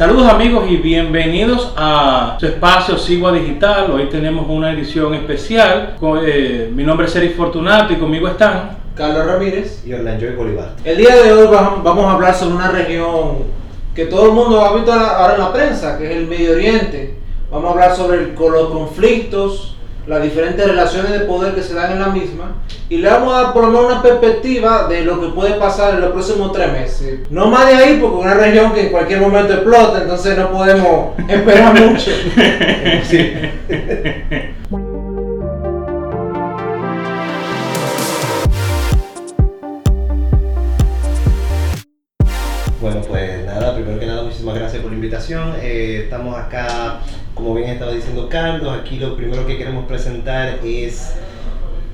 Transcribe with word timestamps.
Saludos 0.00 0.32
amigos 0.32 0.64
y 0.66 0.78
bienvenidos 0.78 1.74
a 1.76 2.38
su 2.40 2.46
espacio 2.46 2.96
Sigua 2.96 3.32
Digital. 3.32 3.90
Hoy 3.90 4.08
tenemos 4.08 4.46
una 4.48 4.72
edición 4.72 5.12
especial. 5.12 5.98
Eh, 6.24 6.70
mi 6.74 6.84
nombre 6.84 7.06
es 7.06 7.14
Eric 7.16 7.36
Fortunato 7.36 7.92
y 7.92 7.96
conmigo 7.96 8.26
están 8.26 8.78
Carlos 8.94 9.26
Ramírez 9.26 9.84
y 9.84 9.92
Orlando 9.92 10.24
Bolívar. 10.38 10.72
El 10.84 10.96
día 10.96 11.16
de 11.16 11.34
hoy 11.34 11.48
vamos 11.48 12.06
a 12.06 12.12
hablar 12.12 12.34
sobre 12.34 12.54
una 12.54 12.70
región 12.70 13.40
que 13.94 14.06
todo 14.06 14.28
el 14.28 14.32
mundo 14.32 14.64
ha 14.64 14.74
visto 14.74 14.90
ahora 14.90 15.34
en 15.34 15.40
la 15.40 15.52
prensa, 15.52 15.98
que 15.98 16.10
es 16.10 16.16
el 16.16 16.28
Medio 16.28 16.52
Oriente. 16.52 17.18
Vamos 17.50 17.68
a 17.68 17.72
hablar 17.74 17.94
sobre 17.94 18.32
los 18.34 18.70
conflictos, 18.70 19.76
las 20.06 20.22
diferentes 20.22 20.66
relaciones 20.66 21.12
de 21.12 21.20
poder 21.20 21.54
que 21.54 21.62
se 21.62 21.74
dan 21.74 21.92
en 21.92 22.00
la 22.00 22.08
misma 22.08 22.56
y 22.88 22.98
le 22.98 23.08
vamos 23.08 23.34
a 23.34 23.42
dar 23.42 23.52
por 23.52 23.64
lo 23.64 23.70
menos 23.70 23.92
una 23.92 24.02
perspectiva 24.02 24.88
de 24.88 25.02
lo 25.02 25.20
que 25.20 25.28
puede 25.28 25.54
pasar 25.54 25.94
en 25.94 26.00
los 26.00 26.10
próximos 26.10 26.52
tres 26.52 26.72
meses. 26.72 27.20
No 27.30 27.46
más 27.46 27.68
de 27.68 27.74
ahí, 27.74 27.98
porque 28.00 28.18
es 28.18 28.24
una 28.24 28.34
región 28.34 28.72
que 28.72 28.86
en 28.86 28.92
cualquier 28.92 29.20
momento 29.20 29.52
explota, 29.52 30.02
entonces 30.02 30.36
no 30.36 30.50
podemos 30.50 31.18
esperar 31.28 31.80
mucho. 31.80 32.10
Bueno, 42.80 43.02
pues 43.06 43.44
nada, 43.44 43.74
primero 43.74 44.00
que 44.00 44.06
nada, 44.06 44.22
muchísimas 44.22 44.54
gracias 44.54 44.80
por 44.80 44.90
la 44.90 44.96
invitación. 44.96 45.54
Eh, 45.60 46.00
estamos 46.04 46.34
acá, 46.34 47.00
como 47.40 47.54
bien 47.54 47.70
estaba 47.70 47.92
diciendo 47.92 48.28
Carlos, 48.28 48.78
aquí 48.78 48.98
lo 48.98 49.16
primero 49.16 49.46
que 49.46 49.56
queremos 49.56 49.86
presentar 49.86 50.58
es 50.62 51.14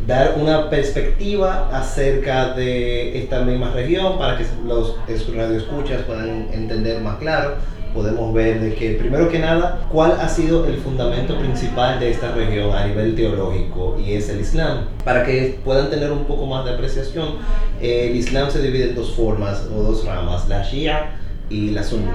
dar 0.04 0.34
una 0.36 0.68
perspectiva 0.68 1.70
acerca 1.72 2.52
de 2.54 3.16
esta 3.16 3.42
misma 3.42 3.70
región 3.70 4.18
para 4.18 4.36
que 4.38 4.44
los 4.66 4.96
radioescuchas 5.06 6.02
puedan 6.02 6.48
entender 6.52 7.00
más 7.00 7.18
claro. 7.18 7.54
Podemos 7.94 8.34
ver 8.34 8.60
de 8.60 8.74
que, 8.74 8.90
primero 8.94 9.28
que 9.28 9.38
nada, 9.38 9.86
cuál 9.90 10.18
ha 10.20 10.28
sido 10.28 10.66
el 10.66 10.78
fundamento 10.78 11.38
principal 11.38 12.00
de 12.00 12.10
esta 12.10 12.32
región 12.32 12.74
a 12.74 12.84
nivel 12.84 13.14
teológico 13.14 13.98
y 14.04 14.14
es 14.14 14.28
el 14.28 14.40
Islam. 14.40 14.86
Para 15.04 15.24
que 15.24 15.60
puedan 15.64 15.90
tener 15.90 16.10
un 16.10 16.24
poco 16.24 16.44
más 16.46 16.64
de 16.64 16.72
apreciación, 16.72 17.36
el 17.80 18.16
Islam 18.16 18.50
se 18.50 18.60
divide 18.60 18.90
en 18.90 18.96
dos 18.96 19.14
formas 19.14 19.66
o 19.72 19.80
dos 19.80 20.04
ramas, 20.04 20.48
la 20.48 20.62
Shia 20.64 21.12
y 21.48 21.70
la 21.70 21.84
Sunni. 21.84 22.10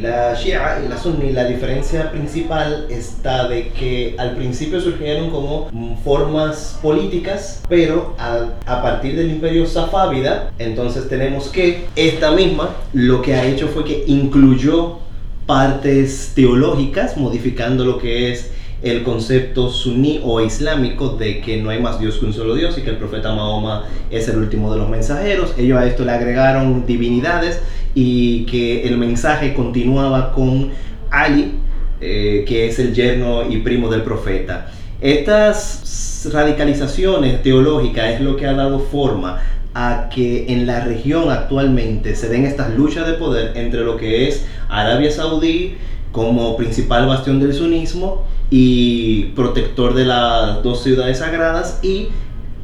La 0.00 0.34
Shia 0.34 0.80
y 0.82 0.88
la 0.88 0.96
Sunni, 0.96 1.30
la 1.30 1.44
diferencia 1.44 2.10
principal 2.10 2.86
está 2.88 3.48
de 3.48 3.68
que 3.68 4.14
al 4.16 4.34
principio 4.34 4.80
surgieron 4.80 5.28
como 5.28 5.68
formas 6.02 6.78
políticas, 6.80 7.60
pero 7.68 8.14
a, 8.18 8.82
partir 8.82 9.14
del 9.14 9.30
imperio 9.30 9.66
safávida, 9.66 10.52
entonces 10.58 11.06
tenemos 11.06 11.48
que 11.48 11.84
esta 11.96 12.30
misma 12.30 12.70
lo 12.94 13.20
que 13.20 13.34
ha 13.34 13.44
hecho 13.44 13.68
fue 13.68 13.84
que 13.84 14.04
incluyó 14.06 15.00
partes 15.44 16.32
teológicas, 16.34 17.18
modificando 17.18 17.84
lo 17.84 17.98
que 17.98 18.32
es 18.32 18.52
el 18.82 19.02
concepto 19.02 19.68
suní 19.68 20.22
o 20.24 20.40
islámico 20.40 21.10
de 21.10 21.42
que 21.42 21.58
no 21.58 21.68
hay 21.68 21.80
más 21.80 22.00
Dios 22.00 22.16
que 22.16 22.24
un 22.24 22.32
solo 22.32 22.54
Dios 22.54 22.78
y 22.78 22.82
que 22.82 22.88
el 22.88 22.96
profeta 22.96 23.34
Mahoma 23.34 23.84
es 24.10 24.26
el 24.28 24.38
último 24.38 24.72
de 24.72 24.78
los 24.78 24.88
mensajeros. 24.88 25.52
Ellos 25.58 25.78
a 25.78 25.86
esto 25.86 26.06
le 26.06 26.12
agregaron 26.12 26.86
divinidades 26.86 27.60
y 27.94 28.44
que 28.46 28.82
el 28.84 28.96
mensaje 28.98 29.54
continuaba 29.54 30.32
con 30.32 30.70
Ali, 31.10 31.54
eh, 32.00 32.44
que 32.46 32.68
es 32.68 32.78
el 32.78 32.94
yerno 32.94 33.48
y 33.48 33.58
primo 33.58 33.88
del 33.88 34.02
profeta. 34.02 34.70
Estas 35.00 36.28
radicalizaciones 36.32 37.42
teológicas 37.42 38.14
es 38.14 38.20
lo 38.20 38.36
que 38.36 38.46
ha 38.46 38.52
dado 38.52 38.80
forma 38.80 39.40
a 39.74 40.08
que 40.12 40.52
en 40.52 40.66
la 40.66 40.80
región 40.80 41.30
actualmente 41.30 42.16
se 42.16 42.28
den 42.28 42.44
estas 42.44 42.74
luchas 42.76 43.06
de 43.06 43.14
poder 43.14 43.56
entre 43.56 43.80
lo 43.80 43.96
que 43.96 44.28
es 44.28 44.44
Arabia 44.68 45.10
Saudí 45.10 45.76
como 46.12 46.56
principal 46.56 47.06
bastión 47.06 47.40
del 47.40 47.54
sunismo 47.54 48.26
y 48.50 49.26
protector 49.36 49.94
de 49.94 50.06
las 50.06 50.62
dos 50.62 50.82
ciudades 50.82 51.18
sagradas 51.18 51.78
y 51.82 52.08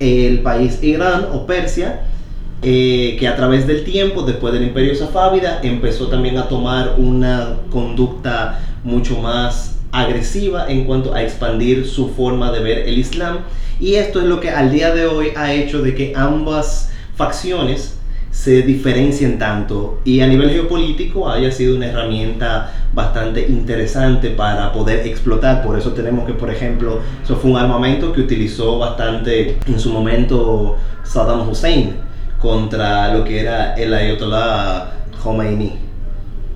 el 0.00 0.40
país 0.40 0.82
Irán 0.82 1.28
o 1.32 1.46
Persia 1.46 2.02
eh, 2.62 3.16
que 3.18 3.28
a 3.28 3.36
través 3.36 3.66
del 3.66 3.84
tiempo, 3.84 4.22
después 4.22 4.52
del 4.52 4.62
imperio 4.62 4.94
safávida, 4.94 5.60
empezó 5.62 6.08
también 6.08 6.38
a 6.38 6.48
tomar 6.48 6.94
una 6.96 7.56
conducta 7.70 8.60
mucho 8.82 9.18
más 9.20 9.78
agresiva 9.92 10.66
en 10.68 10.84
cuanto 10.84 11.14
a 11.14 11.22
expandir 11.22 11.86
su 11.86 12.08
forma 12.08 12.50
de 12.52 12.60
ver 12.60 12.78
el 12.88 12.98
Islam. 12.98 13.40
Y 13.78 13.96
esto 13.96 14.20
es 14.20 14.26
lo 14.26 14.40
que 14.40 14.50
al 14.50 14.72
día 14.72 14.94
de 14.94 15.06
hoy 15.06 15.28
ha 15.36 15.52
hecho 15.52 15.82
de 15.82 15.94
que 15.94 16.14
ambas 16.16 16.90
facciones 17.14 17.98
se 18.30 18.62
diferencien 18.62 19.38
tanto 19.38 20.00
y 20.04 20.20
a 20.20 20.26
nivel 20.26 20.50
geopolítico 20.50 21.28
haya 21.28 21.50
sido 21.50 21.74
una 21.74 21.86
herramienta 21.86 22.70
bastante 22.92 23.46
interesante 23.48 24.30
para 24.30 24.72
poder 24.72 25.06
explotar. 25.06 25.62
Por 25.62 25.78
eso 25.78 25.92
tenemos 25.92 26.26
que, 26.26 26.32
por 26.32 26.50
ejemplo, 26.50 27.00
eso 27.22 27.36
fue 27.36 27.50
un 27.50 27.56
armamento 27.58 28.12
que 28.12 28.20
utilizó 28.20 28.78
bastante 28.78 29.58
en 29.66 29.80
su 29.80 29.90
momento 29.90 30.76
Saddam 31.04 31.48
Hussein 31.48 32.05
contra 32.46 33.12
lo 33.12 33.24
que 33.24 33.40
era 33.40 33.74
el 33.74 33.92
Ayatollah 33.92 34.92
Khomeini. 35.20 35.72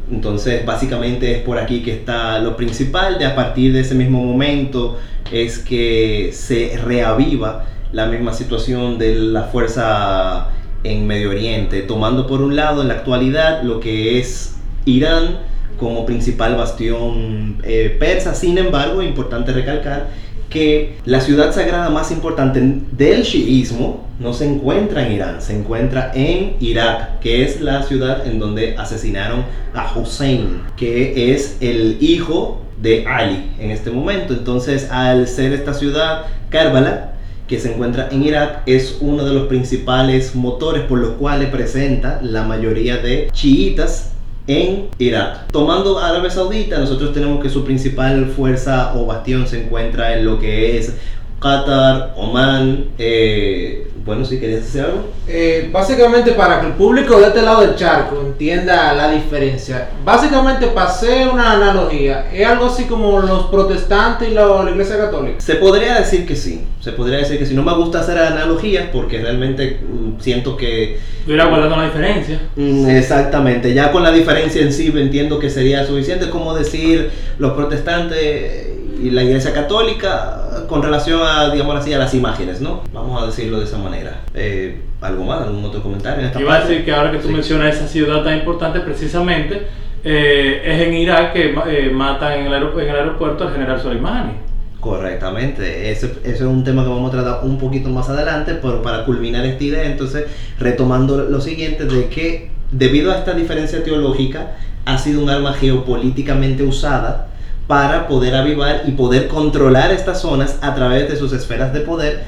Entonces, 0.08 0.64
básicamente 0.64 1.32
es 1.32 1.38
por 1.42 1.58
aquí 1.58 1.82
que 1.82 1.92
está 1.92 2.38
lo 2.38 2.54
principal. 2.56 3.18
De 3.18 3.26
a 3.26 3.34
partir 3.34 3.72
de 3.72 3.80
ese 3.80 3.96
mismo 3.96 4.22
momento 4.22 5.00
es 5.32 5.58
que 5.58 6.30
se 6.32 6.78
reaviva 6.84 7.64
la 7.90 8.06
misma 8.06 8.32
situación 8.34 8.98
de 8.98 9.16
la 9.16 9.42
fuerza 9.44 10.50
en 10.84 11.08
Medio 11.08 11.30
Oriente, 11.30 11.82
tomando 11.82 12.28
por 12.28 12.40
un 12.40 12.54
lado 12.54 12.82
en 12.82 12.88
la 12.88 12.94
actualidad 12.94 13.64
lo 13.64 13.80
que 13.80 14.20
es 14.20 14.54
Irán 14.84 15.38
como 15.76 16.06
principal 16.06 16.54
bastión 16.54 17.56
eh, 17.64 17.96
persa. 17.98 18.36
Sin 18.36 18.58
embargo, 18.58 19.02
importante 19.02 19.52
recalcar 19.52 20.10
que 20.50 20.98
la 21.04 21.20
ciudad 21.20 21.54
sagrada 21.54 21.88
más 21.88 22.10
importante 22.10 22.60
del 22.92 23.22
chiismo 23.22 24.06
no 24.18 24.34
se 24.34 24.46
encuentra 24.46 25.06
en 25.06 25.12
Irán, 25.12 25.40
se 25.40 25.56
encuentra 25.56 26.12
en 26.14 26.56
Irak, 26.60 27.20
que 27.20 27.42
es 27.44 27.60
la 27.60 27.84
ciudad 27.84 28.26
en 28.26 28.38
donde 28.38 28.76
asesinaron 28.76 29.44
a 29.72 29.96
Hussein, 29.96 30.60
que 30.76 31.32
es 31.32 31.56
el 31.60 31.96
hijo 32.00 32.60
de 32.82 33.06
Ali 33.06 33.52
en 33.58 33.70
este 33.70 33.90
momento. 33.90 34.34
Entonces, 34.34 34.90
al 34.90 35.26
ser 35.28 35.52
esta 35.52 35.72
ciudad, 35.72 36.26
Karbala, 36.50 37.14
que 37.46 37.58
se 37.58 37.72
encuentra 37.72 38.08
en 38.10 38.22
Irak, 38.22 38.62
es 38.66 38.98
uno 39.00 39.24
de 39.24 39.34
los 39.34 39.48
principales 39.48 40.34
motores 40.34 40.82
por 40.82 40.98
los 40.98 41.12
cuales 41.12 41.48
presenta 41.48 42.20
la 42.22 42.44
mayoría 42.44 42.98
de 42.98 43.28
chiitas 43.32 44.12
en 44.50 44.88
Irak. 44.98 45.46
Tomando 45.52 46.00
Arabia 46.00 46.28
Saudita, 46.28 46.78
nosotros 46.78 47.12
tenemos 47.12 47.40
que 47.40 47.48
su 47.48 47.64
principal 47.64 48.26
fuerza 48.26 48.92
o 48.96 49.06
bastión 49.06 49.46
se 49.46 49.62
encuentra 49.62 50.18
en 50.18 50.24
lo 50.24 50.40
que 50.40 50.76
es 50.76 50.96
Qatar, 51.38 52.14
Oman, 52.16 52.86
eh, 52.98 53.89
bueno, 54.04 54.24
si 54.24 54.40
querías 54.40 54.62
decir 54.62 54.80
algo. 54.82 55.04
Eh, 55.28 55.68
básicamente 55.70 56.32
para 56.32 56.60
que 56.60 56.68
el 56.68 56.72
público 56.72 57.20
de 57.20 57.26
este 57.28 57.42
lado 57.42 57.60
del 57.60 57.76
charco 57.76 58.20
entienda 58.24 58.94
la 58.94 59.10
diferencia. 59.10 59.90
Básicamente 60.04 60.68
pasé 60.68 61.28
una 61.28 61.52
analogía. 61.52 62.30
Es 62.32 62.46
algo 62.46 62.66
así 62.66 62.84
como 62.84 63.20
los 63.20 63.46
protestantes 63.46 64.28
y 64.28 64.34
la, 64.34 64.66
iglesia 64.70 64.96
católica. 64.96 65.40
Se 65.40 65.56
podría 65.56 66.00
decir 66.00 66.26
que 66.26 66.34
sí. 66.34 66.64
Se 66.80 66.92
podría 66.92 67.18
decir 67.18 67.38
que 67.38 67.44
sí. 67.44 67.54
No 67.54 67.62
me 67.62 67.74
gusta 67.74 68.00
hacer 68.00 68.18
analogías 68.18 68.86
porque 68.90 69.20
realmente 69.20 69.80
mm, 69.82 70.20
siento 70.20 70.56
que... 70.56 70.98
Estuviera 71.18 71.46
guardando 71.46 71.76
la 71.76 71.84
diferencia. 71.84 72.40
Mm, 72.56 72.88
exactamente. 72.88 73.74
Ya 73.74 73.92
con 73.92 74.02
la 74.02 74.12
diferencia 74.12 74.62
en 74.62 74.72
sí 74.72 74.90
entiendo 74.96 75.38
que 75.38 75.50
sería 75.50 75.86
suficiente 75.86 76.30
como 76.30 76.54
decir 76.54 77.10
los 77.38 77.52
protestantes 77.52 78.79
y 79.02 79.10
la 79.10 79.22
iglesia 79.22 79.52
católica 79.52 80.64
con 80.68 80.82
relación 80.82 81.20
a, 81.22 81.50
digamos 81.50 81.76
así, 81.76 81.92
a 81.92 81.98
las 81.98 82.14
imágenes, 82.14 82.60
¿no? 82.60 82.82
Vamos 82.92 83.22
a 83.22 83.26
decirlo 83.26 83.58
de 83.58 83.64
esa 83.64 83.78
manera. 83.78 84.20
Eh, 84.34 84.80
¿Algo 85.00 85.24
más? 85.24 85.42
¿Algún 85.42 85.64
otro 85.64 85.82
comentario 85.82 86.20
en 86.20 86.26
esta 86.26 86.40
Iba 86.40 86.56
a 86.56 86.60
decir 86.60 86.84
que 86.84 86.92
ahora 86.92 87.10
que 87.10 87.18
tú 87.18 87.30
mencionas 87.30 87.76
esa 87.76 87.86
ciudad 87.86 88.22
tan 88.22 88.38
importante, 88.38 88.80
precisamente, 88.80 89.66
eh, 90.04 90.62
es 90.64 90.80
en 90.86 90.94
Irak 90.94 91.32
que 91.32 91.54
eh, 91.68 91.90
matan 91.90 92.40
en 92.40 92.46
el, 92.46 92.54
aeropuerto 92.54 93.44
al 93.44 93.52
general 93.52 93.80
Soleimani. 93.80 94.32
Correctamente, 94.78 95.90
ese, 95.90 96.14
ese, 96.24 96.32
es 96.32 96.40
un 96.40 96.64
tema 96.64 96.82
que 96.82 96.88
vamos 96.88 97.12
a 97.12 97.22
tratar 97.22 97.44
un 97.44 97.58
poquito 97.58 97.88
más 97.90 98.08
adelante, 98.08 98.54
pero 98.62 98.82
para 98.82 99.04
culminar 99.04 99.44
esta 99.44 99.62
idea, 99.62 99.84
entonces 99.84 100.24
retomando 100.58 101.18
lo 101.18 101.40
siguiente, 101.40 101.84
de 101.84 102.08
que 102.08 102.50
debido 102.70 103.12
a 103.12 103.16
esta 103.16 103.32
diferencia 103.32 103.82
teológica, 103.82 104.56
ha 104.86 104.96
sido 104.96 105.22
un 105.22 105.28
arma 105.28 105.52
geopolíticamente 105.52 106.62
usada 106.62 107.29
para 107.70 108.08
poder 108.08 108.34
avivar 108.34 108.82
y 108.88 108.90
poder 108.90 109.28
controlar 109.28 109.92
estas 109.92 110.22
zonas 110.22 110.58
a 110.60 110.74
través 110.74 111.08
de 111.08 111.14
sus 111.14 111.32
esferas 111.32 111.72
de 111.72 111.78
poder. 111.78 112.24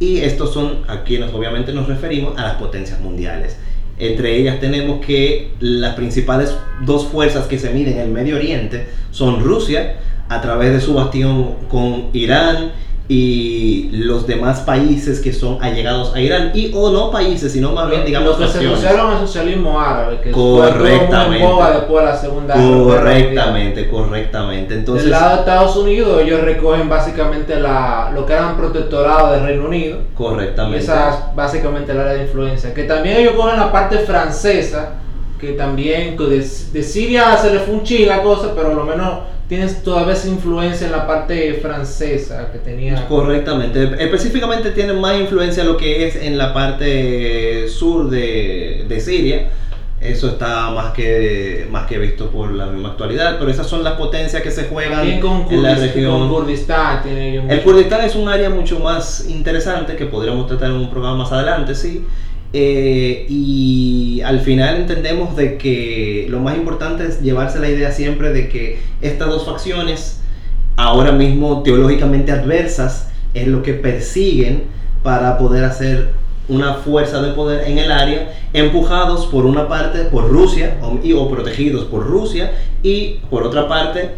Y 0.00 0.18
estos 0.18 0.52
son 0.52 0.80
a 0.88 1.04
quienes 1.04 1.32
obviamente 1.32 1.72
nos 1.72 1.86
referimos 1.86 2.36
a 2.36 2.42
las 2.42 2.54
potencias 2.56 2.98
mundiales. 2.98 3.56
Entre 4.00 4.36
ellas 4.36 4.58
tenemos 4.58 5.00
que 5.06 5.52
las 5.60 5.94
principales 5.94 6.56
dos 6.84 7.06
fuerzas 7.06 7.46
que 7.46 7.56
se 7.56 7.70
miden 7.70 7.98
en 7.98 8.00
el 8.00 8.08
Medio 8.08 8.34
Oriente 8.34 8.88
son 9.12 9.38
Rusia, 9.38 9.98
a 10.28 10.40
través 10.40 10.72
de 10.72 10.80
su 10.80 10.94
bastión 10.94 11.54
con 11.68 12.06
Irán 12.12 12.72
y 13.12 13.88
los 13.90 14.24
demás 14.24 14.60
países 14.60 15.18
que 15.18 15.32
son 15.32 15.60
allegados 15.60 16.14
a 16.14 16.20
Irán 16.20 16.52
y 16.54 16.70
o 16.72 16.92
no 16.92 17.10
países 17.10 17.50
sino 17.50 17.72
más 17.72 17.90
bien 17.90 18.04
digamos 18.04 18.38
los 18.38 18.52
que 18.52 18.58
se 18.60 18.64
asociaron 18.64 19.10
al 19.10 19.18
socialismo 19.18 19.80
árabe 19.80 20.20
que 20.22 20.30
Correctamente. 20.30 21.44
fue 21.44 21.72
después 21.72 22.04
de 22.04 22.10
la 22.12 22.16
segunda 22.16 22.54
Guerra 22.54 22.68
Mundial. 22.68 22.98
correctamente 23.00 23.90
correctamente. 23.90 24.74
Entonces 24.74 25.06
Del 25.06 25.10
lado 25.10 25.30
de 25.30 25.40
Estados 25.40 25.76
Unidos 25.76 26.22
ellos 26.22 26.40
recogen 26.42 26.88
básicamente 26.88 27.58
la, 27.58 28.12
lo 28.14 28.24
que 28.24 28.32
eran 28.32 28.56
protectorado 28.56 29.32
del 29.32 29.42
Reino 29.42 29.64
Unido. 29.64 29.98
Y 30.12 30.14
correctamente 30.16 30.78
esa 30.78 31.10
es 31.10 31.16
básicamente 31.34 31.90
el 31.90 31.98
área 31.98 32.12
de 32.12 32.22
influencia. 32.22 32.72
Que 32.72 32.84
también 32.84 33.16
ellos 33.16 33.32
cogen 33.32 33.58
la 33.58 33.72
parte 33.72 33.98
francesa 33.98 34.90
que 35.40 35.54
también 35.54 36.16
de, 36.16 36.38
de 36.72 36.82
Siria 36.84 37.36
se 37.38 37.52
le 37.52 37.58
fue 37.58 37.74
un 37.74 37.82
la 38.06 38.22
cosa 38.22 38.52
pero 38.54 38.72
lo 38.72 38.84
menos 38.84 39.20
tienes 39.50 39.82
todavía 39.82 40.14
esa 40.14 40.28
influencia 40.28 40.86
en 40.86 40.92
la 40.92 41.08
parte 41.08 41.54
francesa 41.54 42.52
que 42.52 42.58
tenía 42.60 43.04
Correctamente. 43.08 43.96
Específicamente 43.98 44.70
tiene 44.70 44.92
más 44.92 45.18
influencia 45.18 45.64
lo 45.64 45.76
que 45.76 46.06
es 46.06 46.14
en 46.14 46.38
la 46.38 46.54
parte 46.54 47.68
sur 47.68 48.08
de, 48.08 48.86
de 48.88 49.00
Siria. 49.00 49.48
Eso 50.00 50.28
está 50.28 50.70
más 50.70 50.92
que, 50.92 51.66
más 51.68 51.88
que 51.88 51.98
visto 51.98 52.30
por 52.30 52.52
la 52.52 52.66
misma 52.66 52.90
actualidad, 52.90 53.38
pero 53.40 53.50
esas 53.50 53.66
son 53.66 53.82
las 53.82 53.94
potencias 53.94 54.40
que 54.40 54.52
se 54.52 54.66
juegan 54.66 55.20
con, 55.20 55.44
en 55.50 55.62
la 55.64 55.74
región. 55.74 56.12
con 56.12 56.28
Kurdistán 56.28 57.02
tiene 57.02 57.52
El 57.52 57.62
Kurdistán 57.62 58.04
es 58.04 58.14
un 58.14 58.28
área 58.28 58.50
mucho 58.50 58.78
más 58.78 59.26
interesante 59.28 59.96
que 59.96 60.06
podríamos 60.06 60.46
tratar 60.46 60.70
en 60.70 60.76
un 60.76 60.90
programa 60.90 61.16
más 61.24 61.32
adelante, 61.32 61.74
sí. 61.74 62.06
Eh, 62.52 63.26
y 63.28 64.20
al 64.24 64.40
final 64.40 64.76
entendemos 64.76 65.36
de 65.36 65.56
que 65.56 66.26
lo 66.28 66.40
más 66.40 66.56
importante 66.56 67.06
es 67.06 67.20
llevarse 67.20 67.60
la 67.60 67.68
idea 67.68 67.92
siempre 67.92 68.32
de 68.32 68.48
que 68.48 68.80
estas 69.00 69.28
dos 69.28 69.46
facciones, 69.46 70.20
ahora 70.76 71.12
mismo 71.12 71.62
teológicamente 71.62 72.32
adversas, 72.32 73.08
es 73.34 73.46
lo 73.46 73.62
que 73.62 73.74
persiguen 73.74 74.64
para 75.02 75.38
poder 75.38 75.64
hacer 75.64 76.10
una 76.48 76.74
fuerza 76.74 77.22
de 77.22 77.32
poder 77.32 77.68
en 77.68 77.78
el 77.78 77.92
área, 77.92 78.34
empujados 78.52 79.26
por 79.26 79.46
una 79.46 79.68
parte 79.68 80.00
por 80.04 80.28
Rusia 80.28 80.78
o, 80.82 81.30
protegidos 81.30 81.84
por 81.84 82.04
Rusia 82.04 82.52
y 82.82 83.20
por 83.30 83.44
otra 83.44 83.68
parte 83.68 84.10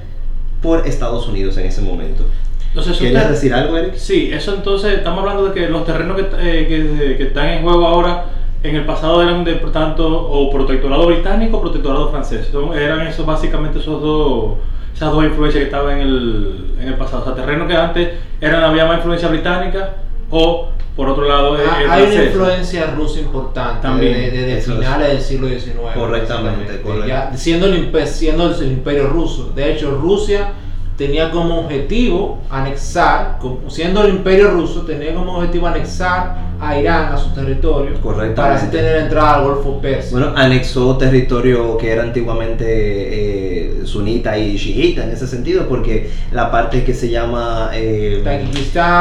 por 0.62 0.86
Estados 0.86 1.28
Unidos 1.28 1.58
en 1.58 1.66
ese 1.66 1.82
momento. 1.82 2.24
Entonces, 2.72 2.96
¿Quieres 2.96 3.18
usted- 3.18 3.30
decir 3.32 3.52
algo, 3.54 3.76
Eric? 3.76 3.94
Sí, 3.96 4.30
eso 4.32 4.54
entonces, 4.54 4.94
estamos 4.94 5.20
hablando 5.20 5.48
de 5.48 5.52
que 5.52 5.68
los 5.68 5.84
terrenos 5.84 6.16
que, 6.16 6.22
eh, 6.40 6.66
que- 6.66 7.16
que 7.18 7.22
están 7.24 7.48
en 7.50 7.62
juego 7.62 7.86
ahora, 7.86 8.24
en 8.62 8.76
el 8.76 8.86
pasado 8.86 9.20
eran 9.22 9.44
de, 9.44 9.54
por 9.56 9.72
tanto, 9.72 10.06
o 10.08 10.50
protectorado 10.50 11.06
británico 11.06 11.58
o 11.58 11.60
protectorado 11.60 12.10
francés. 12.10 12.48
Son- 12.50 12.72
eran 12.76 13.06
esos 13.06 13.26
básicamente 13.26 13.78
esos 13.78 14.00
dos, 14.00 14.52
esas 14.94 15.12
dos 15.12 15.22
influencias 15.24 15.60
que 15.60 15.66
estaban 15.66 15.98
en 15.98 16.06
el, 16.06 16.64
en 16.80 16.88
el 16.88 16.94
pasado. 16.94 17.22
O 17.22 17.24
sea, 17.26 17.34
terrenos 17.34 17.68
que 17.68 17.76
antes 17.76 18.08
eran, 18.40 18.62
había 18.64 18.86
más 18.86 18.96
influencia 18.98 19.28
británica 19.28 19.90
o, 20.30 20.68
por 20.96 21.08
otro 21.10 21.28
lado, 21.28 21.58
eh, 21.58 21.64
Ah, 21.68 21.82
eh, 21.82 21.86
hay 21.90 22.02
una 22.14 22.24
influencia 22.24 22.86
rusa 22.96 23.20
importante 23.20 23.82
También, 23.82 24.14
desde 24.14 24.46
de, 24.46 24.58
es. 24.58 24.64
finales 24.64 25.08
del 25.08 25.20
siglo 25.20 25.48
XIX. 25.48 25.92
Correctamente, 25.94 26.80
correcto. 26.80 27.06
Ya 27.06 27.32
siendo, 27.36 27.66
el, 27.66 28.06
siendo 28.06 28.50
el 28.54 28.72
imperio 28.72 29.08
ruso. 29.08 29.50
De 29.54 29.72
hecho, 29.72 29.90
Rusia 30.00 30.52
tenía 31.02 31.32
como 31.32 31.58
objetivo 31.62 32.38
anexar, 32.48 33.40
siendo 33.66 34.04
el 34.04 34.14
imperio 34.14 34.52
ruso, 34.52 34.82
tenía 34.82 35.12
como 35.12 35.34
objetivo 35.34 35.66
anexar 35.66 36.36
a 36.62 36.78
Irán 36.78 37.12
a 37.12 37.16
su 37.18 37.30
territorio 37.30 37.94
para 38.36 38.54
así 38.54 38.68
tener 38.68 38.96
entrada 38.98 39.34
al 39.34 39.44
Golfo 39.44 39.80
Persia. 39.80 40.10
Bueno, 40.12 40.32
anexó 40.36 40.96
territorio 40.96 41.76
que 41.76 41.90
era 41.90 42.02
antiguamente 42.04 42.64
eh, 42.66 43.80
sunita 43.84 44.38
y 44.38 44.56
chiita 44.56 45.02
en 45.04 45.10
ese 45.10 45.26
sentido, 45.26 45.66
porque 45.68 46.10
la 46.30 46.50
parte 46.52 46.84
que 46.84 46.94
se 46.94 47.10
llama 47.10 47.70
eh, 47.74 48.22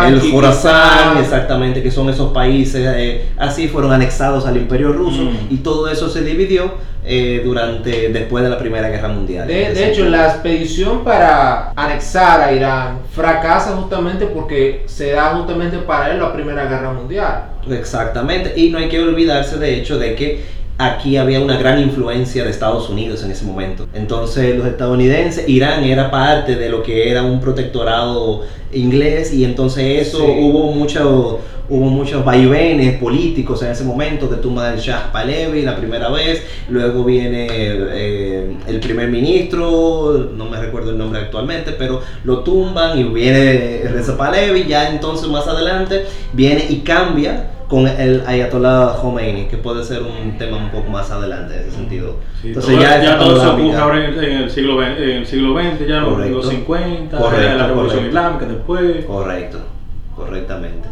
el 0.08 0.32
Khorasan, 0.32 1.18
exactamente, 1.20 1.84
que 1.84 1.92
son 1.92 2.10
esos 2.10 2.34
países, 2.34 2.84
eh, 2.96 3.26
así 3.38 3.68
fueron 3.68 3.92
anexados 3.92 4.46
al 4.48 4.58
Imperio 4.58 4.92
Ruso 4.94 5.22
Mm. 5.22 5.54
y 5.54 5.58
todo 5.58 5.88
eso 5.90 6.10
se 6.10 6.22
dividió 6.22 6.72
eh, 7.04 7.42
durante 7.44 8.10
después 8.10 8.44
de 8.44 8.50
la 8.50 8.58
Primera 8.58 8.88
Guerra 8.90 9.08
Mundial. 9.08 9.48
De, 9.48 9.74
de 9.74 9.92
hecho, 9.92 10.06
la 10.06 10.28
expedición 10.28 11.04
para 11.04 11.72
anexar 11.76 12.42
a 12.42 12.52
Irán 12.54 13.00
fracasa 13.12 13.72
justamente 13.76 14.26
porque 14.28 14.84
se 14.86 15.12
da 15.12 15.36
justamente 15.36 15.78
para 15.80 16.12
él 16.12 16.20
la 16.20 16.32
Primera 16.34 16.66
Guerra 16.66 16.94
Mundial. 16.94 17.51
Exactamente, 17.70 18.54
y 18.56 18.70
no 18.70 18.78
hay 18.78 18.90
que 18.90 19.00
olvidarse 19.00 19.58
de 19.58 19.78
hecho 19.78 19.98
de 20.00 20.16
que 20.16 20.42
aquí 20.78 21.18
había 21.18 21.40
una 21.42 21.58
gran 21.58 21.80
influencia 21.80 22.44
de 22.44 22.50
Estados 22.50 22.90
Unidos 22.90 23.24
en 23.24 23.32
ese 23.32 23.46
momento. 23.46 23.88
Entonces 23.94 24.56
los 24.58 24.66
estadounidenses, 24.66 25.48
Irán 25.48 25.84
era 25.84 26.10
parte 26.10 26.56
de 26.56 26.70
lo 26.70 26.82
que 26.82 27.10
era 27.12 27.22
un 27.22 27.40
protectorado 27.40 28.42
inglés 28.74 29.32
y 29.34 29.44
entonces 29.46 30.08
eso 30.08 30.18
Sí. 30.26 30.34
hubo 30.40 30.72
mucho 30.72 31.40
hubo 31.70 31.86
muchos 31.90 32.24
vaivenes 32.26 32.98
políticos 33.00 33.62
en 33.64 33.72
ese 33.72 33.84
momento 33.84 34.28
de 34.28 34.38
tumba 34.38 34.72
del 34.72 34.80
Shah 34.80 35.12
Pahlavi 35.12 35.62
la 35.62 35.76
primera 35.76 36.10
vez, 36.10 36.44
luego 36.70 37.04
viene 37.04 37.48
eh, 37.50 38.56
el 38.68 38.80
primer 38.80 39.10
ministro, 39.10 40.32
no 40.36 40.46
me 40.46 40.60
recuerdo 40.60 40.92
el 40.92 40.98
nombre 40.98 41.22
actualmente, 41.22 41.72
pero 41.72 42.02
lo 42.24 42.40
tumban 42.40 42.98
y 43.00 43.04
viene 43.06 43.84
Reza 43.92 44.18
Pahlavi, 44.18 44.66
ya 44.66 44.90
entonces 44.90 45.28
más 45.30 45.48
adelante 45.48 46.06
viene 46.34 46.66
y 46.70 46.78
cambia 46.82 47.48
con 47.68 47.88
el 47.88 48.24
Ayatollah 48.28 48.98
Khomeini, 49.02 49.46
que 49.46 49.56
puede 49.56 49.82
ser 49.86 50.02
un 50.02 50.38
tema 50.38 50.58
un 50.58 50.70
poco 50.72 50.90
más 50.90 51.10
adelante 51.10 51.54
en 51.56 51.62
ese 51.62 51.72
sentido. 51.72 52.18
Sí, 52.42 52.50
Entonces 52.50 52.74
todo- 52.74 52.82
ya, 52.84 53.02
ya, 53.02 53.18
todo 53.18 53.40
se 53.40 53.48
ocurre 53.48 53.78
ahora 53.78 54.06
en, 54.10 54.14
en 54.22 54.32
el 54.44 54.50
siglo 54.52 54.76
XX, 54.82 55.00
en 55.02 55.10
el 55.10 55.26
siglo 55.26 55.54
XX 55.58 55.88
ya 55.88 55.98
en 55.98 56.04
los- 56.04 56.14
Correcto. 56.14 56.36
los 56.38 56.50
50, 56.50 57.18
Correcto, 57.18 57.58
la 57.58 57.68
revolución 57.68 58.00
correcto. 58.00 58.08
islámica 58.20 58.46
después. 58.46 59.06
Correcto, 59.06 59.58
correctamente. 60.18 60.90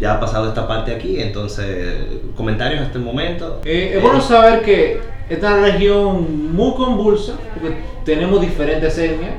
Ya 0.00 0.14
ha 0.14 0.20
pasado 0.20 0.48
esta 0.48 0.66
parte 0.66 0.94
aquí, 0.94 1.20
entonces, 1.20 1.96
comentarios 2.36 2.82
hasta 2.82 2.98
el 2.98 3.04
momento. 3.04 3.60
Eh, 3.64 3.92
es 3.96 4.02
bueno 4.02 4.20
saber 4.20 4.62
que 4.62 5.00
esta 5.28 5.50
es 5.52 5.54
una 5.58 5.66
región 5.72 6.52
muy 6.54 6.74
convulsa, 6.74 7.34
porque 7.54 7.76
tenemos 8.04 8.40
diferentes 8.40 8.98
etnias, 8.98 9.34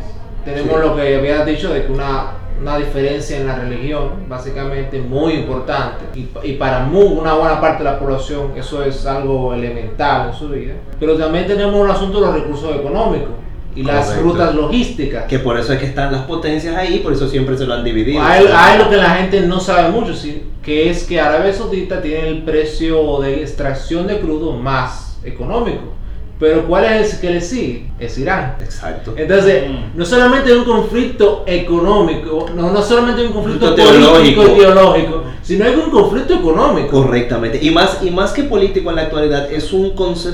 tenemos 0.46 0.74
Sí. 0.76 0.80
lo 0.88 0.96
que 0.96 1.16
habías 1.18 1.46
dicho 1.46 1.74
de 1.74 1.86
que 1.86 1.92
una, 1.92 2.32
una 2.62 2.78
diferencia 2.78 3.38
en 3.38 3.48
la 3.48 3.56
religión, 3.58 4.12
básicamente 4.30 5.02
muy 5.02 5.34
importante, 5.34 6.06
y, 6.16 6.30
y 6.44 6.54
para 6.54 6.80
muy, 6.86 7.04
una 7.06 7.34
buena 7.34 7.60
parte 7.60 7.84
de 7.84 7.92
la 7.92 8.00
población 8.00 8.54
eso 8.56 8.84
es 8.84 9.06
algo 9.06 9.54
elemental 9.54 10.30
en 10.30 10.34
su 10.34 10.50
vida, 10.50 10.74
pero 11.00 11.18
también 11.18 11.48
tenemos 11.48 11.84
el 11.84 11.92
asunto 11.92 12.22
de 12.22 12.28
los 12.28 12.36
recursos 12.36 12.76
económicos 12.76 13.32
y 13.76 13.84
las 13.84 14.08
Correcto. 14.08 14.30
rutas 14.30 14.56
logísticas. 14.56 15.26
Que 15.26 15.40
por 15.40 15.60
eso 15.60 15.74
es 15.74 15.80
que 15.80 15.86
están 15.86 16.12
las 16.12 16.22
potencias 16.22 16.76
ahí, 16.76 17.00
por 17.00 17.14
eso 17.14 17.28
siempre 17.28 17.58
se 17.58 17.66
lo 17.66 17.74
han 17.74 17.84
dividido. 17.84 18.22
Hay, 18.24 18.46
hay 18.54 18.80
lo 18.80 18.90
que 18.90 18.96
la 18.98 19.10
gente 19.12 19.42
no 19.42 19.60
sabe 19.60 19.90
mucho, 19.90 20.14
sí, 20.14 20.44
que 20.64 20.90
es 20.90 21.04
que 21.04 21.20
Arabia 21.20 21.54
Saudita 21.54 22.02
tiene 22.02 22.28
el 22.30 22.44
precio 22.44 23.20
de 23.20 23.42
extracción 23.42 24.08
de 24.08 24.20
crudo 24.20 24.54
más 24.54 25.20
económico. 25.24 25.94
Pero 26.38 26.66
¿cuál 26.66 26.84
es 26.86 27.14
el 27.14 27.20
que 27.22 27.30
le 27.30 27.40
sigue? 27.42 27.86
Es 27.98 28.18
Irán. 28.18 28.56
Exacto. 28.60 29.14
Entonces, 29.16 29.70
Mm. 29.70 29.98
no 29.98 30.04
solamente 30.06 30.52
hay 30.52 30.58
un 30.58 30.66
conflicto 30.66 31.44
económico, 31.48 32.48
no, 32.54 32.72
no 32.72 32.82
solamente 32.82 33.22
hay 33.22 33.28
un 33.28 33.34
conflicto 33.34 33.68
Conflicto 33.74 34.12
político 34.12 34.42
teológico. 34.44 34.58
y 34.58 34.60
teológico, 34.60 35.24
sino 35.42 35.66
hay 35.66 35.76
un 35.76 35.92
conflicto 35.92 36.34
económico. 36.34 37.04
Correctamente. 37.04 37.60
Y 37.62 37.70
más, 37.72 38.00
y 38.04 38.12
más 38.12 38.34
que 38.34 38.44
político 38.44 38.90
en 38.90 38.98
la 38.98 39.04
actualidad, 39.04 39.50
es 39.52 39.72
un, 39.72 39.94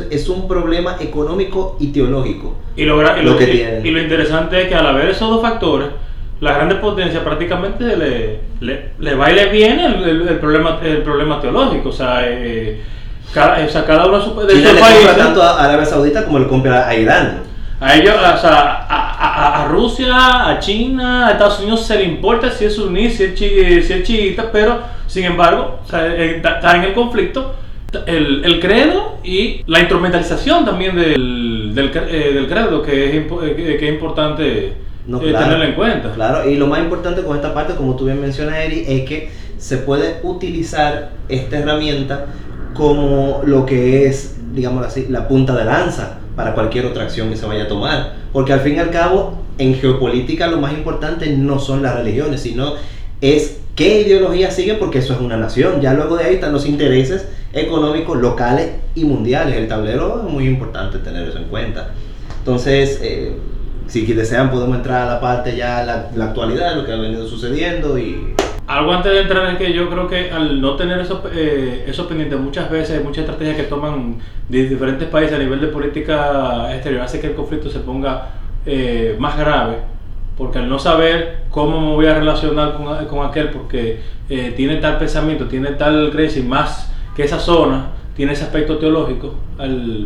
es 0.09 0.29
un 0.29 0.47
problema 0.47 0.95
económico 0.99 1.77
y 1.79 1.87
teológico. 1.87 2.55
Y 2.75 2.85
lo, 2.85 2.99
y 2.99 3.23
Lo 3.23 3.31
lo- 3.33 3.37
que 3.37 3.81
y- 3.83 3.91
lo 3.91 4.01
interesante 4.01 4.61
es 4.63 4.67
que 4.69 4.75
al 4.75 4.87
haber 4.87 5.09
esos 5.09 5.29
dos 5.29 5.41
factores, 5.41 5.89
las 6.39 6.55
grandes 6.55 6.79
potencias 6.79 7.21
prácticamente 7.23 7.95
le, 7.95 8.39
le, 8.59 8.89
le 8.97 9.13
va 9.15 9.29
y 9.31 9.35
le 9.35 9.49
viene 9.51 9.85
el, 9.85 10.03
el- 10.03 10.27
el 10.29 10.39
problema, 10.39 10.79
el 10.83 11.03
problema 11.03 11.39
teológico. 11.39 11.89
O 11.89 11.93
sea, 11.93 12.21
eh, 12.27 12.81
cada, 13.33 13.65
o 13.65 13.69
sea, 13.69 13.85
cada 13.85 14.05
uno 14.05 14.19
de 14.19 14.53
China 14.53 14.73
le 14.73 14.79
compra 14.79 15.15
tanto 15.17 15.41
a 15.43 15.63
Arabia 15.63 15.85
Saudita 15.85 16.25
como 16.25 16.39
le 16.39 16.47
compra 16.47 16.87
a 16.87 16.95
Irán. 16.95 17.43
a 17.79 17.95
ellos, 17.95 18.15
o 18.15 18.37
sea, 18.37 18.85
a, 18.87 19.09
a- 19.17 19.63
a 19.63 19.67
Rusia, 19.67 20.49
a 20.49 20.59
China, 20.59 21.27
a 21.27 21.31
Estados 21.31 21.59
Unidos 21.61 21.85
se 21.85 21.97
le 21.97 22.03
importa 22.03 22.49
si 22.51 22.65
es 22.65 22.75
suní, 22.75 23.09
si 23.09 23.23
es, 23.23 23.33
chi- 23.35 23.81
si 23.81 23.93
es 23.93 24.03
chiita, 24.03 24.51
pero 24.51 24.79
sin 25.07 25.23
embargo, 25.25 25.79
o 25.85 25.89
sea, 25.89 26.05
eh, 26.07 26.37
está 26.43 26.75
en 26.75 26.83
el 26.83 26.93
conflicto 26.93 27.55
el, 28.05 28.45
el 28.45 28.59
credo 28.61 29.17
y 29.23 29.63
la 29.67 29.79
instrumentalización 29.79 30.63
también 30.63 30.95
del, 30.95 31.71
del, 31.75 31.91
eh, 32.07 32.31
del 32.33 32.47
credo, 32.47 32.81
que 32.81 33.09
es, 33.09 33.15
eh, 33.15 33.27
que, 33.55 33.77
que 33.77 33.87
es 33.87 33.93
importante 33.93 34.73
No, 35.07 35.17
eh, 35.21 35.29
claro. 35.29 35.45
tenerlo 35.45 35.65
en 35.65 35.73
cuenta. 35.73 36.11
Claro, 36.13 36.49
y 36.49 36.55
lo 36.55 36.67
más 36.67 36.79
importante 36.79 37.21
con 37.23 37.35
esta 37.35 37.53
parte, 37.53 37.73
como 37.75 37.95
tú 37.95 38.05
bien 38.05 38.21
mencionas, 38.21 38.55
Eri, 38.59 38.85
es 38.87 39.09
que 39.09 39.31
se 39.57 39.77
puede 39.77 40.19
utilizar 40.23 41.09
esta 41.27 41.57
herramienta 41.59 42.27
como 42.73 43.41
lo 43.45 43.65
que 43.65 44.07
es, 44.07 44.35
digamos 44.53 44.85
así, 44.85 45.07
la 45.09 45.27
punta 45.27 45.55
de 45.55 45.65
lanza 45.65 46.19
para 46.35 46.53
cualquier 46.53 46.85
otra 46.85 47.03
acción 47.03 47.29
que 47.29 47.37
se 47.37 47.45
vaya 47.45 47.63
a 47.63 47.67
tomar. 47.67 48.13
Porque 48.33 48.53
al 48.53 48.61
fin 48.61 48.75
y 48.75 48.79
al 48.79 48.89
cabo, 48.89 49.33
en 49.57 49.75
geopolítica 49.75 50.47
lo 50.47 50.57
más 50.57 50.73
importante 50.73 51.35
no 51.35 51.59
son 51.59 51.83
las 51.83 51.95
religiones, 51.95 52.41
sino 52.41 52.73
es 53.19 53.59
qué 53.75 54.01
ideología 54.01 54.51
sigue, 54.51 54.75
porque 54.75 54.99
eso 54.99 55.13
es 55.13 55.19
una 55.19 55.37
nación. 55.37 55.81
Ya 55.81 55.93
luego 55.93 56.17
de 56.17 56.25
ahí 56.25 56.35
están 56.35 56.53
los 56.53 56.65
intereses 56.65 57.27
económicos 57.53 58.17
locales 58.17 58.71
y 58.95 59.03
mundiales. 59.03 59.57
El 59.57 59.67
tablero 59.67 60.23
es 60.25 60.31
muy 60.31 60.47
importante 60.47 60.99
tener 60.99 61.27
eso 61.27 61.37
en 61.37 61.45
cuenta. 61.45 61.91
Entonces, 62.39 62.99
eh, 63.03 63.33
si 63.87 64.05
desean 64.05 64.49
podemos 64.49 64.77
entrar 64.77 65.07
a 65.07 65.13
la 65.13 65.19
parte 65.19 65.55
ya, 65.55 65.83
la, 65.83 66.09
la 66.15 66.25
actualidad, 66.25 66.75
lo 66.75 66.85
que 66.85 66.93
ha 66.93 66.97
venido 66.97 67.27
sucediendo 67.27 67.97
y... 67.97 68.33
Algo 68.71 68.93
antes 68.93 69.11
de 69.11 69.19
entrar 69.19 69.45
es 69.51 69.57
que 69.57 69.73
yo 69.73 69.89
creo 69.89 70.07
que 70.07 70.31
al 70.31 70.61
no 70.61 70.77
tener 70.77 70.97
eso, 71.01 71.21
eh, 71.33 71.83
eso 71.89 72.07
pendiente 72.07 72.37
muchas 72.37 72.69
veces, 72.71 72.97
hay 72.97 73.03
muchas 73.03 73.25
estrategias 73.25 73.57
que 73.57 73.63
toman 73.63 74.15
de 74.47 74.69
diferentes 74.69 75.09
países 75.09 75.35
a 75.35 75.39
nivel 75.39 75.59
de 75.59 75.67
política 75.67 76.73
exterior, 76.73 77.01
hace 77.01 77.19
que 77.19 77.27
el 77.27 77.33
conflicto 77.33 77.69
se 77.69 77.79
ponga 77.79 78.29
eh, 78.65 79.17
más 79.19 79.37
grave, 79.37 79.75
porque 80.37 80.59
al 80.59 80.69
no 80.69 80.79
saber 80.79 81.43
cómo 81.49 81.81
me 81.81 81.95
voy 81.95 82.05
a 82.05 82.13
relacionar 82.13 82.75
con, 82.75 83.05
con 83.07 83.27
aquel, 83.27 83.49
porque 83.49 83.99
eh, 84.29 84.53
tiene 84.55 84.77
tal 84.77 84.97
pensamiento, 84.97 85.47
tiene 85.47 85.71
tal 85.71 86.09
creencia 86.09 86.41
más 86.41 86.93
que 87.13 87.23
esa 87.23 87.39
zona, 87.39 87.87
tiene 88.21 88.33
ese 88.33 88.43
aspecto 88.43 88.77
teológico. 88.77 89.33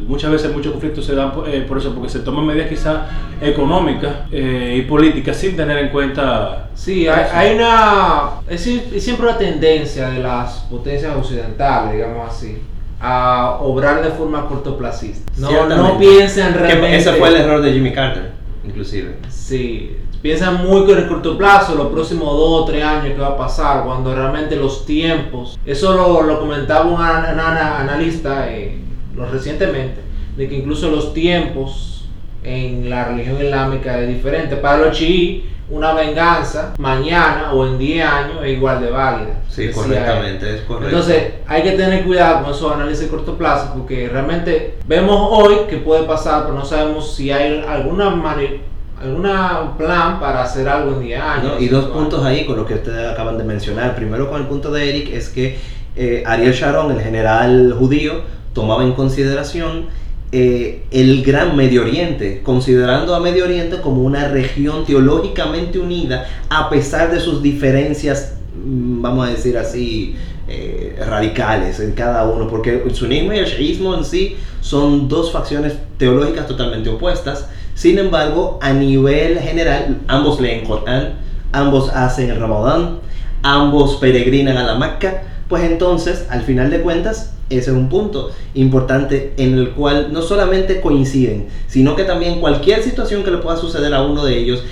Muchas 0.08 0.32
veces 0.32 0.54
muchos 0.54 0.72
conflictos 0.72 1.06
se 1.06 1.16
dan 1.16 1.34
por, 1.34 1.50
eh, 1.50 1.64
por 1.68 1.78
eso, 1.78 1.94
porque 1.94 2.08
se 2.08 2.20
toman 2.20 2.46
medidas 2.46 2.70
quizás 2.70 3.00
económicas 3.42 4.14
eh, 4.32 4.78
y 4.78 4.84
políticas 4.84 5.36
sin 5.36 5.58
tener 5.58 5.78
en 5.80 5.90
cuenta... 5.90 6.70
Sí, 6.76 7.10
hay, 7.10 7.26
hay 7.34 7.56
una. 7.56 8.36
Es, 8.48 8.66
es 8.68 9.04
siempre 9.04 9.28
una 9.28 9.38
tendencia 9.38 10.12
de 10.12 10.20
las 10.20 10.60
potencias 10.72 11.14
occidentales, 11.14 11.92
digamos 11.92 12.30
así, 12.30 12.58
a 13.02 13.58
obrar 13.60 14.02
de 14.02 14.12
forma 14.12 14.48
cortoplacista. 14.48 15.30
No, 15.36 15.68
no 15.68 15.98
piensan 16.00 16.54
Que 16.54 16.60
realmente. 16.60 16.96
ese 16.96 17.12
fue 17.16 17.28
el 17.28 17.36
error 17.36 17.62
de 17.62 17.74
Jimmy 17.74 17.92
Carter, 17.92 18.32
inclusive. 18.64 19.18
Sí, 19.28 19.98
piensan 20.26 20.66
muy 20.66 20.88
con 20.88 20.98
el 20.98 21.08
corto 21.08 21.38
plazo, 21.38 21.76
los 21.76 21.90
próximos 21.92 22.26
dos 22.26 22.62
o 22.64 22.66
tres 22.66 22.84
años 22.84 23.14
que 23.14 23.20
va 23.22 23.28
a 23.28 23.38
pasar, 23.38 23.84
cuando 23.84 24.16
realmente 24.16 24.56
los 24.56 24.84
tiempos. 24.84 25.56
Eso 25.68 25.94
lo, 25.94 26.24
lo 26.24 26.40
comentaba 26.40 26.86
un 26.86 27.00
ana- 27.00 27.30
ana- 27.30 27.80
analista 27.82 28.52
eh, 28.52 28.80
lo 29.16 29.28
recientemente, 29.28 30.02
de 30.36 30.50
que 30.50 30.56
incluso 30.56 30.90
los 30.90 31.14
tiempos 31.14 32.06
en 32.44 32.90
la 32.90 33.06
religión 33.06 33.40
islámica 33.40 34.00
es 34.00 34.08
diferente. 34.08 34.56
Para 34.56 34.78
los 34.88 34.98
chiíes, 34.98 35.44
una 35.70 35.94
venganza 35.94 36.74
mañana 36.80 37.52
o 37.54 37.64
en 37.68 37.78
10 37.78 38.06
años 38.08 38.38
es 38.44 38.54
igual 38.58 38.82
de 38.82 38.90
válida. 38.90 39.42
Sí, 39.48 39.66
él. 39.66 39.74
correctamente, 39.74 40.56
es 40.56 40.62
correcto. 40.62 40.88
Entonces 40.90 41.34
hay 41.46 41.62
que 41.62 41.72
tener 41.74 42.04
cuidado 42.04 42.42
con 42.42 42.52
esos 42.52 42.72
análisis 42.74 43.02
de 43.02 43.10
corto 43.10 43.38
plazo 43.38 43.74
porque 43.78 44.10
realmente 44.10 44.74
vemos 44.88 45.20
hoy 45.32 45.68
que 45.70 45.78
puede 45.78 46.02
pasar, 46.06 46.46
pero 46.46 46.56
no 46.56 46.66
sabemos 46.66 47.14
si 47.16 47.32
hay 47.32 47.64
alguna 47.68 48.10
mani- 48.10 48.62
alguna 49.02 49.76
plan 49.78 50.20
para 50.20 50.44
hacer 50.44 50.68
algo 50.68 50.94
en 50.94 51.02
10 51.02 51.22
años. 51.22 51.54
¿no? 51.54 51.60
Y 51.60 51.68
dos 51.68 51.86
puntos 51.86 52.24
ahí 52.24 52.46
con 52.46 52.56
lo 52.58 52.66
que 52.66 52.76
ustedes 52.76 53.12
acaban 53.12 53.38
de 53.38 53.44
mencionar. 53.44 53.96
Primero 53.96 54.30
con 54.30 54.42
el 54.42 54.48
punto 54.48 54.72
de 54.72 54.90
Eric 54.90 55.14
es 55.14 55.30
que 55.30 55.58
eh, 55.96 56.24
Ariel 56.26 56.54
Sharon, 56.54 56.92
el 56.92 57.02
general 57.02 57.74
judío, 57.78 58.22
tomaba 58.54 58.84
en 58.84 58.94
consideración 58.94 59.88
eh, 60.32 60.84
el 60.92 61.24
gran 61.24 61.56
Medio 61.56 61.82
Oriente, 61.82 62.42
considerando 62.44 63.16
a 63.16 63.20
Medio 63.20 63.46
Oriente 63.46 63.80
como 63.80 64.02
una 64.02 64.28
región 64.28 64.86
teológicamente 64.86 65.80
unida 65.80 66.28
a 66.50 66.70
pesar 66.70 67.12
de 67.12 67.20
sus 67.20 67.42
diferencias, 67.42 68.36
mm, 68.56 69.02
vamos 69.02 69.28
a 69.28 69.32
decir 69.32 69.58
así, 69.58 70.16
eh, 70.48 70.96
radicales 71.08 71.80
en 71.80 71.94
cada 71.94 72.26
uno, 72.26 72.48
porque 72.48 72.84
el 72.86 72.94
sunismo 72.94 73.34
y 73.34 73.38
el 73.38 73.46
shiismo 73.46 73.96
en 73.96 74.04
sí 74.04 74.36
son 74.62 75.08
dos 75.08 75.32
facciones 75.32 75.74
teológicas 75.98 76.48
totalmente 76.48 76.90
opuestas. 76.90 77.48
Sin 77.76 78.00
embargo, 78.00 78.58
a 78.62 78.72
nivel 78.72 79.38
general, 79.40 80.00
ambos 80.08 80.40
leen 80.40 80.66
Corán, 80.66 81.16
ambos 81.52 81.90
hacen 81.90 82.30
el 82.30 82.40
Ramadán, 82.40 83.00
ambos 83.44 83.98
peregrinan 83.98 84.56
a 84.56 84.64
la 84.64 84.76
Meca, 84.76 85.24
pues 85.50 85.64
entonces, 85.64 86.26
al 86.30 86.42
final 86.42 86.72
de 86.72 86.82
cuentas, 86.82 87.34
ese 87.50 87.72
es 87.72 87.78
un 87.78 87.90
punto 87.90 88.32
importante 88.56 89.34
en 89.38 89.58
el 89.58 89.72
cual 89.72 90.12
no 90.12 90.22
solamente 90.22 90.80
coinciden, 90.80 91.48
sino 91.68 91.98
que 91.98 92.06
también 92.06 92.40
cualquier 92.40 92.82
situación 92.82 93.24
que 93.24 93.30
le 93.30 93.38
pueda 93.38 93.58
suceder 93.58 93.94
a 93.94 94.02
uno 94.02 94.26
de 94.26 94.38
ellos 94.38 94.64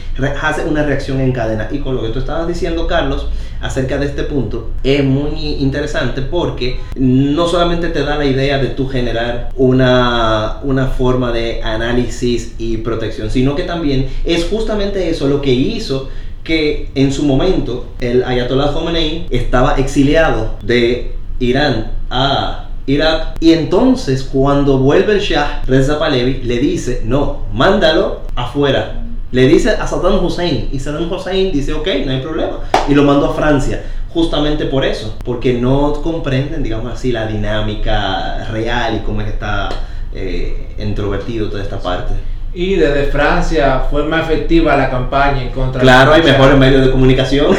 hace 0.41 0.65
una 0.65 0.83
reacción 0.83 1.19
en 1.19 1.33
cadena. 1.33 1.67
Y 1.71 1.79
con 1.79 1.95
lo 1.95 2.01
que 2.01 2.09
tú 2.09 2.19
estabas 2.19 2.47
diciendo, 2.47 2.87
Carlos, 2.87 3.27
acerca 3.63 3.97
de 3.97 4.05
este 4.05 4.23
punto, 4.23 4.71
es 4.83 5.03
muy 5.03 5.55
interesante 5.59 6.21
porque 6.21 6.79
no 6.95 7.47
solamente 7.47 7.87
te 7.87 8.03
da 8.03 8.17
la 8.17 8.25
idea 8.25 8.57
de 8.59 8.67
tú 8.67 8.87
generar 8.87 9.49
una, 9.55 10.59
una 10.63 10.87
forma 10.87 11.31
de 11.31 11.63
análisis 11.63 12.55
y 12.57 12.77
protección, 12.77 13.31
sino 13.31 13.55
que 13.55 13.63
también 13.63 14.09
es 14.25 14.45
justamente 14.45 15.09
eso 15.09 15.27
lo 15.27 15.41
que 15.41 15.53
hizo 15.53 16.09
que 16.43 16.89
en 16.93 17.13
su 17.13 17.23
momento 17.23 17.85
el 18.01 18.23
Ayatollah 18.25 18.73
Khomeini 18.73 19.27
estaba 19.29 19.75
exiliado 19.75 20.55
de 20.61 21.13
Irán 21.39 21.91
a 22.09 22.67
Irak. 22.85 23.37
Y 23.39 23.53
entonces 23.53 24.23
cuando 24.23 24.77
vuelve 24.77 25.13
el 25.13 25.19
Shah 25.21 25.63
Reza 25.65 25.97
Pahlavi 25.97 26.41
le 26.43 26.59
dice 26.59 27.01
no 27.05 27.43
mándalo 27.53 28.21
afuera 28.35 29.02
le 29.33 29.47
dice 29.47 29.71
a 29.71 29.85
Saddam 29.85 30.23
Hussein 30.23 30.69
y 30.71 30.79
Saddam 30.79 31.11
Hussein 31.11 31.51
dice 31.51 31.73
ok 31.73 31.87
no 32.05 32.11
hay 32.11 32.21
problema 32.21 32.59
y 32.87 32.93
lo 32.93 33.03
mandó 33.03 33.31
a 33.31 33.33
Francia 33.33 33.81
justamente 34.13 34.65
por 34.65 34.85
eso 34.85 35.17
porque 35.25 35.53
no 35.53 35.93
comprenden 36.01 36.61
digamos 36.63 36.93
así 36.93 37.11
la 37.11 37.25
dinámica 37.27 38.47
real 38.51 38.95
y 38.95 38.99
cómo 38.99 39.21
es 39.21 39.27
que 39.27 39.33
está 39.33 39.69
eh, 40.13 40.67
introvertido 40.77 41.49
toda 41.49 41.63
esta 41.63 41.79
parte. 41.79 42.13
Y 42.55 42.75
desde 42.75 43.05
Francia 43.05 43.81
fue 43.89 44.03
más 44.03 44.29
efectiva 44.29 44.77
la 44.77 44.87
campaña 44.91 45.41
en 45.41 45.49
contra 45.49 45.81
claro 45.81 46.11
de 46.11 46.17
hay 46.17 46.23
mejores 46.23 46.55
medios 46.55 46.85
de 46.85 46.91
comunicación. 46.91 47.47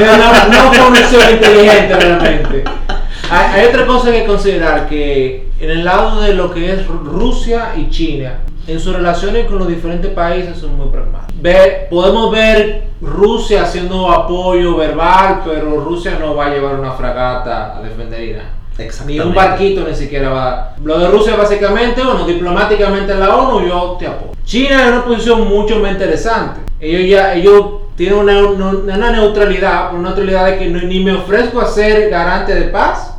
No, 0.00 0.48
no 0.48 0.72
fue 0.72 1.32
inteligente 1.32 1.96
realmente. 1.96 2.64
Hay, 3.30 3.60
hay 3.60 3.66
otra 3.66 3.86
cosa 3.86 4.12
que 4.12 4.24
considerar 4.24 4.88
que 4.88 5.48
en 5.58 5.70
el 5.70 5.84
lado 5.84 6.20
de 6.20 6.34
lo 6.34 6.52
que 6.52 6.72
es 6.72 6.86
Ru- 6.86 7.02
Rusia 7.02 7.72
y 7.76 7.90
China, 7.90 8.34
en 8.66 8.78
sus 8.80 8.94
relaciones 8.94 9.46
con 9.46 9.58
los 9.58 9.68
diferentes 9.68 10.10
países 10.12 10.56
son 10.58 10.76
muy 10.76 10.88
pragmáticos. 10.88 11.40
Ve- 11.42 11.86
podemos 11.90 12.30
ver 12.30 12.88
Rusia 13.00 13.62
haciendo 13.62 14.10
apoyo 14.10 14.76
verbal, 14.76 15.42
pero 15.44 15.80
Rusia 15.80 16.16
no 16.20 16.34
va 16.34 16.46
a 16.46 16.50
llevar 16.50 16.78
una 16.78 16.92
fragata 16.92 17.76
a 17.78 17.82
defender 17.82 18.22
Irán. 18.22 18.46
Ni 19.06 19.18
un 19.20 19.34
barquito 19.34 19.84
ni 19.86 19.94
siquiera 19.94 20.28
va. 20.30 20.74
Lo 20.84 20.98
de 20.98 21.08
Rusia 21.08 21.36
básicamente, 21.36 22.02
bueno, 22.02 22.24
diplomáticamente 22.26 23.12
en 23.12 23.20
la 23.20 23.36
ONU 23.36 23.66
yo 23.66 23.96
te 23.98 24.06
apoyo. 24.06 24.32
China 24.44 24.82
es 24.84 24.88
una 24.92 25.04
posición 25.04 25.48
mucho 25.48 25.78
más 25.80 25.92
interesante. 25.92 26.60
Ellos 26.80 27.08
ya, 27.10 27.34
ellos 27.34 27.64
tienen 27.96 28.18
una, 28.18 28.38
una- 28.40 29.10
neutralidad, 29.12 29.92
una 29.94 30.08
neutralidad 30.10 30.46
de 30.46 30.58
que 30.58 30.66
no- 30.68 30.80
ni 30.82 31.00
me 31.00 31.12
ofrezco 31.12 31.60
a 31.60 31.66
ser 31.66 32.08
garante 32.08 32.54
de 32.54 32.68
paz, 32.68 33.16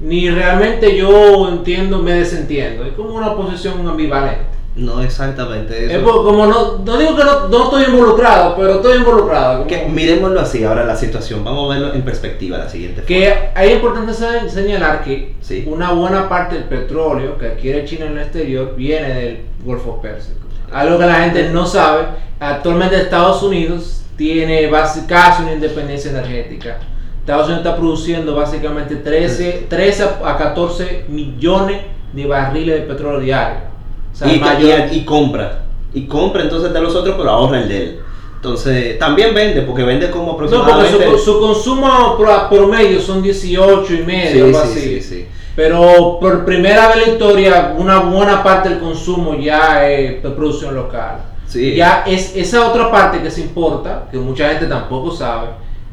ni 0.00 0.30
realmente 0.30 0.96
yo 0.96 1.48
entiendo, 1.48 1.98
me 1.98 2.12
desentiendo. 2.14 2.84
Es 2.84 2.92
como 2.94 3.10
una 3.14 3.34
posición 3.34 3.86
ambivalente. 3.86 4.46
No 4.74 5.02
exactamente 5.02 5.84
eso. 5.84 5.96
Es 5.98 6.02
por- 6.02 6.24
como 6.24 6.46
no, 6.46 6.78
no 6.78 6.96
digo 6.98 7.14
que 7.14 7.24
no, 7.24 7.48
no 7.48 7.64
estoy 7.64 7.84
involucrado, 7.84 8.56
pero 8.56 8.76
estoy 8.76 8.96
involucrado. 8.98 9.66
Que 9.66 9.84
miremoslo 9.86 10.40
así, 10.40 10.64
ahora 10.64 10.84
la 10.84 10.96
situación, 10.96 11.44
vamos 11.44 11.66
a 11.70 11.74
verlo 11.78 11.94
en 11.94 12.00
perspectiva 12.02 12.56
la 12.56 12.68
siguiente 12.70 13.02
Que 13.02 13.28
forma. 13.52 13.62
es 13.66 13.72
importante 13.74 14.14
se- 14.14 14.48
señalar 14.48 15.04
que 15.04 15.34
Sí. 15.42 15.64
una 15.70 15.92
buena 15.92 16.26
parte 16.28 16.54
del 16.54 16.64
petróleo 16.64 17.36
que 17.36 17.48
adquiere 17.48 17.84
China 17.84 18.06
en 18.06 18.12
el 18.12 18.22
exterior 18.22 18.74
viene 18.74 19.08
del 19.14 19.40
Golfo 19.62 20.00
Pérsico. 20.00 20.38
Algo 20.72 20.98
que 20.98 21.04
la 21.04 21.16
gente 21.16 21.50
no 21.50 21.66
sabe, 21.66 22.04
actualmente 22.40 22.96
Estados 22.96 23.42
Unidos 23.42 24.04
tiene 24.16 24.70
casi 25.06 25.42
una 25.42 25.52
independencia 25.52 26.10
energética. 26.12 26.78
Estados 27.20 27.46
Unidos 27.48 27.66
está 27.66 27.76
produciendo 27.76 28.34
básicamente 28.34 28.96
13, 28.96 29.66
13 29.68 30.04
a 30.24 30.36
14 30.38 31.04
millones 31.08 31.82
de 32.14 32.26
barriles 32.26 32.80
de 32.80 32.86
petróleo 32.86 33.20
diario. 33.20 33.71
O 34.12 34.16
sea, 34.16 34.28
y, 34.28 34.34
el 34.34 34.40
mayor- 34.40 34.88
y- 34.92 34.96
y 34.96 35.04
compra, 35.04 35.62
y 35.94 36.06
compra 36.06 36.42
entonces 36.42 36.72
de 36.72 36.80
los 36.80 36.94
otros, 36.94 37.14
pero 37.16 37.30
ahorra 37.30 37.60
el 37.62 37.68
de 37.68 37.82
él. 37.82 37.98
Entonces, 38.36 38.98
también 38.98 39.34
vende, 39.34 39.62
porque 39.62 39.84
vende 39.84 40.10
como 40.10 40.32
no, 40.32 40.36
porque 40.36 40.54
aproximadamente... 40.56 41.18
su, 41.18 41.32
su 41.32 41.40
consumo 41.40 42.16
pro- 42.18 42.48
promedio 42.50 43.00
son 43.00 43.22
18 43.22 43.94
y 43.94 44.02
medio, 44.02 44.30
Sí, 44.32 44.40
algo 44.40 44.58
sí, 44.64 44.68
así. 44.70 44.80
sí, 44.80 45.00
sí. 45.00 45.26
Pero 45.54 46.18
por 46.20 46.44
primera 46.44 46.88
vez 46.88 46.96
en 46.96 47.02
la 47.02 47.08
historia, 47.12 47.74
una 47.78 48.00
buena 48.00 48.42
parte 48.42 48.70
del 48.70 48.78
consumo 48.80 49.36
ya 49.36 49.88
es 49.88 50.22
de 50.22 50.30
producción 50.30 50.74
local. 50.74 51.18
Sí. 51.46 51.74
Ya 51.76 52.02
es 52.06 52.34
esa 52.34 52.66
otra 52.66 52.90
parte 52.90 53.20
que 53.20 53.30
se 53.30 53.42
importa, 53.42 54.08
que 54.10 54.16
mucha 54.18 54.48
gente 54.48 54.66
tampoco 54.66 55.10
sabe, 55.12 55.48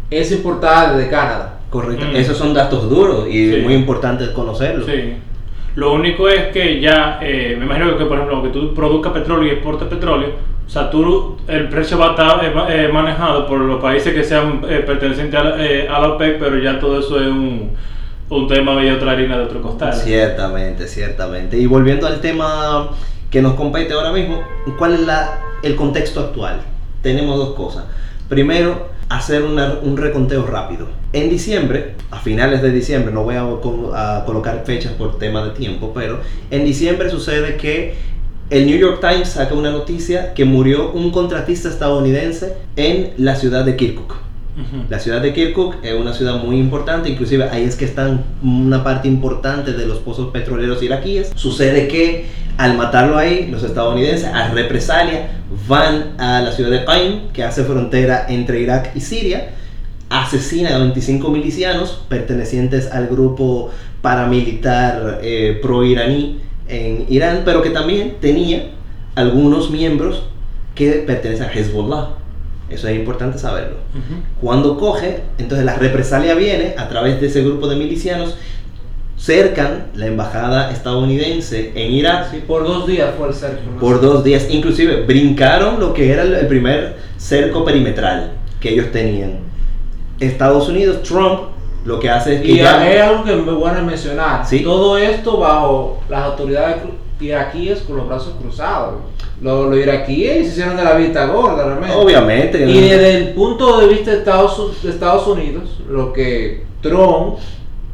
es 0.10 0.32
importada 0.32 0.94
desde 0.94 1.10
Canadá. 1.10 1.60
Correcto. 1.70 2.06
Mm. 2.06 2.16
Esos 2.16 2.38
son 2.38 2.54
datos 2.54 2.90
duros 2.90 3.28
y 3.30 3.52
Sí. 3.54 3.62
muy 3.62 3.74
importante 3.76 4.32
conocerlos. 4.34 4.88
Sí. 4.88 5.16
Lo 5.80 5.94
único 5.94 6.28
es 6.28 6.48
que 6.52 6.82
ya, 6.82 7.20
eh, 7.22 7.56
me 7.58 7.64
imagino 7.66 7.98
que 7.98 8.04
por 8.06 8.18
ejemplo, 8.18 8.44
que 8.44 8.50
tú 8.50 8.74
produzcas 8.74 9.14
petróleo 9.14 9.48
y 9.48 9.52
exportes 9.56 9.88
petróleo, 9.88 10.30
o 10.68 10.70
sea, 10.70 10.90
tú, 10.92 11.38
el 11.48 11.70
precio 11.70 11.98
va 11.98 12.08
a 12.08 12.10
estar 12.12 12.44
eh, 12.44 12.52
eh, 12.86 12.90
manejado 12.92 13.48
por 13.48 13.60
los 13.62 13.82
países 13.82 14.14
que 14.14 14.24
sean 14.24 14.60
pertenecientes 14.62 15.40
a, 15.40 15.44
la- 15.46 15.96
a 15.96 16.08
OPEC, 16.10 16.38
pero 16.38 16.58
ya 16.60 16.80
todo 16.80 17.00
eso 17.00 17.20
es 17.22 17.28
un, 17.28 17.72
un 18.30 18.48
tema 18.48 18.84
y 18.84 18.90
otra 18.90 19.12
harina 19.14 19.38
de 19.38 19.44
otro 19.46 19.62
costal. 19.62 19.94
Ciertamente, 19.94 20.86
ciertamente. 20.88 21.58
Y 21.58 21.66
volviendo 21.66 22.08
al 22.08 22.20
tema 22.20 22.90
que 23.32 23.42
nos 23.42 23.54
compete 23.54 23.94
ahora 23.94 24.12
mismo, 24.12 24.44
¿cuál 24.78 24.94
es 24.96 25.00
la, 25.08 25.40
el 25.64 25.76
contexto 25.78 26.20
actual? 26.20 26.58
Tenemos 27.02 27.38
dos 27.38 27.56
cosas. 27.56 27.86
Primero, 28.28 28.90
hacer 29.08 29.44
un 29.44 29.96
reconteo 29.98 30.46
rápido. 30.46 30.88
En 31.12 31.30
diciembre, 31.30 31.96
a 32.12 32.20
finales 32.20 32.62
de 32.62 32.72
diciembre, 32.72 33.12
no 33.14 33.24
voy 33.24 33.36
a, 33.36 33.42
co- 33.62 33.92
a 33.96 34.24
colocar 34.26 34.64
fechas 34.66 34.92
por 34.94 35.18
tema 35.18 35.44
de 35.44 35.52
tiempo, 35.52 35.92
pero 35.94 36.20
en 36.52 36.66
diciembre 36.66 37.10
sucede 37.10 37.58
que 37.58 37.96
el 38.52 38.68
New 38.68 38.78
York 38.78 39.00
Times 39.02 39.30
saca 39.30 39.54
una 39.56 39.72
noticia 39.72 40.34
que 40.36 40.46
murió 40.46 40.92
un 40.92 41.12
contratista 41.12 41.68
estadounidense 41.70 42.54
en 42.76 43.12
la 43.18 43.36
ciudad 43.36 43.66
de 43.66 43.76
Kirkuk. 43.76 44.16
La 44.90 45.00
ciudad 45.00 45.22
de 45.22 45.34
Kirkuk 45.34 45.76
es 45.84 45.94
una 45.94 46.14
ciudad 46.14 46.36
muy 46.44 46.60
importante, 46.60 47.10
inclusive 47.10 47.46
ahí 47.46 47.64
es 47.64 47.76
que 47.78 47.86
están 47.86 48.26
una 48.44 48.84
parte 48.84 49.08
importante 49.08 49.72
de 49.72 49.86
los 49.88 50.00
pozos 50.00 50.32
petroleros 50.32 50.84
iraquíes. 50.84 51.32
Sucede 51.36 51.88
que 51.88 52.26
al 52.58 52.76
matarlo 52.76 53.18
ahí, 53.18 53.48
los 53.50 53.64
estadounidenses, 53.64 54.26
a 54.28 54.50
represalia, 54.50 55.30
van 55.68 56.20
a 56.20 56.42
la 56.42 56.52
ciudad 56.52 56.72
de 56.72 56.84
Qaim, 56.84 57.30
que 57.32 57.44
hace 57.44 57.64
frontera 57.64 58.26
entre 58.28 58.60
Irak 58.60 58.92
y 58.96 59.00
Siria, 59.00 59.52
asesinan 60.10 60.74
a 60.74 60.78
25 60.80 61.30
milicianos 61.30 62.04
pertenecientes 62.10 62.92
al 62.92 63.08
grupo 63.08 63.72
paramilitar 64.02 65.20
eh, 65.22 65.60
pro-iraní 65.62 66.40
en 66.68 67.06
Irán, 67.10 67.42
pero 67.46 67.62
que 67.62 67.70
también 67.70 68.16
tenía 68.20 68.72
algunos 69.16 69.70
miembros 69.70 70.24
que 70.76 71.04
pertenecen 71.06 71.48
a 71.48 71.54
Hezbollah. 71.54 72.10
Eso 72.70 72.88
es 72.88 72.96
importante 72.96 73.40
saberlo. 73.40 73.78
Cuando 74.40 74.78
coge, 74.78 75.22
entonces 75.40 75.66
la 75.66 75.76
represalia 75.76 76.36
viene 76.36 76.76
a 76.78 76.88
través 76.88 77.20
de 77.20 77.28
ese 77.28 77.44
grupo 77.44 77.68
de 77.68 77.76
milicianos, 77.76 78.36
cercan 79.18 79.88
la 79.96 80.06
embajada 80.06 80.72
estadounidense 80.72 81.74
en 81.76 81.92
Irak 81.92 82.32
Sí, 82.32 82.44
por 82.48 82.64
dos 82.64 82.88
días 82.88 83.10
fue 83.18 83.28
el 83.28 83.34
cerco. 83.34 83.60
¿no? 83.74 83.80
por 83.80 84.00
dos 84.00 84.24
días, 84.24 84.48
inclusive 84.50 85.02
brincaron 85.02 85.80
lo 85.80 85.94
que 85.94 86.12
era 86.14 86.24
el 86.24 86.48
primer 86.48 86.96
cerco 87.18 87.66
perimetral 87.66 88.32
que 88.62 88.70
ellos 88.70 88.92
tenían. 88.92 89.49
Estados 90.20 90.68
Unidos, 90.70 91.04
Trump, 91.04 91.42
lo 91.86 92.00
que 92.00 92.10
hace 92.10 92.36
es 92.36 92.42
que 92.42 92.48
Y 92.52 92.58
ya- 92.58 92.90
es 92.92 93.02
algo 93.02 93.24
que 93.24 93.34
es 93.34 93.46
bueno 93.46 93.82
mencionar. 93.84 94.46
Sí. 94.46 94.60
Todo 94.64 94.98
esto 94.98 95.38
bajo 95.38 96.00
las 96.10 96.24
autoridades 96.24 96.78
iraquíes 97.22 97.80
con 97.82 97.98
los 97.98 98.08
brazos 98.08 98.34
cruzados. 98.42 98.96
Los, 99.42 99.70
los 99.70 99.78
iraquíes 99.80 100.46
se 100.48 100.52
hicieron 100.54 100.76
de 100.78 100.84
la 100.84 100.94
vista 100.96 101.26
gorda, 101.28 101.64
realmente. 101.66 101.96
obviamente, 101.96 102.70
Y 102.70 102.80
desde 102.82 103.16
el 103.18 103.30
punto 103.34 103.80
de 103.80 103.88
vista 103.88 104.12
de 104.12 104.18
Estados, 104.18 104.82
de 104.84 104.90
Estados 104.90 105.26
Unidos, 105.28 105.80
lo 105.90 106.12
que 106.12 106.66
Trump 106.82 107.38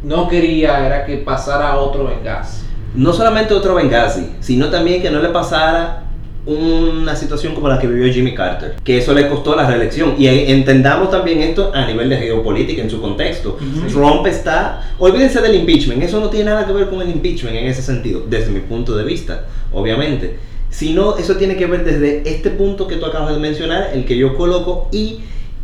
no 0.03 0.27
quería 0.27 0.85
era 0.85 1.05
que 1.05 1.17
pasara 1.17 1.77
otro 1.77 2.05
Benghazi. 2.05 2.65
no 2.95 3.11
solamente 3.13 3.53
otro 3.53 3.75
Benghazi, 3.75 4.31
sino 4.39 4.69
también 4.69 5.01
que 5.01 5.09
no 5.11 5.19
le 5.19 5.29
pasara 5.29 6.04
una 6.45 7.15
situación 7.15 7.55
como 7.55 7.67
la 7.67 7.79
que 7.79 7.87
vivió 7.87 8.11
Jimmy 8.13 8.35
Carter, 8.35 8.75
que 8.83 8.99
eso 8.99 9.13
le 9.13 9.27
costó 9.27 9.55
la 9.55 9.67
reelección. 9.67 10.15
Y 10.17 10.27
entendamos 10.27 11.09
también 11.09 11.41
esto 11.41 11.71
a 11.73 11.85
nivel 11.85 12.09
de 12.09 12.17
geopolítica 12.17 12.81
en 12.81 12.89
su 12.89 13.01
contexto. 13.01 13.57
Trump 13.91 14.25
está, 14.27 14.93
olvídense 14.99 15.41
del 15.41 15.55
impeachment, 15.55 16.03
eso 16.03 16.19
no 16.19 16.29
tiene 16.29 16.51
nada 16.51 16.65
que 16.65 16.73
ver 16.73 16.89
con 16.89 17.01
el 17.01 17.09
impeachment 17.09 17.55
en 17.55 17.65
ese 17.65 17.81
sentido, 17.81 18.23
desde 18.29 18.51
mi 18.51 18.59
punto 18.59 18.95
de 18.95 19.03
vista, 19.03 19.45
obviamente. 19.73 20.37
Sino 20.69 21.17
eso 21.17 21.37
tiene 21.37 21.55
que 21.55 21.65
ver 21.67 21.85
desde 21.85 22.29
este 22.29 22.49
punto 22.49 22.87
que 22.87 22.97
tú 22.97 23.05
acabas 23.05 23.33
de 23.33 23.39
mencionar, 23.39 23.91
el 23.93 24.05
que 24.05 24.17
yo 24.17 24.35
coloco, 24.35 24.89
y 24.91 25.21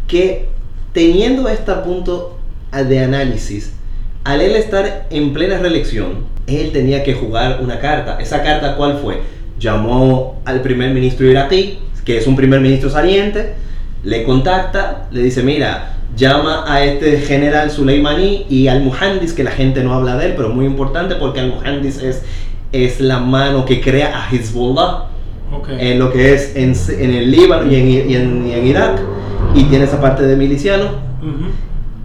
que 0.08 0.48
teniendo 0.94 1.48
este 1.48 1.74
punto 1.74 2.38
de 2.72 3.00
análisis, 3.00 3.74
al 4.24 4.42
él 4.42 4.56
estar 4.56 5.08
en 5.10 5.34
plena 5.34 5.58
reelección, 5.58 6.26
él 6.48 6.72
tenía 6.72 7.04
que 7.04 7.14
jugar 7.14 7.60
una 7.62 7.80
carta. 7.80 8.20
¿Esa 8.20 8.44
carta 8.44 8.76
cuál 8.76 9.00
fue? 9.00 9.20
Llamó 9.62 10.42
al 10.46 10.62
primer 10.62 10.92
ministro 10.94 11.26
iraquí, 11.30 11.78
que 12.04 12.18
es 12.18 12.26
un 12.28 12.36
primer 12.36 12.60
ministro 12.62 12.90
saliente, 12.90 13.54
le 14.04 14.24
contacta, 14.24 15.08
le 15.12 15.22
dice, 15.22 15.44
mira, 15.44 15.98
llama 16.18 16.66
a 16.68 16.84
este 16.84 17.20
general 17.20 17.70
Soleimani 17.70 18.48
y 18.50 18.68
al 18.68 18.82
Muhandis, 18.82 19.34
que 19.34 19.44
la 19.44 19.52
gente 19.52 19.84
no 19.84 19.94
habla 19.94 20.18
de 20.18 20.26
él, 20.26 20.34
pero 20.36 20.50
muy 20.50 20.66
importante 20.66 21.14
porque 21.16 21.40
al 21.42 21.50
Muhandis 21.54 22.02
es, 22.02 22.24
es 22.72 23.00
la 23.00 23.20
mano 23.20 23.64
que 23.66 23.80
crea 23.82 24.12
a 24.18 24.30
Hezbollah 24.36 25.06
en 25.80 26.00
lo 26.00 26.12
que 26.12 26.34
es 26.34 26.56
en, 26.56 26.74
en 27.00 27.14
el 27.14 27.30
Líbano 27.30 27.72
y 27.72 27.76
en, 27.76 27.88
y 28.10 28.16
en- 28.16 28.48
y 28.48 28.52
en 28.54 28.66
Irak, 28.68 29.00
y 29.54 29.64
tiene 29.66 29.86
esa 29.86 30.02
parte 30.02 30.24
de 30.24 30.36
miliciano. 30.36 30.86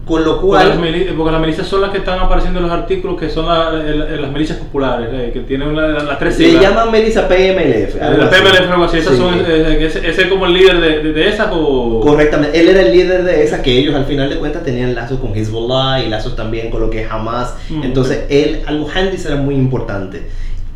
Con 0.07 0.23
lo 0.23 0.39
Porque 0.39 0.63
las, 0.65 0.77
cual... 0.77 0.79
mili- 0.89 1.13
porque 1.15 1.31
las 1.31 1.41
milicias 1.41 1.67
son 1.67 1.81
las 1.81 1.91
que 1.91 1.97
están 1.97 2.19
apareciendo 2.19 2.59
en 2.59 2.65
los 2.67 2.73
artículos, 2.73 3.19
que 3.19 3.29
son 3.29 3.45
la- 3.45 3.71
el- 3.73 4.21
las 4.21 4.31
milicias 4.31 4.57
populares, 4.57 5.09
eh, 5.11 5.31
que 5.33 5.41
tienen 5.41 5.75
la- 5.75 5.87
la- 5.89 6.03
las 6.03 6.17
tres 6.19 6.35
Se 6.35 6.45
siglas. 6.45 6.63
llaman 6.63 6.89
Melissa 6.91 7.27
PMLF. 7.27 7.95
La. 7.99 8.29
PMLF 8.29 8.71
algo 8.71 8.85
así. 8.85 8.97
Esas 8.99 9.13
Sí. 9.13 9.19
son, 9.19 9.33
eh, 9.45 9.77
ese, 9.85 10.07
ese 10.07 10.21
es 10.23 10.27
como 10.27 10.45
el 10.45 10.53
líder 10.53 10.79
de, 10.79 10.99
de, 11.03 11.13
de 11.13 11.27
esas 11.27 11.49
o... 11.51 11.99
Correctamente, 12.01 12.59
él 12.59 12.69
era 12.69 12.81
el 12.81 12.91
líder 12.93 13.23
de 13.23 13.43
esa 13.43 13.61
que 13.61 13.77
ellos 13.77 13.93
al 13.95 14.05
final 14.05 14.29
de 14.29 14.37
cuentas 14.37 14.63
tenían 14.63 14.95
lazos 14.95 15.19
con 15.19 15.35
Hezbollah 15.35 16.01
y 16.03 16.09
lazos 16.09 16.35
también 16.35 16.69
con 16.69 16.79
lo 16.81 16.89
que 16.89 17.01
es 17.01 17.11
Hamas. 17.11 17.55
Mm, 17.69 17.83
Entonces, 17.83 18.23
él, 18.29 18.61
al-Muhandis 18.65 19.25
era 19.25 19.35
muy 19.35 19.55
importante. 19.55 20.23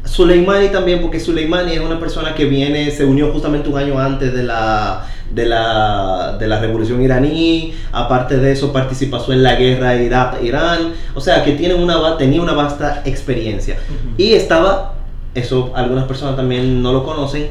Soleimani 0.03 0.69
también, 0.69 0.99
porque 0.99 1.19
Soleimani 1.19 1.73
es 1.73 1.79
una 1.79 1.99
persona 1.99 2.33
que 2.33 2.45
viene, 2.45 2.89
se 2.91 3.05
unió 3.05 3.31
justamente 3.31 3.69
un 3.69 3.77
año 3.77 3.99
antes 3.99 4.33
de 4.33 4.43
la, 4.43 5.05
de 5.33 5.45
la, 5.45 6.37
de 6.39 6.47
la 6.47 6.59
revolución 6.59 7.01
iraní. 7.01 7.73
Aparte 7.91 8.37
de 8.37 8.51
eso, 8.51 8.71
participó 8.73 9.17
en 9.31 9.43
la 9.43 9.55
guerra 9.55 9.95
Irak-Irán. 9.95 10.93
O 11.15 11.21
sea, 11.21 11.43
que 11.43 11.53
tiene 11.53 11.73
una, 11.75 12.17
tenía 12.17 12.41
una 12.41 12.53
vasta 12.53 13.01
experiencia. 13.05 13.77
Y 14.17 14.33
estaba, 14.33 14.95
eso 15.35 15.71
algunas 15.75 16.05
personas 16.05 16.35
también 16.35 16.81
no 16.81 16.91
lo 16.93 17.03
conocen, 17.03 17.47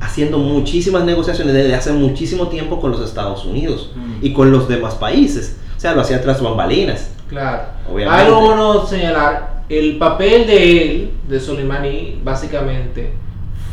haciendo 0.00 0.38
muchísimas 0.38 1.04
negociaciones 1.04 1.54
desde 1.54 1.74
hace 1.74 1.92
muchísimo 1.92 2.48
tiempo 2.48 2.80
con 2.80 2.90
los 2.90 3.00
Estados 3.00 3.44
Unidos 3.44 3.90
Mm. 3.96 4.24
y 4.24 4.32
con 4.32 4.50
los 4.50 4.68
demás 4.68 4.94
países. 4.94 5.56
O 5.76 5.80
sea, 5.80 5.94
lo 5.94 6.00
hacía 6.02 6.20
tras 6.22 6.40
bambalinas. 6.42 7.10
Claro. 7.28 7.62
Obviamente. 7.92 8.22
Algo 8.22 8.40
bueno 8.40 8.86
señalar, 8.86 9.62
el 9.68 9.96
papel 9.98 10.46
de 10.46 10.82
él, 10.82 11.10
de 11.28 11.40
Soleimani, 11.40 12.20
básicamente, 12.22 13.12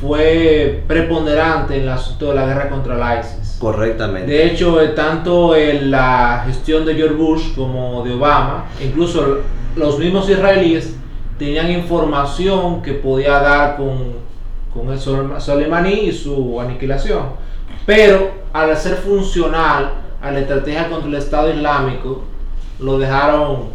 fue 0.08 0.84
preponderante 0.88 1.78
en 1.78 1.84
el 1.84 1.90
asunto 1.90 2.30
de 2.30 2.36
la 2.36 2.46
guerra 2.46 2.70
contra 2.70 2.96
el 2.96 3.20
ISIS. 3.20 3.58
Correctamente. 3.60 4.30
De 4.30 4.46
hecho, 4.48 4.82
eh, 4.82 4.90
tanto 4.90 5.56
en 5.56 5.90
la 5.90 6.44
gestión 6.46 6.86
de 6.86 6.96
George 6.96 7.16
Bush 7.16 7.56
como 7.56 8.04
de 8.04 8.14
Obama, 8.14 8.66
incluso 8.84 9.38
los 9.78 9.98
mismos 9.98 10.30
israelíes 10.30 10.96
tenían 11.40 11.72
información 11.72 12.82
que 12.82 12.94
podía 12.94 13.40
dar 13.40 13.78
con, 13.78 14.14
con 14.74 14.92
el 14.92 15.00
Sol- 15.00 15.34
Soleimani 15.40 15.92
y 15.94 16.12
su 16.12 16.60
aniquilación. 16.60 17.24
Pero 17.86 18.32
al 18.52 18.76
ser 18.78 18.96
funcional 18.98 19.92
a 20.22 20.32
la 20.32 20.40
estrategia 20.40 20.90
contra 20.90 21.08
el 21.10 21.16
Estado 21.16 21.50
Islámico, 21.54 22.24
lo 22.80 22.98
dejaron, 23.00 23.70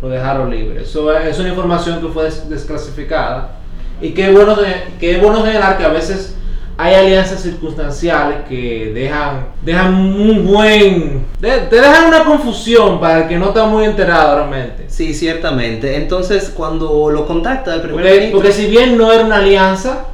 lo 0.00 0.08
dejaron 0.08 0.50
libre. 0.50 0.82
Eso 0.82 1.12
es, 1.16 1.26
es 1.26 1.38
una 1.38 1.50
información 1.50 2.00
que 2.00 2.08
fue 2.08 2.24
des- 2.24 2.48
desclasificada. 2.48 3.57
Y 4.00 4.10
qué 4.10 4.30
bueno, 4.30 4.56
qué 5.00 5.18
bueno 5.18 5.44
señalar 5.44 5.76
que 5.78 5.84
a 5.84 5.88
veces 5.88 6.34
hay 6.76 6.94
alianzas 6.94 7.40
circunstanciales 7.42 8.38
que 8.48 8.92
dejan, 8.94 9.48
dejan 9.62 9.94
un 9.94 10.46
buen... 10.46 11.26
de- 11.40 11.58
te 11.62 11.76
dejan 11.80 12.06
una 12.06 12.24
confusión 12.24 13.00
para 13.00 13.22
el 13.22 13.28
que 13.28 13.36
no 13.36 13.48
está 13.48 13.66
muy 13.66 13.84
enterado 13.84 14.36
realmente. 14.36 14.84
Sí, 14.86 15.12
ciertamente. 15.12 15.96
Entonces, 15.96 16.52
cuando 16.54 17.10
lo 17.10 17.26
contacta 17.26 17.74
el 17.74 17.80
primer 17.80 17.96
Porque, 17.96 18.10
ministro, 18.16 18.38
porque 18.38 18.52
si 18.52 18.66
bien 18.66 18.96
no 18.96 19.12
era 19.12 19.24
una 19.24 19.38
alianza, 19.38 20.04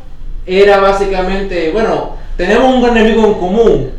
era 0.47 0.79
básicamente, 0.79 1.71
bueno, 1.73 2.17
tenemos 2.39 2.75
un 2.75 2.85
enemigo 2.97 3.27
en 3.27 3.35
común 3.35 3.91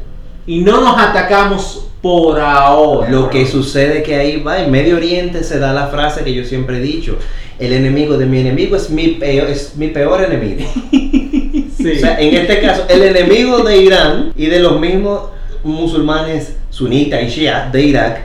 y 0.47 0.61
no 0.61 0.81
nos 0.81 0.97
atacamos 0.99 1.87
por 2.05 2.39
ahora. 2.39 3.09
Lo 3.09 3.31
que 3.31 3.47
sucede 3.47 4.03
que 4.03 4.13
ahí 4.13 4.39
va, 4.39 4.61
en 4.61 4.69
Medio 4.69 4.97
Oriente 4.97 5.43
se 5.43 5.57
da 5.57 5.73
la 5.73 5.87
frase 5.87 6.23
que 6.23 6.35
yo 6.35 6.43
siempre 6.43 6.77
he 6.77 6.79
dicho, 6.79 7.17
el 7.57 7.73
enemigo 7.73 8.15
de 8.15 8.27
mi 8.27 8.41
enemigo 8.41 8.75
es 8.75 8.91
mi 8.91 9.07
peor, 9.07 9.49
es 9.49 9.75
mi 9.75 9.87
peor 9.87 10.23
enemigo. 10.23 10.69
Sí. 11.75 11.91
O 11.91 11.99
sea, 11.99 12.19
en 12.19 12.33
este 12.33 12.61
caso, 12.61 12.85
el 12.89 13.03
enemigo 13.03 13.59
de 13.59 13.77
Irán 13.77 14.33
y 14.35 14.47
de 14.47 14.59
los 14.59 14.79
mismos 14.79 15.29
musulmanes 15.63 16.55
sunitas 16.71 17.21
y 17.21 17.27
shia 17.27 17.69
de 17.71 17.81
Irak 17.83 18.21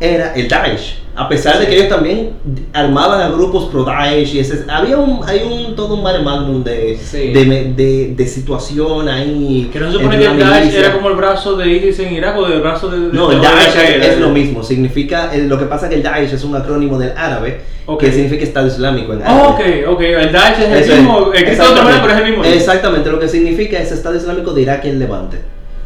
era 0.00 0.32
el 0.34 0.48
Daesh. 0.48 1.00
A 1.16 1.28
pesar 1.28 1.60
de 1.60 1.66
que 1.66 1.76
ellos 1.76 1.88
también 1.88 2.30
armaban 2.72 3.20
a 3.20 3.28
grupos 3.28 3.66
pro 3.70 3.84
Daesh 3.84 4.34
y 4.34 4.40
ese, 4.40 4.64
había 4.68 4.96
un, 4.98 5.20
hay 5.24 5.42
un 5.44 5.76
todo 5.76 5.94
un 5.94 6.02
mare 6.02 6.18
magnum 6.18 6.64
de, 6.64 6.98
Sí. 7.00 7.32
de, 7.32 7.72
de, 7.76 8.14
de 8.16 8.26
situación 8.26 9.08
ahí. 9.08 9.70
Que 9.72 9.78
no 9.78 9.86
se 9.92 9.98
supone 9.98 10.18
que 10.18 10.24
el 10.26 10.38
Daesh 10.40 10.60
milicia. 10.62 10.80
era 10.80 10.92
como 10.92 11.08
el 11.10 11.14
brazo 11.16 11.56
de 11.56 11.68
ISIS 11.68 12.00
en 12.00 12.14
Irak 12.14 12.36
o 12.36 12.46
el 12.46 12.60
brazo 12.60 12.88
de... 12.88 12.98
No, 13.16 13.28
de- 13.28 13.36
el 13.36 13.40
Daesh 13.42 13.74
de- 13.74 14.08
es, 14.08 14.18
lo 14.18 14.30
mismo, 14.30 14.64
significa, 14.64 15.32
eh, 15.32 15.44
lo 15.46 15.56
que 15.56 15.66
pasa 15.66 15.86
es 15.86 15.90
que 15.90 15.96
el 15.96 16.02
Daesh 16.02 16.32
es 16.32 16.42
un 16.42 16.56
acrónimo 16.56 16.98
del 16.98 17.12
árabe 17.16 17.60
Ok. 17.86 18.00
que 18.00 18.10
significa 18.12 18.42
Estado 18.42 18.66
Islámico 18.66 19.12
en 19.12 19.20
Oh, 19.22 19.24
árabe. 19.56 19.86
ok, 19.86 19.94
ok. 19.94 20.00
El 20.00 20.32
Daesh 20.32 20.60
es 20.62 20.80
Eso 20.84 20.92
el 20.94 20.98
mismo, 21.02 21.32
es, 21.32 21.58
de 21.58 21.62
otra 21.64 21.82
manera, 21.84 22.02
pero 22.02 22.14
es 22.14 22.20
el 22.24 22.28
mismo. 22.30 22.44
Exactamente, 22.44 23.10
lo 23.10 23.20
que 23.20 23.28
significa 23.28 23.78
es 23.78 23.92
Estado 23.92 24.16
Islámico 24.16 24.52
de 24.52 24.62
Irak 24.62 24.84
y 24.84 24.88
el 24.88 24.98
Levante. 24.98 25.38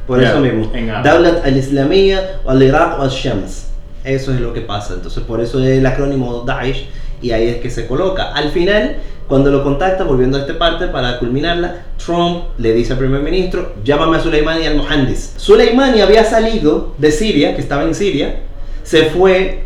Por 0.06 0.22
Ya, 0.22 0.30
eso 0.30 0.40
mismo. 0.40 0.72
Daulat 1.04 1.44
al-Islamiyya 1.44 2.40
al-Iraq 2.46 2.98
al-Shams. 2.98 3.66
Eso 4.08 4.32
es 4.32 4.40
lo 4.40 4.54
que 4.54 4.62
pasa. 4.62 4.94
Entonces, 4.94 5.22
por 5.22 5.38
eso 5.40 5.62
es 5.62 5.78
el 5.78 5.84
acrónimo 5.84 6.42
Daesh 6.46 6.88
y 7.20 7.30
ahí 7.32 7.46
es 7.48 7.56
que 7.56 7.68
se 7.68 7.86
coloca. 7.86 8.32
Al 8.32 8.50
final, 8.50 8.96
cuando 9.28 9.50
lo 9.50 9.62
contacta, 9.62 10.04
volviendo 10.04 10.38
a 10.38 10.40
esta 10.40 10.58
parte 10.58 10.86
para 10.88 11.18
culminarla, 11.18 11.82
Trump 12.02 12.44
le 12.56 12.72
dice 12.72 12.94
al 12.94 12.98
primer 12.98 13.20
ministro, 13.20 13.74
llámame 13.84 14.16
a 14.16 14.20
Soleimani 14.20 14.66
al 14.66 14.76
Mohandis. 14.76 15.34
Soleimani 15.36 16.00
había 16.00 16.24
salido 16.24 16.94
de 16.96 17.12
Siria, 17.12 17.54
que 17.54 17.60
estaba 17.60 17.82
en 17.82 17.94
Siria, 17.94 18.40
se 18.82 19.10
fue 19.10 19.64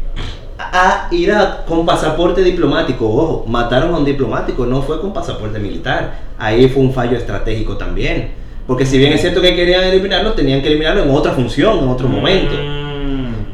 a 0.59 1.07
Irak 1.12 1.64
con 1.66 1.87
pasaporte 1.87 2.42
diplomático. 2.42 3.09
Ojo, 3.09 3.44
mataron 3.46 3.94
a 3.94 3.98
un 3.98 4.05
diplomático, 4.05 4.66
no 4.66 4.83
fue 4.83 5.00
con 5.00 5.12
pasaporte 5.12 5.61
militar. 5.61 6.18
Ahí 6.37 6.68
fue 6.68 6.83
un 6.83 6.92
fallo 6.92 7.16
estratégico 7.16 7.76
también. 7.76 8.33
Porque 8.66 8.87
si 8.87 8.98
bien 8.98 9.12
es 9.12 9.20
cierto 9.20 9.40
que 9.40 9.55
querían 9.55 9.85
eliminarlo, 9.85 10.33
tenían 10.33 10.62
que 10.62 10.66
eliminarlo 10.66 11.05
en 11.05 11.11
otra 11.11 11.31
función, 11.31 11.78
en 11.78 11.88
otro 11.88 12.09
momento. 12.09 12.82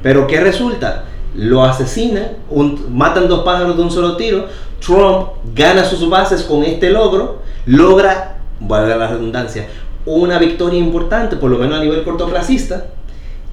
Pero 0.03 0.27
¿qué 0.27 0.41
resulta? 0.41 1.05
Lo 1.35 1.65
asesinan, 1.65 2.29
un- 2.51 2.97
matan 2.97 3.29
dos 3.29 3.45
pájaros 3.45 3.77
de 3.77 3.83
un 3.83 3.91
solo 3.91 4.17
tiro. 4.17 4.47
Trump 4.85 5.29
gana 5.55 5.85
sus 5.85 6.09
bases 6.09 6.43
con 6.43 6.63
este 6.63 6.91
logro, 6.91 7.43
logra, 7.67 8.39
valga 8.61 8.97
la 8.97 9.09
redundancia, 9.09 9.67
una 10.07 10.39
victoria 10.39 10.79
importante, 10.79 11.37
por 11.37 11.51
lo 11.51 11.59
menos 11.59 11.79
a 11.79 11.83
nivel 11.83 12.03
cortoplacista. 12.05 12.87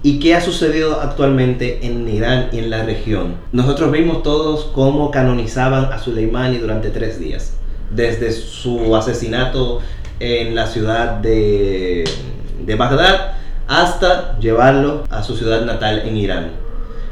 ¿Y 0.03 0.19
qué 0.19 0.35
ha 0.35 0.41
sucedido 0.41 1.01
actualmente 1.01 1.79
en 1.87 2.07
Irán 2.07 2.49
y 2.51 2.59
en 2.59 2.69
la 2.69 2.83
región? 2.83 3.37
Nosotros 3.51 3.91
vimos 3.91 4.21
todos 4.21 4.65
cómo 4.65 5.09
canonizaban 5.09 5.85
a 5.91 5.97
Soleimani 5.97 6.59
durante 6.59 6.91
tres 6.91 7.19
días, 7.19 7.53
desde 7.89 8.31
su 8.31 8.95
asesinato 8.95 9.79
en 10.19 10.53
la 10.53 10.67
ciudad 10.67 11.13
de, 11.15 12.03
de 12.63 12.75
Bagdad 12.75 13.33
hasta 13.67 14.37
llevarlo 14.39 15.03
a 15.09 15.23
su 15.23 15.35
ciudad 15.35 15.65
natal 15.65 16.03
en 16.05 16.17
Irán. 16.17 16.51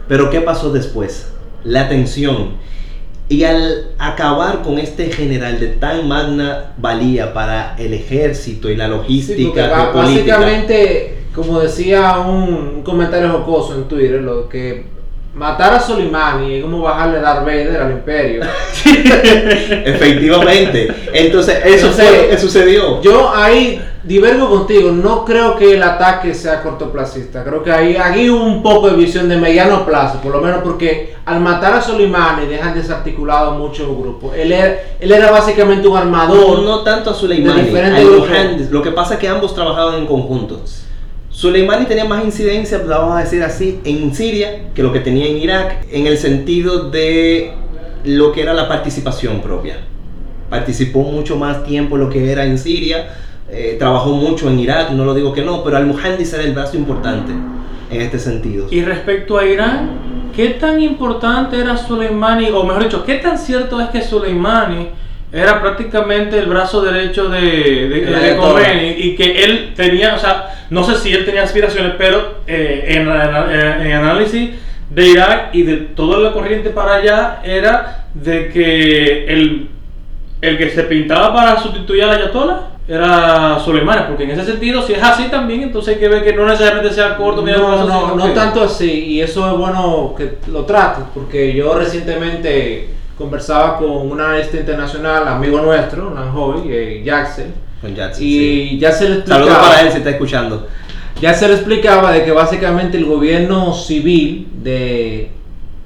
Pero 0.07 0.29
¿qué 0.29 0.41
pasó 0.41 0.71
después? 0.71 1.31
La 1.63 1.89
tensión. 1.89 2.61
Y 3.29 3.45
al 3.45 3.93
acabar 3.97 4.61
con 4.61 4.77
este 4.77 5.11
general 5.11 5.59
de 5.59 5.67
tan 5.67 6.07
magna 6.07 6.73
valía 6.77 7.33
para 7.33 7.75
el 7.77 7.93
ejército 7.93 8.69
y 8.69 8.75
la 8.75 8.87
logística 8.87 9.91
política, 9.91 10.37
básicamente, 10.37 11.23
como 11.33 11.59
decía 11.59 12.19
un, 12.19 12.53
un 12.75 12.83
comentario 12.83 13.29
jocoso 13.29 13.75
en 13.75 13.87
Twitter, 13.87 14.21
lo 14.21 14.49
que 14.49 14.92
matar 15.33 15.73
a 15.73 15.79
Soleimani 15.79 16.55
es 16.55 16.61
como 16.63 16.81
bajarle 16.81 17.19
Darth 17.19 17.45
Vader 17.45 17.81
al 17.81 17.91
imperio. 17.91 18.43
efectivamente. 19.85 20.93
Entonces, 21.13 21.57
eso 21.65 21.87
Entonces, 21.87 22.07
fue 22.07 22.21
lo 22.23 22.29
que 22.29 22.37
sucedió. 22.37 23.01
Yo 23.01 23.33
ahí 23.33 23.81
divergo 24.03 24.49
contigo, 24.49 24.91
no 24.91 25.23
creo 25.23 25.55
que 25.55 25.75
el 25.75 25.81
ataque 25.81 26.33
sea 26.33 26.61
cortoplacista, 26.61 27.41
creo 27.43 27.63
que 27.63 27.71
ahí, 27.71 27.95
aquí 27.95 28.29
hubo 28.29 28.43
un 28.43 28.61
poco 28.61 28.89
de 28.89 28.97
visión 28.97 29.29
de 29.29 29.37
mediano 29.37 29.85
plazo, 29.85 30.19
por 30.19 30.33
lo 30.33 30.41
menos 30.41 30.59
porque 30.61 31.15
al 31.25 31.39
matar 31.39 31.73
a 31.73 31.81
Soleimani 31.81 32.47
dejan 32.47 32.75
desarticulado 32.75 33.51
muchos 33.53 33.87
grupos. 33.87 34.35
Él 34.35 34.51
era, 34.51 34.77
él 34.99 35.11
era 35.11 35.31
básicamente 35.31 35.87
un 35.87 35.97
armador. 35.97 36.59
No, 36.59 36.63
no 36.63 36.79
tanto 36.81 37.11
a 37.11 37.13
Soleimani, 37.13 37.61
de 37.61 37.67
diferentes 37.67 38.05
grupos. 38.05 38.71
Lo 38.71 38.81
que 38.81 38.91
pasa 38.91 39.13
es 39.13 39.19
que 39.21 39.29
ambos 39.29 39.55
trabajaban 39.55 39.95
en 39.95 40.05
conjunto. 40.05 40.61
Soleimani 41.33 41.85
tenía 41.85 42.05
más 42.05 42.23
incidencia, 42.23 42.77
vamos 42.87 43.17
a 43.17 43.23
decir 43.23 43.41
así, 43.41 43.79
en 43.85 44.13
Siria 44.13 44.69
que 44.75 44.83
lo 44.83 44.93
que 44.93 44.99
tenía 44.99 45.25
en 45.25 45.37
Irak, 45.37 45.87
en 45.91 46.05
el 46.05 46.19
sentido 46.19 46.91
de 46.91 47.53
lo 48.03 48.31
que 48.31 48.43
era 48.43 48.53
la 48.53 48.67
participación 48.67 49.41
propia. 49.41 49.77
Participó 50.51 51.01
mucho 51.01 51.35
más 51.35 51.63
tiempo 51.63 51.97
lo 51.97 52.07
que 52.07 52.31
era 52.31 52.45
en 52.45 52.59
Siria, 52.59 53.15
eh, 53.49 53.77
trabajó 53.79 54.11
mucho 54.11 54.47
en 54.47 54.59
Irak, 54.59 54.91
no 54.91 55.05
lo 55.05 55.15
digo 55.15 55.33
que 55.33 55.41
no, 55.41 55.63
pero 55.63 55.77
Al-Muhandis 55.77 56.31
era 56.33 56.43
el 56.43 56.53
brazo 56.53 56.77
importante 56.77 57.33
en 57.89 58.01
este 58.01 58.19
sentido. 58.19 58.67
Y 58.69 58.83
respecto 58.83 59.39
a 59.39 59.43
Irán, 59.43 59.89
¿qué 60.35 60.49
tan 60.49 60.79
importante 60.83 61.59
era 61.59 61.75
Soleimani, 61.75 62.51
o 62.51 62.63
mejor 62.63 62.83
dicho, 62.83 63.03
qué 63.03 63.15
tan 63.15 63.39
cierto 63.39 63.81
es 63.81 63.89
que 63.89 64.03
Soleimani 64.03 64.89
era 65.33 65.59
prácticamente 65.61 66.37
el 66.37 66.45
brazo 66.45 66.81
derecho 66.81 67.27
de, 67.27 67.41
de, 67.41 68.05
de 68.21 68.95
y 68.99 69.15
que 69.15 69.43
él 69.43 69.73
tenía, 69.75 70.13
o 70.15 70.19
sea, 70.19 70.65
no 70.69 70.83
sé 70.83 70.95
si 70.97 71.11
él 71.13 71.25
tenía 71.25 71.41
aspiraciones, 71.43 71.93
pero 71.97 72.35
eh, 72.47 72.85
en, 72.89 73.09
la- 73.09 73.77
en 73.83 73.91
análisis 73.93 74.51
de 74.91 75.07
Irak 75.07 75.49
y 75.53 75.63
de 75.63 75.77
toda 75.77 76.19
la 76.19 76.31
corriente 76.33 76.69
para 76.69 76.95
allá 76.95 77.39
era 77.43 78.05
de 78.13 78.49
que 78.49 79.25
el, 79.25 79.69
el 80.41 80.57
que 80.57 80.69
se 80.69 80.83
pintaba 80.83 81.33
para 81.33 81.59
sustituir 81.59 82.03
al 82.03 82.11
ayatollah 82.11 82.59
era 82.87 83.59
Soleimani, 83.63 84.03
porque 84.09 84.25
en 84.25 84.31
ese 84.31 84.43
sentido, 84.45 84.81
si 84.83 84.93
es 84.93 85.01
así 85.01 85.29
también, 85.29 85.63
entonces 85.63 85.95
hay 85.95 85.99
que 86.01 86.09
ver 86.09 86.23
que 86.23 86.33
no 86.33 86.45
necesariamente 86.45 86.93
sea 86.93 87.15
corto, 87.15 87.41
No, 87.41 87.85
no, 87.87 88.15
no 88.15 88.25
que- 88.25 88.31
tanto 88.33 88.61
así, 88.63 89.05
y 89.05 89.21
eso 89.21 89.49
es 89.51 89.57
bueno 89.57 90.13
que 90.17 90.33
lo 90.51 90.65
trates, 90.65 91.05
porque 91.13 91.53
yo 91.53 91.73
recientemente 91.75 92.89
conversaba 93.17 93.77
con 93.77 93.89
un 94.11 94.19
analista 94.19 94.57
internacional, 94.57 95.27
amigo 95.27 95.61
nuestro, 95.61 96.09
un 96.09 96.31
hobby, 96.31 96.69
eh, 96.71 97.01
Jackson, 97.05 97.45
Con 97.81 97.95
sí. 98.13 98.69
y 98.73 98.79
ya 98.79 98.91
se 98.91 99.09
le 99.09 99.15
Saludos 99.25 99.29
explicaba, 99.49 99.67
para 99.69 99.81
él 99.81 99.91
si 99.91 99.97
está 99.97 100.09
escuchando. 100.09 100.67
ya 101.21 101.33
se 101.33 101.47
le 101.47 101.53
explicaba 101.55 102.11
de 102.11 102.23
que 102.25 102.31
básicamente 102.31 102.97
el 102.97 103.05
gobierno 103.05 103.73
civil 103.73 104.47
de, 104.63 105.29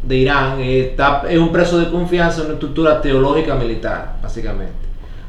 de 0.04 0.16
Irán 0.18 0.60
está, 0.62 1.24
es 1.30 1.38
un 1.38 1.52
preso 1.52 1.78
de 1.80 1.90
confianza 1.92 2.40
en 2.40 2.46
una 2.46 2.54
estructura 2.54 3.02
teológica 3.02 3.56
militar, 3.56 4.16
básicamente. 4.22 4.74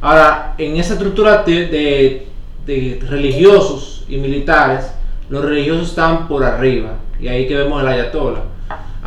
Ahora, 0.00 0.54
en 0.58 0.76
esa 0.76 0.92
estructura 0.94 1.44
te- 1.44 1.66
de, 1.66 2.26
de 2.64 3.00
religiosos 3.08 4.04
y 4.08 4.16
militares, 4.18 4.92
los 5.28 5.44
religiosos 5.44 5.88
están 5.88 6.28
por 6.28 6.44
arriba, 6.44 6.92
y 7.20 7.26
ahí 7.28 7.48
que 7.48 7.56
vemos 7.56 7.82
el 7.82 7.88
ayatollah. 7.88 8.42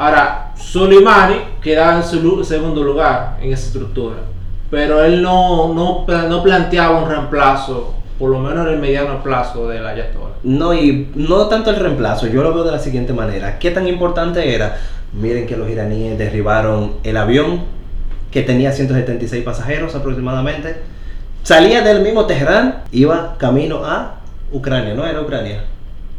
Ahora, 0.02 0.52
Soleimani 0.56 1.36
quedaba 1.62 1.98
en 1.98 2.04
su 2.04 2.44
segundo 2.44 2.84
lugar 2.84 3.38
en 3.40 3.54
esa 3.54 3.68
estructura, 3.68 4.16
pero 4.72 5.06
él 5.06 5.22
no, 5.22 5.76
no, 5.76 6.08
no 6.08 6.42
planteaba 6.42 7.04
un 7.04 7.08
reemplazo, 7.08 7.94
por 8.18 8.32
lo 8.32 8.40
menos 8.40 8.66
en 8.66 8.74
el 8.74 8.80
mediano 8.80 9.22
plazo 9.22 9.70
del 9.70 9.86
ayatollah. 9.86 10.38
No, 10.42 10.74
y 10.74 11.12
no 11.14 11.46
tanto 11.46 11.70
el 11.70 11.76
reemplazo, 11.76 12.26
yo 12.26 12.42
lo 12.42 12.52
veo 12.52 12.64
de 12.64 12.72
la 12.72 12.80
siguiente 12.80 13.14
manera. 13.14 13.60
¿Qué 13.60 13.70
tan 13.70 13.88
importante 13.88 14.56
era? 14.56 14.80
Miren 15.14 15.46
que 15.46 15.56
los 15.56 15.70
iraníes 15.70 16.18
derribaron 16.18 16.94
el 17.04 17.16
avión 17.16 17.62
que 18.32 18.42
tenía 18.42 18.72
176 18.72 19.44
pasajeros 19.44 19.94
aproximadamente. 19.94 20.78
Salía 21.44 21.84
del 21.84 22.02
mismo 22.02 22.26
Teherán, 22.26 22.86
iba 22.92 23.36
camino 23.38 23.86
a 23.86 24.16
Ucrania, 24.52 24.96
¿no 24.96 25.06
era 25.06 25.22
Ucrania? 25.22 25.62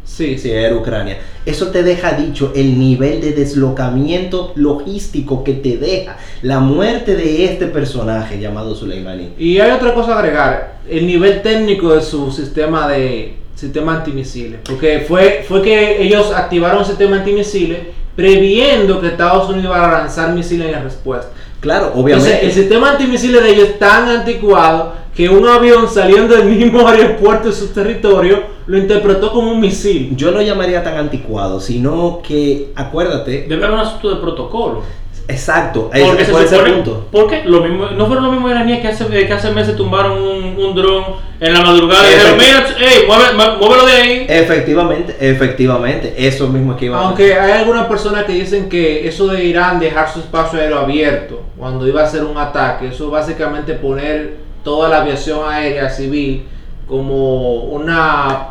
Sí, 0.05 0.37
Sí, 0.37 0.51
era 0.51 0.75
Ucrania. 0.75 1.17
Eso 1.45 1.67
te 1.67 1.83
deja 1.83 2.13
dicho 2.13 2.51
el 2.55 2.77
nivel 2.77 3.21
de 3.21 3.31
deslocamiento 3.31 4.53
logístico 4.55 5.43
que 5.43 5.53
te 5.53 5.77
deja 5.77 6.17
la 6.41 6.59
muerte 6.59 7.15
de 7.15 7.45
este 7.45 7.67
personaje 7.67 8.39
llamado 8.39 8.75
Soleimani. 8.75 9.29
Y 9.37 9.59
hay 9.59 9.71
otra 9.71 9.93
cosa 9.93 10.15
a 10.15 10.19
agregar, 10.19 10.79
el 10.89 11.07
nivel 11.07 11.41
técnico 11.41 11.93
de 11.93 12.01
su 12.01 12.31
sistema 12.31 12.87
de 12.87 13.37
sistema 13.55 13.97
antimisiles, 13.97 14.59
porque 14.65 15.05
fue 15.07 15.45
fue 15.47 15.61
que 15.61 16.01
ellos 16.01 16.31
activaron 16.33 16.79
un 16.79 16.85
sistema 16.85 17.17
antimisiles 17.17 17.79
previendo 18.15 18.99
que 18.99 19.07
Estados 19.07 19.49
Unidos 19.49 19.65
iba 19.65 19.85
a 19.85 20.01
lanzar 20.01 20.33
misiles 20.33 20.75
en 20.75 20.83
respuesta. 20.83 21.31
Claro, 21.63 21.93
Entonces, 21.95 22.03
obviamente. 22.03 22.45
el 22.45 22.51
sistema 22.51 22.91
antimisiles 22.91 23.41
de 23.41 23.49
ellos 23.51 23.69
es 23.69 23.79
tan 23.79 24.09
anticuado 24.09 24.95
que 25.15 25.29
un 25.29 25.47
avión 25.47 25.87
saliendo 25.87 26.35
del 26.35 26.49
mismo 26.49 26.85
aeropuerto 26.87 27.47
de 27.47 27.53
su 27.55 27.67
territorio 27.67 28.43
lo 28.67 28.77
interpretó 28.77 29.31
como 29.31 29.49
un 29.53 29.61
misil. 29.61 30.13
Yo 30.17 30.31
no 30.31 30.41
llamaría 30.41 30.83
tan 30.83 30.97
anticuado, 30.97 31.61
sino 31.61 32.19
que, 32.21 32.73
acuérdate, 32.75 33.45
Debe 33.47 33.63
haber 33.63 33.71
un 33.71 33.79
asunto 33.79 34.13
de 34.13 34.17
protocolo. 34.17 34.81
Exacto, 35.27 35.89
Porque 35.89 36.21
es 36.21 36.27
se 36.27 36.31
por 36.33 36.41
ese 36.43 36.55
supone- 36.55 36.73
punto. 36.73 37.07
Porque 37.11 37.43
lo 37.45 37.61
mismo, 37.61 37.87
no 37.87 38.05
fueron 38.07 38.23
los 38.25 38.33
mismos 38.33 38.51
iraníes 38.51 38.81
que 38.81 38.87
hace, 38.89 39.05
que 39.07 39.33
hace 39.33 39.51
meses 39.51 39.75
tumbaron 39.75 40.21
un, 40.21 40.55
un 40.57 40.75
dron 40.75 41.03
en 41.39 41.53
la 41.53 41.61
madrugada 41.61 42.09
y 42.09 42.13
dijeron, 42.13 42.37
mira, 42.37 42.65
hey, 42.79 43.03
mueve- 43.07 43.33
mu- 43.33 43.57
muévelo 43.59 43.85
de 43.85 43.91
ahí. 43.93 44.25
Efectivamente, 44.29 45.15
efectivamente, 45.19 46.13
eso 46.17 46.47
mismo 46.47 46.73
es 46.73 46.79
que 46.79 46.85
iba 46.85 46.99
a 46.99 47.05
Aunque 47.07 47.33
hay 47.39 47.51
algunas 47.53 47.87
personas 47.87 48.23
que 48.25 48.33
dicen 48.33 48.69
que 48.69 49.07
eso 49.07 49.27
de 49.27 49.43
Irán 49.45 49.79
dejar 49.79 50.09
su 50.11 50.19
espacio 50.19 50.59
aéreo 50.59 50.79
abierto 50.79 51.41
cuando 51.57 51.87
iba 51.87 52.01
a 52.01 52.05
hacer 52.05 52.23
un 52.23 52.37
ataque, 52.37 52.87
eso 52.89 53.09
básicamente 53.09 53.73
poner 53.73 54.37
toda 54.63 54.87
la 54.89 55.01
aviación 55.01 55.39
aérea 55.49 55.89
civil 55.89 56.45
como 56.87 57.63
una 57.65 58.47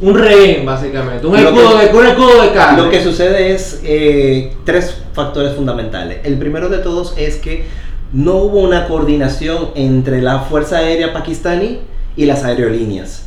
un 0.00 0.14
rehén 0.18 0.64
básicamente, 0.64 1.26
un 1.26 1.36
escudo, 1.36 1.78
que- 1.78 1.86
de, 1.88 1.98
un 1.98 2.06
escudo 2.06 2.42
de 2.42 2.50
carne. 2.52 2.82
Lo 2.82 2.90
que 2.90 3.02
sucede 3.02 3.52
es 3.52 3.80
eh, 3.84 4.52
tres 4.64 4.96
factores 5.12 5.54
fundamentales. 5.54 6.18
El 6.24 6.38
primero 6.38 6.68
de 6.68 6.78
todos 6.78 7.14
es 7.18 7.36
que 7.36 7.64
no 8.12 8.36
hubo 8.36 8.60
una 8.60 8.88
coordinación 8.88 9.68
entre 9.74 10.20
la 10.22 10.40
Fuerza 10.40 10.78
Aérea 10.78 11.12
Pakistaní 11.12 11.78
y 12.16 12.24
las 12.26 12.44
aerolíneas. 12.44 13.26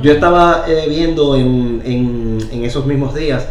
Yo 0.00 0.12
estaba 0.12 0.64
eh, 0.68 0.86
viendo 0.88 1.34
en, 1.36 1.82
en- 1.84 2.38
en 2.52 2.64
esos 2.64 2.86
mismos 2.86 3.14
días 3.16 3.48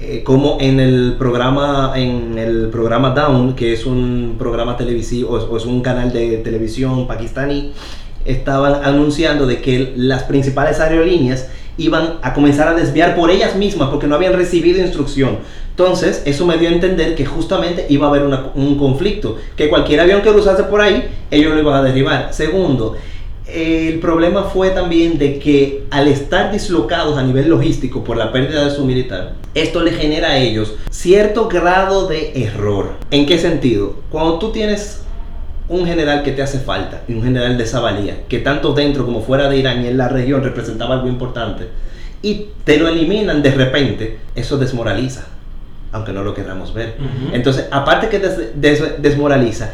eh, 0.00 0.22
como 0.24 0.56
en 0.60 0.80
el 0.80 1.16
programa 1.18 1.92
en 1.94 2.38
el 2.38 2.68
programa 2.70 3.10
Down, 3.10 3.54
que 3.54 3.74
es 3.74 3.84
un 3.84 4.36
programa 4.38 4.76
televisivo 4.78 5.32
o 5.34 5.56
es 5.58 5.66
un 5.66 5.82
canal 5.82 6.10
de 6.12 6.38
televisión 6.38 7.06
pakistaní, 7.06 7.72
estaban 8.24 8.82
anunciando 8.84 9.46
de 9.46 9.60
que 9.60 9.92
las 9.96 10.22
principales 10.22 10.80
aerolíneas 10.80 11.48
iban 11.78 12.18
a 12.22 12.34
comenzar 12.34 12.68
a 12.68 12.74
desviar 12.74 13.16
por 13.16 13.30
ellas 13.30 13.56
mismas 13.56 13.88
porque 13.88 14.06
no 14.06 14.16
habían 14.16 14.34
recibido 14.34 14.80
instrucción. 14.80 15.38
Entonces, 15.70 16.22
eso 16.26 16.44
me 16.44 16.58
dio 16.58 16.68
a 16.68 16.72
entender 16.72 17.14
que 17.14 17.24
justamente 17.24 17.86
iba 17.88 18.06
a 18.06 18.10
haber 18.10 18.24
un 18.24 18.76
conflicto, 18.76 19.38
que 19.56 19.68
cualquier 19.68 20.00
avión 20.00 20.22
que 20.22 20.30
cruzase 20.30 20.64
por 20.64 20.80
ahí, 20.80 21.08
ellos 21.30 21.54
lo 21.54 21.60
iban 21.60 21.76
a 21.76 21.82
derribar. 21.82 22.34
Segundo, 22.34 22.96
el 23.46 24.00
problema 24.00 24.42
fue 24.42 24.70
también 24.70 25.18
de 25.18 25.38
que 25.38 25.84
al 25.90 26.08
estar 26.08 26.52
dislocados 26.52 27.16
a 27.16 27.22
nivel 27.22 27.48
logístico 27.48 28.04
por 28.04 28.16
la 28.16 28.32
pérdida 28.32 28.64
de 28.64 28.70
su 28.70 28.84
militar, 28.84 29.34
esto 29.54 29.82
le 29.82 29.92
genera 29.92 30.30
a 30.30 30.38
ellos 30.38 30.74
cierto 30.90 31.48
grado 31.48 32.08
de 32.08 32.32
error. 32.34 32.90
¿En 33.10 33.24
qué 33.24 33.38
sentido? 33.38 33.94
Cuando 34.10 34.38
tú 34.38 34.50
tienes 34.50 35.02
un 35.68 35.86
general 35.86 36.22
que 36.22 36.32
te 36.32 36.42
hace 36.42 36.58
falta, 36.60 37.02
y 37.08 37.12
un 37.14 37.22
general 37.22 37.58
de 37.58 37.64
esa 37.64 37.80
valía, 37.80 38.22
que 38.28 38.38
tanto 38.38 38.72
dentro 38.72 39.04
como 39.04 39.20
fuera 39.22 39.48
de 39.48 39.56
Irán 39.58 39.84
y 39.84 39.88
en 39.88 39.98
la 39.98 40.08
región 40.08 40.42
representaba 40.42 40.94
algo 40.94 41.08
importante, 41.08 41.66
y 42.22 42.46
te 42.64 42.78
lo 42.78 42.88
eliminan 42.88 43.42
de 43.42 43.50
repente, 43.50 44.18
eso 44.34 44.56
desmoraliza, 44.58 45.26
aunque 45.92 46.12
no 46.12 46.22
lo 46.22 46.34
queramos 46.34 46.72
ver. 46.74 46.94
Entonces, 47.32 47.66
aparte 47.70 48.08
que 48.08 48.18
des- 48.18 48.60
des- 48.60 49.02
desmoraliza, 49.02 49.72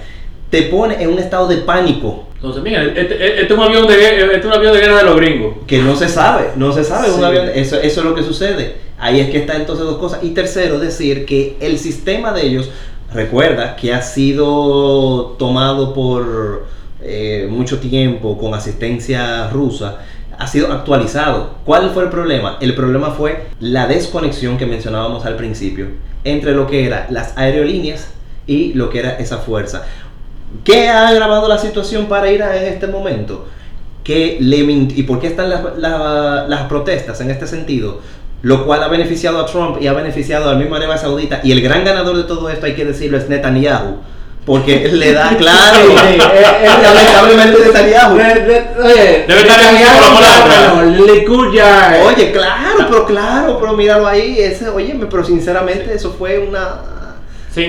te 0.51 0.63
pone 0.63 1.03
en 1.03 1.11
un 1.11 1.19
estado 1.19 1.49
de 1.49 1.57
pánico 1.59 2.29
Entonces, 2.37 2.63
mira, 2.63 2.83
este, 2.85 3.41
este 3.41 3.53
es 3.55 3.59
un 3.59 3.61
avión 3.65 3.87
de, 3.87 3.95
este 3.95 4.37
es 4.39 4.45
un 4.45 4.53
avión 4.53 4.75
de 4.75 4.81
guerra 4.81 4.99
de 4.99 5.05
los 5.05 5.17
gringos. 5.17 5.55
que 5.67 5.79
no 5.81 5.97
se 5.97 6.09
sabe, 6.09 6.51
no 6.57 6.73
se 6.73 6.85
sabe 6.85 7.11
un 7.11 7.19
Sí. 7.21 7.25
avión, 7.25 7.49
eso, 7.55 7.77
eso 7.81 8.01
es 8.01 8.07
lo 8.07 8.15
que 8.15 8.23
sucede. 8.23 8.75
Ahí 8.99 9.19
es 9.21 9.31
que 9.31 9.39
está 9.39 9.57
entonces 9.57 9.85
dos 9.87 9.97
cosas. 9.99 10.23
Y 10.23 10.31
tercero, 10.31 10.79
decir 10.79 11.25
que 11.25 11.57
el 11.61 11.79
sistema 11.79 12.33
de 12.33 12.47
ellos, 12.47 12.71
recuerda 13.14 13.77
que 13.77 13.94
ha 13.94 14.03
sido 14.03 15.37
tomado 15.38 15.94
por 15.94 16.66
eh, 17.00 17.46
mucho 17.50 17.79
tiempo 17.79 18.37
con 18.37 18.55
asistencia 18.55 19.48
rusa, 19.50 19.98
ha 20.37 20.46
sido 20.46 20.72
actualizado. 20.72 21.55
¿Cuál 21.64 21.90
fue 21.90 22.03
el 22.05 22.09
problema? 22.11 22.59
El 22.61 22.74
problema 22.74 23.11
fue 23.12 23.46
la 23.61 23.87
desconexión 23.87 24.59
que 24.59 24.66
mencionábamos 24.66 25.24
al 25.24 25.37
principio 25.37 25.87
entre 26.24 26.53
lo 26.53 26.66
que 26.66 26.87
eran 26.87 27.07
las 27.11 27.37
aerolíneas 27.38 28.09
y 28.46 28.72
lo 28.74 28.90
que 28.90 28.98
era 28.98 29.11
esa 29.18 29.38
fuerza. 29.38 29.85
¿Qué 30.64 30.88
ha 30.88 31.09
agravado 31.09 31.48
la 31.48 31.59
situación 31.59 32.07
para 32.07 32.31
ir 32.31 32.42
a 32.42 32.57
este 32.57 32.87
momento? 32.87 33.46
le 34.40 34.59
y 34.94 35.03
por 35.05 35.18
qué 35.18 35.29
están 35.29 35.48
las, 35.48 35.79
la- 35.79 36.44
las 36.46 36.62
protestas 36.62 37.20
en 37.22 37.31
este 37.31 37.46
sentido, 37.46 38.00
lo 38.45 38.65
cual 38.65 38.83
ha 38.85 38.89
beneficiado 38.89 39.41
a 39.41 39.47
Trump 39.47 39.79
y 39.81 39.87
ha 39.89 39.93
beneficiado 39.93 40.49
al 40.51 40.59
mismo 40.59 40.77
Arabia 40.77 40.97
Saudita 40.99 41.41
y 41.43 41.51
el 41.53 41.61
gran 41.63 41.85
ganador 41.85 42.17
de 42.17 42.23
todo 42.25 42.49
esto 42.51 42.67
hay 42.67 42.75
que 42.75 42.85
decirlo 42.85 43.19
es 43.19 43.29
Netanyahu, 43.29 43.97
porque 44.47 44.87
le 44.89 45.13
da 45.13 45.35
claro, 45.37 45.79
Sí, 45.79 46.19
lamentablemente 46.85 47.59
Netanyahu. 47.67 48.15
Oye, 48.15 49.25
Debe 49.27 49.41
estar 49.41 49.61
en 49.61 49.75
Netanyahu 49.75 51.55
eh. 51.57 52.03
Oye, 52.07 52.33
claro, 52.33 52.87
pero 52.89 53.07
claro, 53.07 53.59
pero 53.61 53.73
míralo 53.73 54.07
ahí, 54.07 54.39
ese, 54.39 54.69
óyeme, 54.69 55.07
pero 55.07 55.25
sinceramente 55.25 55.95
eso 55.95 56.13
fue 56.19 56.39
una 56.39 56.81
Sin, 57.53 57.65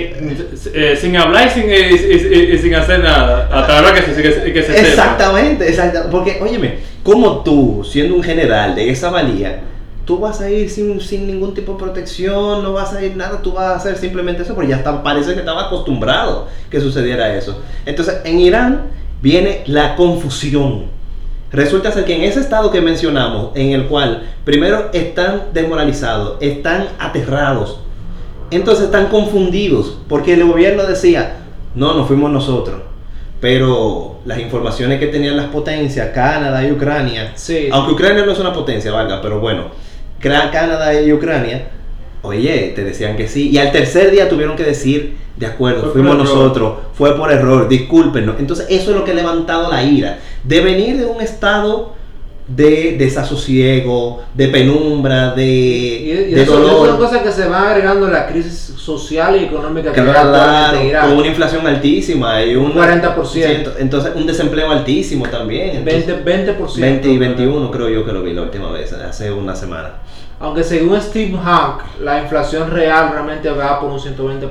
eh, 0.73 0.97
sin 0.99 1.15
hablar 1.15 1.47
y 1.47 1.51
sin, 1.51 1.69
y- 1.69 1.73
y- 1.73 2.53
y 2.53 2.57
sin 2.57 2.73
hacer 2.75 2.99
nada. 3.01 3.47
Hasta 3.51 3.77
ahora 3.79 3.93
que 3.93 4.01
se, 4.13 4.21
que, 4.21 4.31
se- 4.31 4.51
que 4.53 4.61
se 4.63 4.73
sepa. 4.73 4.87
Exactamente, 4.87 5.69
exactamente. 5.69 6.11
Porque, 6.11 6.39
óyeme, 6.41 6.79
como 7.03 7.43
tú, 7.43 7.87
siendo 7.89 8.15
un 8.15 8.23
general 8.23 8.73
de 8.75 8.89
esa 8.89 9.09
valía, 9.11 9.61
tú 10.05 10.19
vas 10.19 10.39
a 10.41 10.49
ir 10.49 10.69
sin, 10.69 11.01
sin 11.01 11.27
ningún 11.27 11.53
tipo 11.53 11.73
de 11.73 11.79
protección, 11.79 12.63
no 12.63 12.73
vas 12.73 12.93
a 12.93 13.03
ir 13.03 13.15
nada, 13.17 13.41
tú 13.41 13.53
vas 13.53 13.65
a 13.65 13.75
hacer 13.75 13.97
simplemente 13.97 14.43
eso, 14.43 14.53
porque 14.53 14.69
ya 14.69 14.77
está, 14.77 15.01
parece 15.03 15.33
que 15.33 15.39
estaba 15.39 15.65
acostumbrado 15.65 16.47
que 16.69 16.79
sucediera 16.79 17.35
eso. 17.35 17.59
Entonces, 17.85 18.17
en 18.23 18.39
Irán 18.39 18.81
viene 19.21 19.63
la 19.65 19.95
confusión. 19.95 20.93
Resulta 21.51 21.91
ser 21.91 22.05
que 22.05 22.15
en 22.15 22.23
ese 22.23 22.39
estado 22.39 22.69
que 22.71 22.81
mencionamos, 22.81 23.51
en 23.55 23.71
el 23.71 23.87
cual 23.87 24.23
primero 24.43 24.89
están 24.93 25.43
desmoralizados, 25.53 26.37
están 26.41 26.87
aterrados, 26.99 27.79
entonces 28.51 28.85
están 28.85 29.07
confundidos, 29.07 29.97
porque 30.07 30.33
el 30.33 30.45
gobierno 30.45 30.83
decía, 30.83 31.37
no, 31.73 31.93
no 31.93 32.05
fuimos 32.05 32.31
nosotros. 32.31 32.81
Pero 33.41 34.19
las 34.25 34.39
informaciones 34.39 34.99
que 34.99 35.07
tenían 35.07 35.37
las 35.37 35.47
potencias, 35.47 36.09
Canadá 36.13 36.65
y 36.65 36.71
Ucrania, 36.71 37.31
Sí. 37.35 37.69
aunque 37.71 37.93
Ucrania 37.93 38.25
no 38.25 38.31
es 38.31 38.39
una 38.39 38.53
potencia, 38.53 38.91
valga, 38.91 39.21
pero 39.21 39.39
bueno, 39.39 39.65
Canadá 40.51 41.01
y 41.01 41.13
Ucrania, 41.13 41.67
oye, 42.21 42.73
te 42.75 42.83
decían 42.83 43.15
que 43.15 43.27
sí. 43.27 43.49
Y 43.49 43.57
al 43.57 43.71
tercer 43.71 44.11
día 44.11 44.27
tuvieron 44.27 44.55
que 44.55 44.63
decir, 44.63 45.17
de 45.37 45.45
acuerdo, 45.45 45.83
Fue 45.83 45.91
fuimos 45.93 46.15
error. 46.15 46.25
nosotros, 46.25 46.73
fue 46.93 47.15
por 47.15 47.31
error, 47.31 47.67
discúlpenos. 47.67 48.35
Entonces 48.39 48.67
eso 48.69 48.91
es 48.91 48.97
lo 48.97 49.05
que 49.05 49.11
ha 49.11 49.15
levantado 49.15 49.69
la 49.69 49.83
ira, 49.83 50.19
de 50.43 50.61
venir 50.61 50.97
de 50.97 51.05
un 51.05 51.21
estado 51.21 51.93
de 52.47 52.95
desasosiego, 52.97 54.23
de 54.33 54.47
penumbra, 54.49 55.31
de, 55.31 55.45
Y, 55.45 56.11
y 56.11 56.33
de 56.35 56.43
eso, 56.43 56.59
dolor. 56.59 56.89
son 56.89 56.97
cosas 56.97 57.21
que 57.23 57.31
se 57.31 57.47
van 57.47 57.69
agregando 57.69 58.07
la 58.07 58.27
crisis 58.27 58.73
social 58.77 59.35
y 59.41 59.45
económica 59.45 59.91
que 59.91 60.01
Claro, 60.01 61.09
con 61.09 61.17
una 61.17 61.27
inflación 61.27 61.65
altísima 61.65 62.43
y 62.43 62.55
un 62.55 62.73
40%. 62.73 63.73
Entonces, 63.79 64.11
un 64.15 64.27
desempleo 64.27 64.69
altísimo 64.69 65.25
también. 65.27 65.77
Entonces, 65.77 66.23
20, 66.23 66.57
20%. 66.59 66.79
20 66.79 67.09
y 67.09 67.17
21 67.17 67.71
creo 67.71 67.89
yo 67.89 68.05
que 68.05 68.11
lo 68.11 68.21
vi 68.21 68.33
la 68.33 68.43
última 68.43 68.71
vez, 68.71 68.93
hace 68.93 69.31
una 69.31 69.55
semana. 69.55 69.93
Aunque 70.39 70.63
según 70.63 71.01
Steve 71.01 71.35
Hank, 71.43 71.81
la 72.01 72.21
inflación 72.21 72.69
real 72.69 73.09
realmente 73.11 73.49
va 73.49 73.79
por 73.79 73.89
un 73.89 73.99
120%. 73.99 74.49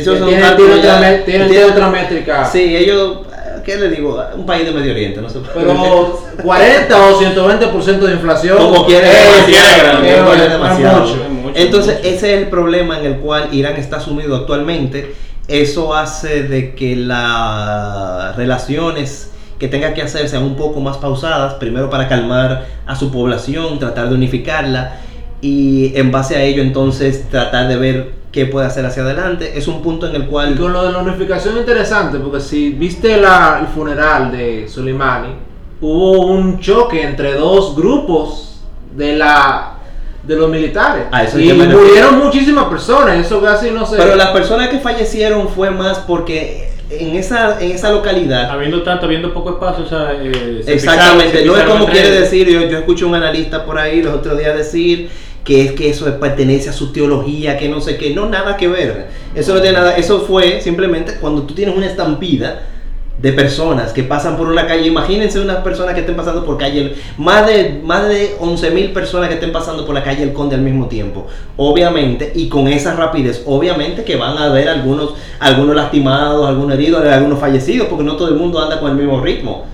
Esos 0.00 0.18
son 0.18 0.28
otra, 0.28 0.82
ya- 0.82 1.90
métrica. 1.90 2.44
Sí, 2.44 2.76
ellos, 2.76 3.18
¿qué 3.64 3.76
les 3.76 3.90
digo? 3.96 4.22
Un 4.34 4.46
país 4.46 4.64
de 4.66 4.72
Medio 4.72 4.92
Oriente, 4.92 5.20
no 5.20 5.28
sé. 5.28 5.38
Pero 5.54 6.20
40 6.42 6.96
o 7.08 7.20
120% 7.20 7.98
de 8.06 8.12
inflación. 8.14 8.58
como 8.58 8.86
quiera, 8.86 9.08
es- 9.10 10.50
demasiado, 10.50 11.06
Entonces, 11.54 11.96
mucho. 11.96 12.08
ese 12.08 12.34
es 12.34 12.40
el 12.42 12.48
problema 12.48 12.98
en 12.98 13.06
el 13.06 13.16
cual 13.18 13.48
Irán 13.52 13.76
está 13.76 14.00
sumido 14.00 14.36
actualmente. 14.36 15.14
Eso 15.48 15.94
hace 15.94 16.42
de 16.42 16.74
que 16.74 16.94
las 16.96 18.36
relaciones 18.36 19.30
que 19.58 19.66
tenga 19.68 19.94
que 19.94 20.02
hacer 20.02 20.28
sean 20.28 20.42
un 20.44 20.56
poco 20.56 20.80
más 20.80 20.98
pausadas, 20.98 21.54
primero 21.54 21.90
para 21.90 22.06
calmar 22.08 22.66
a 22.86 22.94
su 22.94 23.10
población, 23.10 23.78
tratar 23.78 24.08
de 24.08 24.14
unificarla 24.14 24.96
y 25.40 25.92
en 25.96 26.10
base 26.12 26.36
a 26.36 26.42
ello 26.42 26.62
entonces 26.62 27.28
tratar 27.30 27.66
de 27.68 27.76
ver 27.76 28.12
qué 28.38 28.46
puede 28.46 28.66
hacer 28.66 28.86
hacia 28.86 29.02
adelante. 29.02 29.52
Es 29.56 29.66
un 29.68 29.82
punto 29.82 30.06
en 30.06 30.14
el 30.14 30.22
Y 30.22 30.26
cual... 30.26 30.56
con 30.56 30.72
lo 30.72 30.84
de 30.84 30.92
la 30.92 30.98
unificación 30.98 31.54
es 31.54 31.60
interesante, 31.60 32.18
porque 32.18 32.40
si 32.40 32.70
viste 32.70 33.16
la- 33.16 33.58
el 33.60 33.66
funeral 33.66 34.30
de 34.30 34.68
Soleimani, 34.68 35.30
hubo 35.80 36.26
un 36.26 36.60
choque 36.60 37.02
entre 37.02 37.34
dos 37.34 37.74
grupos 37.76 38.60
de 38.94 39.16
la 39.16 39.74
de 40.22 40.36
los 40.36 40.50
militares. 40.50 41.04
A 41.10 41.22
eso 41.24 41.38
y 41.40 41.52
murieron 41.52 42.18
muchísimas 42.18 42.66
personas, 42.66 43.16
eso 43.16 43.40
casi 43.40 43.70
no 43.70 43.86
sé. 43.86 43.96
Pero 43.96 44.14
las 44.14 44.28
personas 44.28 44.68
que 44.68 44.78
fallecieron 44.78 45.48
fue 45.48 45.70
más 45.70 45.98
porque 46.00 46.68
en 46.90 47.16
esa, 47.16 47.60
en 47.60 47.72
esa 47.72 47.90
localidad 47.92 48.50
Habiendo 48.50 48.82
tanto, 48.82 49.06
habiendo 49.06 49.32
poco 49.34 49.50
espacio, 49.50 49.84
o 49.84 49.88
sea, 49.88 50.12
eh, 50.20 50.62
se 50.64 50.74
Exactamente, 50.74 51.38
pisaron- 51.38 51.42
se 51.42 51.46
no 51.46 51.56
es 51.56 51.64
como 51.64 51.86
quiere 51.86 52.10
decir, 52.10 52.46
yo, 52.48 52.60
yo 52.68 52.78
escucho 52.78 53.06
un 53.08 53.14
analista 53.14 53.64
por 53.64 53.78
ahí 53.78 54.02
los 54.02 54.14
otros 54.14 54.38
días 54.38 54.54
decir 54.56 55.08
que 55.48 55.64
es 55.64 55.72
que 55.72 55.88
eso 55.88 56.06
es- 56.06 56.12
pertenece 56.16 56.68
a 56.68 56.74
su 56.74 56.92
teología, 56.92 57.56
que 57.56 57.70
no 57.70 57.80
sé 57.80 57.96
qué, 57.96 58.14
no, 58.14 58.28
nada 58.28 58.58
que 58.58 58.68
ver. 58.68 59.06
Eso 59.34 59.54
no 59.54 59.62
tiene 59.62 59.78
nada, 59.78 59.96
eso 59.96 60.20
fue 60.20 60.60
simplemente 60.60 61.14
cuando 61.22 61.44
tú 61.44 61.54
tienes 61.54 61.74
una 61.74 61.86
estampida 61.86 62.66
de 63.18 63.32
personas 63.32 63.94
que 63.94 64.02
pasan 64.02 64.36
por 64.36 64.46
una 64.46 64.66
calle, 64.66 64.86
imagínense 64.86 65.40
unas 65.40 65.56
personas 65.64 65.94
que 65.94 66.00
estén 66.00 66.16
pasando 66.16 66.44
por 66.44 66.58
calle, 66.58 66.92
más 67.16 67.46
de, 67.46 67.80
más 67.82 68.06
de 68.10 68.36
11 68.40 68.70
mil 68.72 68.92
personas 68.92 69.28
que 69.28 69.36
estén 69.36 69.50
pasando 69.50 69.86
por 69.86 69.94
la 69.94 70.04
calle 70.04 70.22
El 70.22 70.34
Conde 70.34 70.54
al 70.54 70.60
mismo 70.60 70.86
tiempo, 70.86 71.26
obviamente, 71.56 72.30
y 72.34 72.50
con 72.50 72.68
esa 72.68 72.94
rapidez, 72.94 73.42
obviamente 73.46 74.04
que 74.04 74.16
van 74.16 74.36
a 74.36 74.44
haber 74.50 74.68
algunos, 74.68 75.14
algunos 75.40 75.74
lastimados, 75.74 76.46
algunos 76.46 76.74
heridos, 76.74 77.02
algunos 77.06 77.38
fallecidos, 77.40 77.88
porque 77.88 78.04
no 78.04 78.16
todo 78.16 78.28
el 78.28 78.34
mundo 78.34 78.60
anda 78.60 78.80
con 78.80 78.90
el 78.90 78.96
mismo 78.98 79.18
ritmo. 79.22 79.64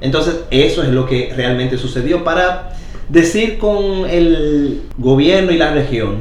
Entonces, 0.00 0.42
eso 0.52 0.82
es 0.84 0.90
lo 0.90 1.06
que 1.06 1.32
realmente 1.36 1.76
sucedió. 1.76 2.22
Para 2.22 2.70
decir 3.08 3.58
con 3.58 4.08
el 4.08 4.82
gobierno 4.98 5.52
y 5.52 5.58
la 5.58 5.72
región, 5.72 6.18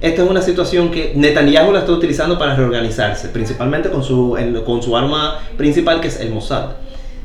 esta 0.00 0.22
es 0.22 0.28
una 0.30 0.42
situación 0.42 0.90
que 0.90 1.12
Netanyahu 1.16 1.72
la 1.72 1.80
está 1.80 1.92
utilizando 1.92 2.38
para 2.38 2.54
reorganizarse, 2.54 3.28
principalmente 3.28 3.88
con 3.90 4.02
su, 4.04 4.36
en- 4.36 4.62
con 4.62 4.82
su 4.82 4.96
arma 4.96 5.38
principal, 5.56 6.00
que 6.00 6.08
es 6.08 6.20
el 6.20 6.30
Mossad. 6.30 6.66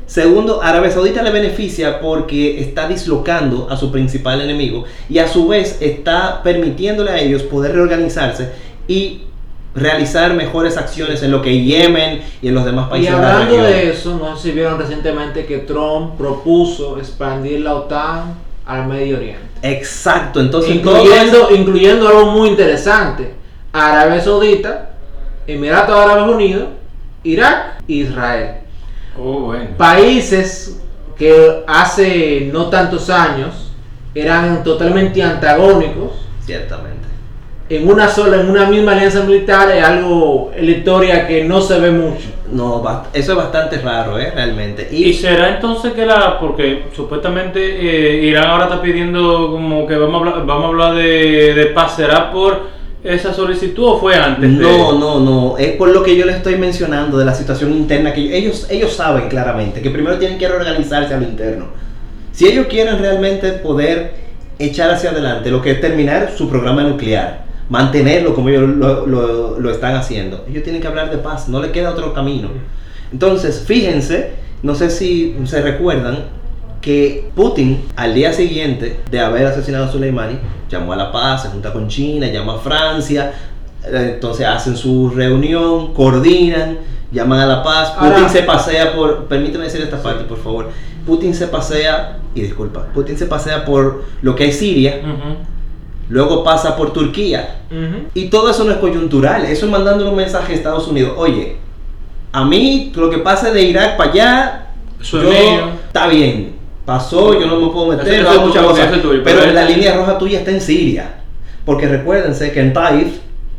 Segundo, 0.06 0.62
Arabia 0.62 0.90
Saudita 0.90 1.22
le 1.22 1.30
beneficia 1.30 2.00
porque 2.00 2.60
está 2.60 2.88
dislocando 2.88 3.68
a 3.70 3.76
su 3.76 3.90
principal 3.92 4.40
enemigo 4.40 4.84
y 5.08 5.18
a 5.18 5.28
su 5.28 5.48
vez 5.48 5.78
está 5.80 6.42
permitiéndole 6.42 7.10
a 7.10 7.18
ellos 7.20 7.42
poder 7.42 7.72
reorganizarse 7.74 8.50
y 8.88 9.22
realizar 9.74 10.34
mejores 10.34 10.76
acciones 10.76 11.22
en 11.22 11.30
lo 11.30 11.40
que 11.40 11.62
Yemen 11.62 12.20
y 12.42 12.48
en 12.48 12.54
los 12.54 12.64
demás 12.66 12.88
y 12.88 12.90
países 12.90 13.14
de 13.14 13.22
la 13.22 13.32
hablando 13.40 13.56
región. 13.56 13.72
de 13.72 13.90
eso, 13.90 14.18
no 14.18 14.36
sé 14.36 14.48
si 14.48 14.54
vieron 14.54 14.78
recientemente 14.78 15.46
que 15.46 15.58
Trump 15.58 16.16
propuso 16.18 16.98
expandir 16.98 17.60
la 17.60 17.74
OTAN 17.76 18.34
al 18.66 18.86
Medio 18.86 19.16
Oriente. 19.16 19.42
Exacto, 19.62 20.40
entonces 20.40 20.82
todo 20.82 21.00
incluyendo, 21.00 21.48
incluyendo 21.54 22.08
algo 22.08 22.32
muy 22.32 22.48
interesante, 22.48 23.34
Arabia 23.72 24.20
Saudita, 24.20 24.90
Emiratos 25.46 25.94
Árabes 25.94 26.34
Unidos, 26.34 26.68
Irak 27.24 27.82
e 27.88 27.92
Israel. 27.92 28.54
Oh, 29.18 29.40
bueno. 29.40 29.70
Países 29.76 30.80
que 31.16 31.62
hace 31.66 32.50
no 32.52 32.66
tantos 32.66 33.10
años 33.10 33.72
eran 34.14 34.62
totalmente 34.64 35.22
antagónicos, 35.22 36.22
Ciertamente. 36.44 37.01
En 37.76 37.88
una 37.88 38.08
sola, 38.08 38.40
en 38.40 38.50
una 38.50 38.66
misma 38.66 38.92
alianza 38.92 39.22
militar 39.22 39.70
es 39.70 39.82
algo 39.82 40.50
en 40.54 40.66
la 40.66 40.72
historia 40.72 41.26
que 41.26 41.44
no 41.44 41.60
se 41.60 41.78
ve 41.78 41.90
mucho. 41.90 42.28
No, 42.52 42.82
eso 43.14 43.32
es 43.32 43.38
bastante 43.38 43.78
raro, 43.78 44.18
¿eh? 44.18 44.30
Realmente. 44.34 44.86
¿Y 44.90 45.04
Y, 45.04 45.14
será 45.14 45.54
entonces 45.54 45.92
que 45.94 46.04
la, 46.04 46.38
porque 46.38 46.84
supuestamente 46.94 47.60
eh, 47.60 48.24
Irán 48.24 48.46
ahora 48.48 48.64
está 48.64 48.82
pidiendo 48.82 49.50
como 49.50 49.86
que 49.86 49.96
vamos 49.96 50.14
a 50.14 50.18
hablar, 50.18 50.46
vamos 50.46 50.64
a 50.64 50.68
hablar 50.68 50.94
de, 50.96 51.54
de 51.54 51.66
paz, 51.66 51.96
¿será 51.96 52.30
por 52.30 52.60
esa 53.02 53.32
solicitud 53.32 53.84
o 53.84 53.98
fue 53.98 54.16
antes? 54.16 54.42
de- 54.58 54.62
no, 54.62 54.98
no, 54.98 55.18
no. 55.20 55.56
Es 55.56 55.72
por 55.76 55.88
lo 55.88 56.02
que 56.02 56.14
yo 56.14 56.26
le 56.26 56.32
estoy 56.32 56.56
mencionando 56.56 57.16
de 57.16 57.24
la 57.24 57.34
situación 57.34 57.72
interna 57.72 58.12
que 58.12 58.36
ellos, 58.36 58.66
ellos 58.68 58.92
saben 58.92 59.28
claramente 59.30 59.80
que 59.80 59.88
primero 59.90 60.18
tienen 60.18 60.36
que 60.38 60.46
reorganizarse 60.46 61.14
a 61.14 61.16
lo 61.16 61.24
interno. 61.24 61.66
Si 62.32 62.46
ellos 62.46 62.66
quieren 62.66 62.98
realmente 62.98 63.52
poder 63.52 64.12
echar 64.58 64.90
hacia 64.90 65.10
adelante 65.10 65.50
lo 65.50 65.62
que 65.62 65.70
es 65.70 65.80
terminar 65.80 66.30
su 66.36 66.50
programa 66.50 66.82
nuclear, 66.82 67.44
mantenerlo 67.72 68.34
como 68.34 68.50
ellos 68.50 68.68
lo, 68.68 69.06
lo- 69.06 69.58
lo 69.58 69.70
están 69.70 69.94
haciendo, 69.94 70.44
ellos 70.48 70.62
tienen 70.62 70.82
que 70.82 70.88
hablar 70.88 71.10
de 71.10 71.16
paz, 71.16 71.48
no 71.48 71.60
le 71.60 71.70
queda 71.72 71.90
otro 71.90 72.12
camino. 72.12 72.48
Entonces, 73.10 73.64
fíjense, 73.66 74.32
no 74.62 74.74
sé 74.74 74.90
si 74.90 75.34
se 75.46 75.62
recuerdan 75.62 76.18
que 76.82 77.30
Putin 77.34 77.82
al 77.96 78.14
día 78.14 78.32
siguiente 78.34 79.00
de 79.10 79.20
haber 79.20 79.46
asesinado 79.46 79.86
a 79.86 79.88
Soleimani 79.90 80.38
llamó 80.68 80.92
a 80.92 80.96
la 80.96 81.10
paz, 81.10 81.42
se 81.44 81.48
junta 81.48 81.72
con 81.72 81.88
China, 81.88 82.26
llama 82.26 82.56
a 82.56 82.58
Francia, 82.58 83.32
eh, 83.86 84.10
entonces 84.14 84.46
hacen 84.46 84.76
su 84.76 85.08
reunión, 85.10 85.94
coordinan, 85.94 86.78
llaman 87.10 87.40
a 87.40 87.46
la 87.46 87.62
paz, 87.62 87.92
Putin 87.92 88.12
Ahora- 88.14 88.28
se 88.28 88.42
pasea 88.42 88.94
por, 88.94 89.24
permíteme 89.28 89.64
decir 89.64 89.80
esta 89.80 90.02
parte 90.02 90.24
por 90.24 90.38
favor, 90.42 90.68
Putin 91.06 91.34
se 91.34 91.46
pasea, 91.46 92.18
y 92.34 92.42
disculpa, 92.42 92.86
Putin 92.94 93.16
se 93.16 93.24
pasea 93.26 93.64
por 93.64 94.04
lo 94.20 94.34
que 94.34 94.48
es 94.48 94.58
Siria. 94.58 95.00
Luego 96.08 96.42
pasa 96.44 96.76
por 96.76 96.92
Turquía, 96.92 97.60
y 98.14 98.26
todo 98.28 98.50
eso 98.50 98.64
no 98.64 98.72
es 98.72 98.78
coyuntural, 98.78 99.44
eso 99.46 99.66
es 99.66 99.72
mandándole 99.72 100.10
un 100.10 100.16
mensaje 100.16 100.52
a 100.52 100.56
Estados 100.56 100.86
Unidos. 100.88 101.14
Oye, 101.16 101.56
a 102.32 102.44
mí 102.44 102.92
lo 102.94 103.08
que 103.10 103.18
pase 103.18 103.50
de 103.50 103.62
Irak 103.62 103.96
para 103.96 104.10
allá, 104.10 104.66
yo- 105.22 105.30
está 105.86 106.06
bien. 106.08 106.52
Pasó, 106.84 107.38
yo 107.38 107.46
no 107.46 107.60
me 107.60 107.72
puedo 107.72 107.86
meter, 107.88 108.04
muchas 108.46 108.62
cosas, 108.64 108.88
pero 108.90 109.22
pero 109.24 109.52
la 109.52 109.64
línea 109.64 109.96
roja 109.96 110.18
tuya 110.18 110.38
está 110.40 110.50
en 110.50 110.60
Siria. 110.60 111.14
Porque 111.64 111.86
recuérdense 111.86 112.50
que 112.52 112.60
en 112.60 112.72
Taif, 112.72 113.18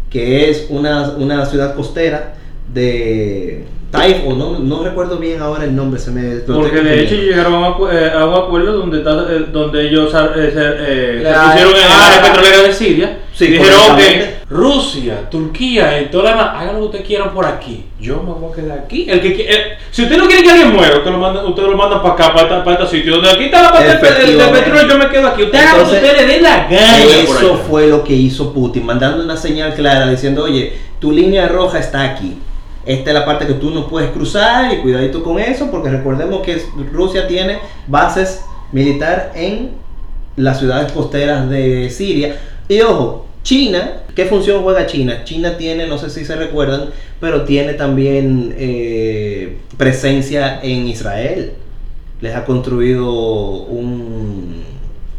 que 0.10 0.50
es 0.50 0.68
una, 0.70 1.12
una 1.18 1.46
ciudad 1.46 1.74
costera 1.74 2.34
de 2.74 3.64
Taif, 3.94 4.18
o 4.26 4.34
no, 4.34 4.58
no 4.58 4.84
recuerdo 4.84 5.18
bien 5.18 5.40
ahora 5.40 5.66
el 5.66 5.76
nombre, 5.76 6.00
se 6.00 6.10
me... 6.10 6.36
lo 6.48 6.56
Porque 6.56 6.82
de 6.82 7.04
hecho 7.04 7.14
llegaron 7.14 7.64
a, 7.64 7.76
eh, 7.94 8.12
a 8.12 8.26
un 8.26 8.34
acuerdo 8.34 8.74
donde, 8.74 8.98
eh, 9.00 9.46
donde 9.52 9.88
ellos 9.88 10.12
eh, 10.12 10.52
se, 10.52 10.60
eh, 10.60 11.18
se 11.20 11.32
La- 11.32 11.44
pusieron 11.52 11.72
en 11.76 11.78
el 11.86 11.92
área 11.92 12.22
petrolera 12.24 12.62
de 12.64 12.74
Siria 12.74 13.20
Sí, 13.36 13.46
y 13.46 13.48
dijeron 13.52 13.96
que 13.98 14.34
Rusia, 14.50 15.30
Turquía 15.30 16.02
y 16.02 16.06
toda 16.08 16.24
la 16.24 16.30
demás, 16.32 16.50
hagan 16.56 16.74
lo 16.76 16.80
que 16.82 16.86
ustedes 16.86 17.06
quieran 17.06 17.34
por 17.34 17.46
aquí. 17.46 17.86
Yo 18.00 18.22
me 18.22 18.32
voy 18.32 18.52
a 18.52 18.56
quedar 18.56 18.78
aquí. 18.80 19.08
El 19.10 19.22
que, 19.22 19.36
qui- 19.38 19.46
eh, 19.48 19.78
si 19.92 20.04
usted 20.04 20.18
no 20.18 20.26
quiere 20.28 20.44
que 20.44 20.52
alguien 20.52 20.72
muera, 20.74 20.98
usted 20.98 21.10
lo 21.12 21.18
manda, 21.18 21.44
usted 21.46 21.64
lo 21.64 21.76
manda 21.78 22.02
para 22.02 22.14
acá, 22.16 22.34
para, 22.34 22.44
esta- 22.48 22.64
para 22.64 22.84
este 22.84 22.98
sitio. 22.98 23.14
Donde 23.16 23.32
aquí 23.32 23.46
está 23.46 23.62
la 23.64 23.72
parte 23.72 23.88
del- 23.88 24.38
petróleo, 24.52 24.88
yo 24.88 24.98
me 25.00 25.10
quedo 25.10 25.28
aquí. 25.28 25.44
Usted 25.44 25.58
haga 25.60 25.78
lo 25.78 25.90
que 25.90 25.96
usted 25.96 26.18
le 26.18 26.26
dé 26.28 26.42
la 26.42 26.68
gana. 26.68 27.04
Eso 27.04 27.58
fue 27.70 27.88
lo 27.88 28.04
que 28.04 28.14
hizo 28.14 28.54
Putin, 28.54 28.86
mandando 28.86 29.24
una 29.24 29.38
señal 29.38 29.74
clara 29.74 30.08
diciendo, 30.08 30.44
oye, 30.44 30.74
tu 31.00 31.12
línea 31.12 31.48
roja 31.48 31.80
está 31.80 32.04
aquí. 32.04 32.38
Esta 32.86 33.12
es 33.12 33.14
la 33.14 33.26
parte 33.26 33.48
que 33.48 33.54
tú 33.54 33.70
no 33.70 33.88
puedes 33.88 34.12
cruzar 34.12 34.74
y 34.74 34.82
cuidadito 34.82 35.24
con 35.24 35.40
eso, 35.40 35.72
porque 35.72 35.90
recordemos 35.90 36.42
que 36.42 36.62
Rusia 36.92 37.28
tiene 37.28 37.60
bases 37.88 38.42
militar 38.72 39.32
en 39.36 39.72
las 40.36 40.60
ciudades 40.60 40.92
costeras 40.92 41.50
de 41.50 41.90
Siria. 41.90 42.36
Y 42.68 42.82
ojo, 42.82 43.26
China, 43.44 44.02
¿qué 44.16 44.26
función 44.26 44.64
juega 44.64 44.86
China? 44.86 45.24
China 45.24 45.58
tiene, 45.58 45.88
no 45.88 45.98
sé 45.98 46.10
si 46.10 46.26
se 46.26 46.36
recuerdan, 46.36 46.90
pero 47.20 47.44
tiene 47.44 47.74
también 47.74 48.54
eh, 48.58 49.58
presencia 49.78 50.60
en 50.62 50.88
Israel. 50.88 51.54
Les 52.20 52.36
ha 52.36 52.46
construido 52.46 53.12
un, 53.12 54.64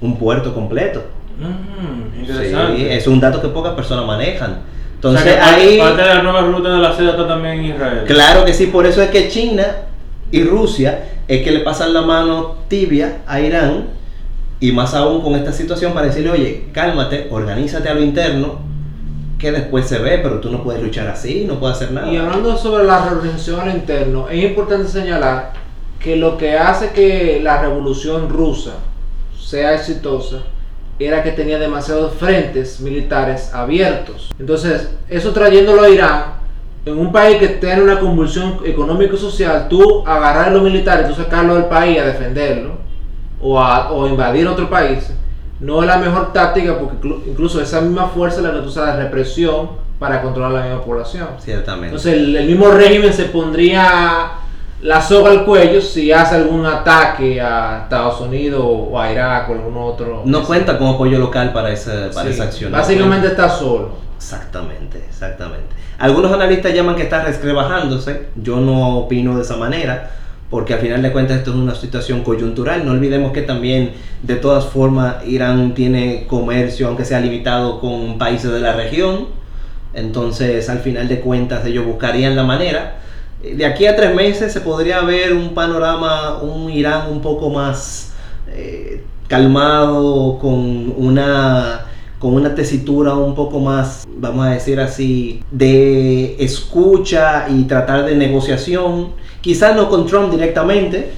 un 0.01 0.17
puerto 0.19 0.55
completo. 0.55 1.03
Mm, 1.39 2.25
Sí, 2.27 2.87
es 2.89 3.07
un 3.07 3.21
dato 3.21 3.43
que 3.43 3.49
pocas 3.49 3.75
personas 3.75 4.07
manejan. 4.07 4.61
O 5.05 5.13
sea, 5.13 5.21
Entonces 5.21 5.39
ahí, 5.43 5.79
parte 5.79 6.03
de 6.03 6.15
la 6.15 6.23
nueva 6.23 6.41
ruta 6.43 6.71
de 6.71 6.79
la 6.79 6.97
seda 6.97 7.11
está 7.11 7.29
también 7.29 7.61
en 7.61 7.65
Israel. 7.67 8.05
claro 8.07 8.45
que 8.45 8.55
sí, 8.55 8.69
por 8.69 8.87
eso 8.87 9.03
es 9.03 9.11
que 9.11 9.29
China 9.29 9.67
y 10.31 10.45
Rusia 10.45 11.05
es 11.29 11.43
que 11.43 11.51
le 11.51 11.61
pasan 11.61 11.93
la 11.93 12.03
mano 12.03 12.57
tibia 12.69 13.19
a 13.27 13.41
Irán 13.41 13.89
y 14.61 14.73
más 14.73 14.95
aún 14.95 15.21
con 15.21 15.35
esta 15.35 15.53
situación 15.53 15.93
para 15.93 16.07
decirle, 16.07 16.31
oye, 16.31 16.65
cálmate, 16.73 17.29
organízate 17.31 17.89
a 17.89 17.95
lo 17.95 18.03
interno, 18.03 18.61
que 19.39 19.53
después 19.53 19.87
se 19.87 19.99
ve, 19.99 20.21
pero 20.23 20.41
tú 20.41 20.51
no 20.51 20.63
puedes 20.63 20.83
luchar 20.83 21.07
así, 21.09 21.45
no 21.47 21.61
puedes 21.61 21.77
hacer 21.77 21.93
nada. 21.93 22.11
Y 22.11 22.17
hablando 22.17 22.57
sobre 22.57 22.85
la 22.85 23.05
al 23.05 23.75
interno, 23.75 24.29
es 24.31 24.43
importante 24.43 24.89
señalar 24.89 25.53
que 26.01 26.17
lo 26.17 26.39
que 26.39 26.57
hace 26.57 26.91
que 26.93 27.41
la 27.43 27.61
revolución 27.61 28.31
rusa 28.31 28.73
sea 29.39 29.75
exitosa 29.75 30.39
era 30.99 31.23
que 31.23 31.33
tenía 31.33 31.59
demasiados 31.59 32.15
frentes 32.15 32.81
militares 32.81 33.53
abiertos. 33.53 34.31
Entonces, 34.39 34.91
eso 35.09 35.33
trayéndolo 35.33 35.83
a 35.83 35.89
Irán, 35.89 36.25
en 36.87 36.99
un 36.99 37.11
país 37.11 37.39
que 37.39 37.49
tiene 37.49 37.83
una 37.83 37.99
convulsión 37.99 38.59
económico 38.65 39.17
social, 39.17 39.67
tú 39.69 40.07
agarrar 40.07 40.49
a 40.49 40.51
los 40.51 40.63
militares, 40.63 41.09
tú 41.09 41.15
sacarlo 41.15 41.55
del 41.55 41.65
país 41.65 41.99
a 42.01 42.05
defenderlo 42.05 42.73
o 43.41 43.59
a 43.59 43.91
o 43.91 44.07
invadir 44.07 44.47
otro 44.47 44.69
país, 44.71 45.11
no 45.61 45.81
es 45.83 45.89
la 45.89 45.97
mejor 45.99 46.33
táctica 46.33 46.79
porque 46.79 46.97
inclu- 47.09 47.21
incluso 47.27 47.61
esa 47.61 47.81
misma 47.81 48.07
fuerza 48.09 48.39
es 48.39 48.45
la 48.45 48.53
que 48.53 48.59
tú 48.59 48.67
usas 48.69 48.97
de 48.97 49.03
represión 49.05 49.71
para 49.99 50.21
controlar 50.21 50.53
la 50.53 50.63
misma 50.63 50.83
población. 50.85 51.29
Ciertamente. 51.39 51.87
Entonces 51.89 52.13
el, 52.15 52.37
el 52.37 52.47
mismo 52.47 52.69
régimen 52.69 53.13
se 53.13 53.25
pondría 53.25 54.33
la 54.85 55.01
soga 55.01 55.31
al 55.31 55.47
cuello 55.47 55.81
si 55.81 56.13
hace 56.13 56.35
algún 56.35 56.67
ataque 56.67 57.41
a 57.41 57.85
Estados 57.85 58.21
Unidos 58.21 58.63
o 58.63 59.01
a 59.01 59.11
Irak 59.11 59.49
o 59.49 59.55
algún 59.55 59.77
otro. 59.79 60.23
no 60.27 60.45
cuenta 60.45 60.77
como 60.77 60.93
apoyo 60.93 61.19
local 61.19 61.55
para, 61.55 61.73
esa, 61.73 62.11
para 62.13 62.29
Sí. 62.29 62.35
esa 62.35 62.45
acción. 62.45 62.71
Básicamente 62.71 63.29
está 63.29 63.49
solo. 63.49 63.93
Exactamente, 64.19 65.03
exactamente. 65.09 65.75
Algunos 65.99 66.31
analistas 66.33 66.75
llaman 66.75 66.97
que 66.97 67.03
está 67.05 67.25
resquebrajándose. 67.25 68.27
Yo 68.37 68.61
no 68.61 68.99
opino 68.99 69.35
de 69.37 69.43
esa 69.43 69.57
manera, 69.57 70.11
porque 70.51 70.75
al 70.75 70.81
final 70.81 71.01
de 71.01 71.13
cuentas 71.13 71.39
esto 71.39 71.53
es 71.53 71.57
una 71.57 71.75
situación 71.75 72.23
coyuntural. 72.23 72.85
No 72.85 72.93
olvidemos 72.93 73.33
que 73.33 73.41
también, 73.41 73.93
de 74.23 74.37
todas 74.37 74.67
formas, 74.67 75.27
Irán 75.27 75.73
tiene 75.73 76.27
comercio, 76.27 76.89
aunque 76.89 77.07
sea 77.07 77.21
limitado, 77.21 77.81
con 77.81 78.19
países 78.19 78.53
de 78.53 78.61
la 78.61 78.75
región. 78.75 79.29
Entonces, 79.95 80.69
al 80.69 80.81
final 80.81 81.09
de 81.09 81.21
cuentas, 81.21 81.65
ellos 81.65 81.87
buscarían 81.87 82.37
la 82.37 82.43
manera. 82.43 82.99
De 83.53 83.67
aquí 83.67 83.87
a 83.87 83.95
tres 83.95 84.15
meses 84.15 84.53
se 84.53 84.61
podría 84.61 85.03
ver 85.03 85.35
un 85.35 85.53
panorama, 85.53 86.39
un 86.39 86.71
Irán 86.71 87.11
un 87.11 87.21
poco 87.21 87.51
más 87.51 88.13
eh, 88.49 89.05
calmado, 89.29 90.39
con 90.39 90.95
una 90.97 91.87
con 92.19 92.33
una 92.33 92.55
tesitura 92.55 93.13
un 93.13 93.35
poco 93.35 93.61
más, 93.61 94.07
vamos 94.09 94.47
a 94.47 94.51
decir 94.53 94.81
así, 94.81 95.43
de 95.51 96.43
escucha 96.43 97.47
y 97.51 97.65
tratar 97.65 98.07
de 98.07 98.17
negociación. 98.17 99.11
Quizás 99.43 99.77
no 99.77 99.91
con 99.91 100.07
Trump 100.07 100.31
directamente, 100.31 101.11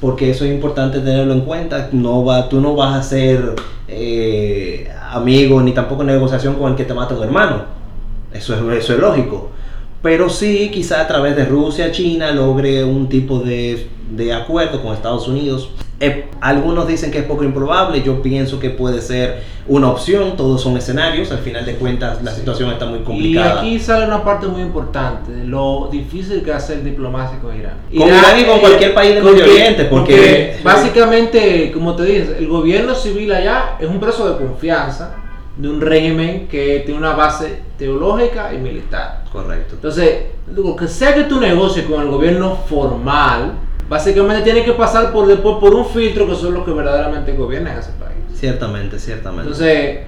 porque 0.00 0.30
eso 0.30 0.46
es 0.46 0.52
importante 0.52 1.00
tenerlo 1.00 1.34
en 1.34 1.42
cuenta. 1.42 1.90
No 1.92 2.24
va, 2.24 2.48
tú 2.48 2.62
no 2.62 2.74
vas 2.74 2.94
a 2.94 3.02
ser 3.02 3.54
eh, 3.86 4.90
amigo 5.10 5.60
ni 5.60 5.72
tampoco 5.72 6.04
negociación 6.04 6.54
con 6.54 6.70
el 6.70 6.76
que 6.76 6.84
te 6.84 6.94
mata 6.94 7.14
un 7.14 7.24
hermano. 7.24 7.64
Eso 8.32 8.54
es, 8.54 8.82
eso 8.82 8.94
es 8.94 8.98
lógico. 8.98 9.50
Pero 10.06 10.28
sí, 10.28 10.70
quizá 10.72 11.00
a 11.00 11.08
través 11.08 11.34
de 11.34 11.44
Rusia, 11.44 11.90
China, 11.90 12.30
logre 12.30 12.84
un 12.84 13.08
tipo 13.08 13.40
de, 13.40 13.88
de 14.08 14.32
acuerdo 14.32 14.80
con 14.80 14.94
Estados 14.94 15.26
Unidos. 15.26 15.68
Eh, 15.98 16.26
algunos 16.40 16.86
dicen 16.86 17.10
que 17.10 17.18
es 17.18 17.24
poco 17.24 17.42
improbable, 17.42 18.00
yo 18.04 18.22
pienso 18.22 18.60
que 18.60 18.70
puede 18.70 19.00
ser 19.02 19.42
una 19.66 19.88
opción, 19.90 20.36
todos 20.36 20.62
son 20.62 20.76
escenarios, 20.76 21.32
al 21.32 21.38
final 21.38 21.66
de 21.66 21.74
cuentas 21.74 22.22
la 22.22 22.30
situación 22.30 22.70
está 22.70 22.86
muy 22.86 23.00
Y 23.00 23.02
complicada. 23.02 23.58
aquí 23.58 23.80
sale 23.80 24.06
una 24.06 24.22
parte 24.22 24.46
muy 24.46 24.62
importante, 24.62 25.32
lo 25.44 25.88
difícil 25.90 26.40
que 26.44 26.50
es 26.50 26.56
hacer 26.56 26.84
diplomacia 26.84 27.40
con 27.40 27.58
Irán. 27.58 27.74
Con 27.88 28.06
Irán 28.06 28.38
y 28.38 28.44
con 28.44 28.58
eh, 28.58 28.60
cualquier 28.60 28.94
país 28.94 29.14
del 29.14 29.24
porque- 29.24 29.40
Medio 29.40 29.52
Oriente, 29.54 29.84
porque- 29.86 30.56
básicamente, 30.62 31.72
como 31.72 31.96
te 31.96 32.04
dices, 32.04 32.36
el 32.38 32.46
gobierno 32.46 32.94
civil 32.94 33.32
allá 33.32 33.76
es 33.80 33.88
un 33.88 33.98
preso 33.98 34.30
de 34.30 34.38
confianza 34.46 35.16
de 35.56 35.68
un 35.68 35.80
régimen 35.80 36.48
que 36.48 36.82
tiene 36.84 36.98
una 37.00 37.14
base 37.14 37.60
teológica 37.78 38.52
y 38.52 38.58
militar. 38.58 39.24
Correcto. 39.32 39.74
Entonces, 39.76 40.24
lo 40.54 40.76
que 40.76 40.86
sea 40.88 41.14
que 41.14 41.24
tú 41.24 41.40
negocies 41.40 41.86
con 41.86 42.02
el 42.02 42.08
gobierno 42.08 42.56
formal, 42.68 43.52
básicamente 43.88 44.42
tiene 44.42 44.64
que 44.64 44.72
pasar 44.72 45.12
por 45.12 45.26
después 45.26 45.56
por 45.60 45.74
un 45.74 45.86
filtro 45.86 46.26
que 46.26 46.34
son 46.34 46.54
los 46.54 46.64
que 46.64 46.72
verdaderamente 46.72 47.32
gobiernan 47.32 47.78
ese 47.78 47.92
país. 47.92 48.16
Ciertamente, 48.34 48.98
ciertamente. 48.98 49.44
Entonces, 49.44 49.98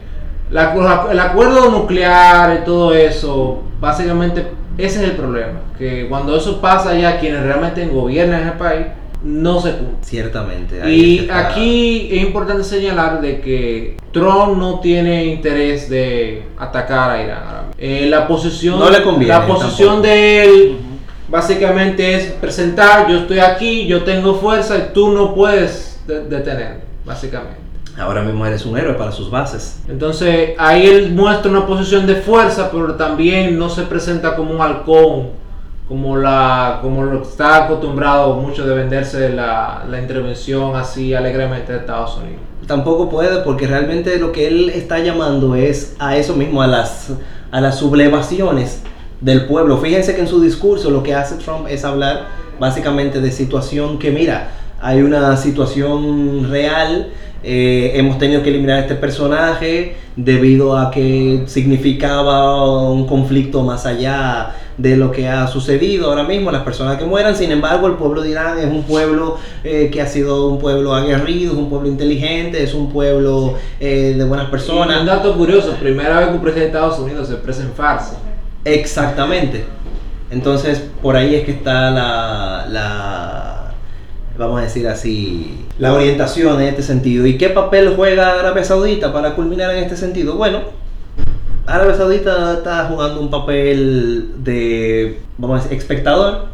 la- 0.51 0.75
la- 0.75 1.09
el 1.13 1.19
acuerdo 1.21 1.71
nuclear 1.71 2.61
y 2.61 2.65
todo 2.65 2.93
eso, 2.95 3.63
básicamente 3.81 4.47
ese 4.77 5.03
es 5.03 5.11
el 5.11 5.17
problema. 5.17 5.61
Que 5.79 6.09
cuando 6.09 6.37
eso 6.37 6.61
pasa 6.61 6.95
ya, 6.95 7.19
quienes 7.21 7.43
realmente 7.43 7.87
gobiernan 7.87 8.43
ese 8.43 8.53
país 8.53 8.87
no 9.23 9.61
se 9.61 9.73
cumple. 9.73 9.97
Ciertamente. 10.03 10.81
ahí 10.83 11.17
es 11.19 11.23
Y 11.23 11.27
que 11.27 11.33
aquí 11.33 12.09
es 12.13 12.23
importante 12.23 12.63
señalar 12.65 13.21
de 13.21 13.41
que 13.41 13.97
Trump 14.13 14.57
no 14.59 14.81
tiene 14.81 15.25
interés 15.27 15.89
de 15.91 16.45
atacar 16.59 17.11
a 17.11 17.23
Irán. 17.23 17.43
ahora 17.45 17.63
mismo. 17.63 17.75
Eh, 17.79 18.07
la 18.09 18.27
posición, 18.29 18.79
No 18.79 18.91
le 18.91 19.03
conviene, 19.03 19.33
la 19.35 19.47
posición 19.47 19.89
tampoco. 20.03 20.09
de 20.09 20.45
él 20.45 20.77
básicamente 21.29 22.15
es 22.15 22.25
presentar, 22.33 23.09
yo 23.11 23.19
estoy 23.19 23.39
aquí, 23.41 23.87
yo 23.87 24.03
tengo 24.05 24.35
fuerza 24.37 24.77
y 24.79 24.93
tú 24.95 25.11
no 25.13 25.35
puedes 25.35 26.01
de- 26.07 26.25
detenerme, 26.25 26.81
básicamente. 27.05 27.59
Ahora 27.99 28.23
mismo 28.23 28.47
eres 28.47 28.65
un 28.65 28.79
héroe 28.79 28.95
para 28.95 29.11
sus 29.13 29.29
bases. 29.31 29.81
Entonces 29.89 30.51
ahí 30.57 30.87
él 30.87 31.13
muestra 31.13 31.51
una 31.51 31.67
posición 31.67 32.07
de 32.07 32.15
fuerza, 32.17 32.71
pero 32.71 32.95
también 32.95 33.59
no 33.59 33.69
se 33.69 33.83
presenta 33.83 34.37
como 34.37 34.53
un 34.55 34.61
halcón, 34.63 35.31
como 35.89 36.17
la 36.17 36.81
como 36.83 37.03
lo 37.03 37.23
que 37.23 37.29
está 37.29 37.65
acostumbrado 37.65 38.35
mucho 38.35 38.67
de 38.67 38.75
venderse 38.75 39.31
la, 39.31 39.85
la 39.89 40.01
intervención 40.01 40.77
así 40.77 41.15
alegremente 41.15 41.73
de 41.73 41.79
Estados 41.79 42.19
Unidos. 42.19 42.43
Tampoco 42.67 43.09
puede 43.09 43.43
porque 43.43 43.67
realmente 43.67 44.19
lo 44.19 44.31
que 44.31 44.47
él 44.47 44.69
está 44.69 44.99
llamando 44.99 45.55
es 45.55 45.97
a 45.99 46.17
eso 46.17 46.37
mismo, 46.37 46.61
a 46.61 46.67
las, 46.67 47.13
a 47.51 47.61
las 47.63 47.79
sublevaciones 47.79 48.83
del 49.23 49.47
pueblo. 49.47 49.79
Fíjense 49.79 50.15
que 50.15 50.21
en 50.21 50.29
su 50.29 50.41
discurso 50.41 50.91
lo 50.91 51.03
que 51.03 51.15
hace 51.15 51.37
Trump 51.37 51.67
es 51.69 51.85
hablar 51.85 52.27
básicamente 52.61 53.23
de 53.23 53.33
situación 53.33 53.99
que 53.99 54.11
mira, 54.11 54.51
hay 54.81 55.01
una 55.01 55.37
situación 55.37 56.51
real, 56.51 57.09
eh, 57.43 57.93
hemos 57.95 58.19
tenido 58.19 58.43
que 58.43 58.51
eliminar 58.51 58.77
a 58.77 58.81
este 58.81 58.97
personaje 58.97 59.97
debido 60.17 60.77
a 60.77 60.91
que 60.91 61.45
significaba 61.47 62.91
un 62.91 63.07
conflicto 63.07 63.63
más 63.63 63.87
allá 63.87 64.55
de 64.79 64.97
lo 64.97 65.11
que 65.11 65.29
ha 65.29 65.47
sucedido 65.49 66.09
ahora 66.09 66.23
mismo, 66.23 66.51
las 66.51 66.63
personas 66.63 66.97
que 66.97 67.05
mueran. 67.05 67.37
Sin 67.37 67.51
embargo, 67.51 67.89
el 67.89 67.95
pueblo 67.95 68.23
de 68.23 68.31
Irán 68.31 68.59
es 68.59 68.67
un 68.67 68.85
pueblo 68.85 69.37
eh, 69.65 69.91
que 69.93 70.01
ha 70.01 70.07
sido 70.07 70.47
un 70.49 70.59
pueblo 70.59 70.95
aguerrido, 70.95 71.53
es 71.53 71.59
un 71.59 71.69
pueblo 71.69 71.89
inteligente, 71.89 72.63
es 72.63 72.75
un 72.75 72.91
pueblo 72.91 73.55
eh, 73.81 74.15
de 74.17 74.25
buenas 74.25 74.45
Y 74.45 74.47
un 74.47 74.51
personas. 74.53 75.05
dato 75.05 75.37
curioso, 75.37 75.73
primera 75.81 76.21
vez 76.21 76.29
que 76.29 76.35
un 76.35 76.41
presidente 76.41 76.73
de 76.73 76.79
Estados 76.79 76.99
Unidos 77.01 77.27
se 77.29 77.35
expresa 77.35 77.63
en 77.63 77.73
farsa. 77.73 78.19
Exactamente. 78.65 79.65
Entonces, 80.31 80.83
por 81.03 81.17
ahí 81.17 81.35
es 81.35 81.45
que 81.45 81.53
está 81.53 81.91
la, 81.91 82.67
la, 82.69 83.73
vamos 84.39 84.61
a 84.61 84.63
decir 84.63 84.87
así, 84.87 85.65
la 85.79 85.93
orientación 85.95 86.61
en 86.61 86.69
este 86.69 86.83
sentido. 86.83 87.27
¿Y 87.27 87.37
qué 87.39 87.49
papel 87.49 87.95
juega 87.97 88.39
Arabia 88.39 88.63
Saudita 88.63 89.13
para 89.13 89.35
culminar 89.35 89.75
en 89.75 89.83
este 89.83 89.97
sentido? 89.97 90.37
Bueno, 90.37 90.61
Arabia 91.69 91.95
Saudita 91.95 92.55
está 92.55 92.87
jugando 92.87 93.21
un 93.21 93.29
papel 93.29 94.43
de, 94.43 95.21
vamos 95.37 95.61
a 95.61 95.63
decir, 95.65 95.77
espectador. 95.77 96.47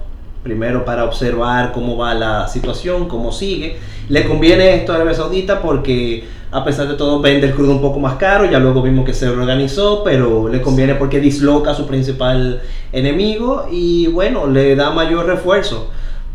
Primero 0.42 0.84
para 0.84 1.04
observar 1.04 1.70
cómo 1.72 1.96
va 1.96 2.14
la 2.14 2.48
situación, 2.48 3.08
cómo 3.08 3.30
sigue. 3.30 3.78
Le 4.08 4.26
conviene 4.26 4.74
esto 4.74 4.92
a 4.92 4.96
Arabia 4.96 5.14
Saudita 5.14 5.62
porque 5.62 6.24
a 6.50 6.64
pesar 6.64 6.88
de 6.88 6.94
todo 6.94 7.20
vende 7.20 7.46
el 7.46 7.54
crudo 7.54 7.70
un 7.70 7.80
poco 7.80 8.00
más 8.00 8.16
caro. 8.16 8.44
Ya 8.44 8.58
luego 8.58 8.82
vimos 8.82 9.06
que 9.06 9.14
se 9.14 9.30
reorganizó, 9.30 10.02
pero 10.02 10.48
le 10.48 10.60
conviene 10.60 10.96
porque 10.96 11.20
disloca 11.20 11.70
a 11.70 11.74
su 11.74 11.86
principal 11.86 12.60
enemigo 12.92 13.68
y 13.70 14.08
bueno, 14.08 14.48
le 14.48 14.74
da 14.74 14.90
mayor 14.90 15.26
refuerzo. 15.26 15.90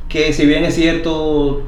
Que 0.08 0.32
si 0.32 0.46
bien 0.46 0.64
es 0.64 0.76
cierto, 0.76 1.64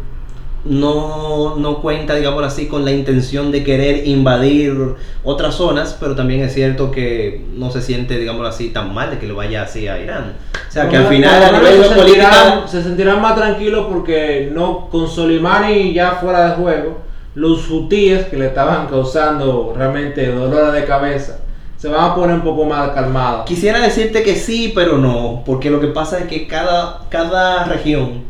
no, 0.63 1.55
no 1.55 1.81
cuenta, 1.81 2.15
digamos 2.15 2.43
así, 2.43 2.67
con 2.67 2.85
la 2.85 2.91
intención 2.91 3.51
de 3.51 3.63
querer 3.63 4.07
invadir 4.07 4.95
otras 5.23 5.55
zonas, 5.55 5.97
pero 5.99 6.15
también 6.15 6.41
es 6.41 6.53
cierto 6.53 6.91
que 6.91 7.45
no 7.55 7.71
se 7.71 7.81
siente, 7.81 8.17
digamos 8.17 8.47
así, 8.47 8.69
tan 8.69 8.93
mal 8.93 9.11
de 9.11 9.19
que 9.19 9.27
lo 9.27 9.35
vaya 9.35 9.63
así 9.63 9.87
a 9.87 9.99
Irán. 9.99 10.35
O 10.67 10.71
sea, 10.71 10.87
que 10.87 10.97
al 10.97 11.07
final 11.07 11.43
a 11.43 11.51
nivel 11.51 11.83
se 11.83 11.95
sentirán, 11.95 12.67
se 12.67 12.83
sentirán 12.83 13.21
más 13.21 13.35
tranquilos 13.35 13.87
porque 13.89 14.51
no 14.53 14.87
con 14.89 15.07
Soleimani 15.09 15.93
ya 15.93 16.11
fuera 16.11 16.49
de 16.49 16.55
juego, 16.55 16.99
los 17.33 17.69
hutíes 17.69 18.25
que 18.25 18.37
le 18.37 18.47
estaban 18.47 18.87
causando 18.87 19.73
realmente 19.75 20.27
dolores 20.27 20.73
de 20.73 20.85
cabeza 20.85 21.37
se 21.77 21.87
van 21.87 22.11
a 22.11 22.13
poner 22.13 22.35
un 22.35 22.41
poco 22.43 22.65
más 22.65 22.91
calmados. 22.91 23.45
Quisiera 23.45 23.79
decirte 23.79 24.21
que 24.21 24.35
sí, 24.35 24.71
pero 24.75 24.99
no, 24.99 25.41
porque 25.43 25.71
lo 25.71 25.79
que 25.79 25.87
pasa 25.87 26.19
es 26.19 26.25
que 26.25 26.45
cada, 26.45 26.99
cada 27.09 27.63
región 27.63 28.29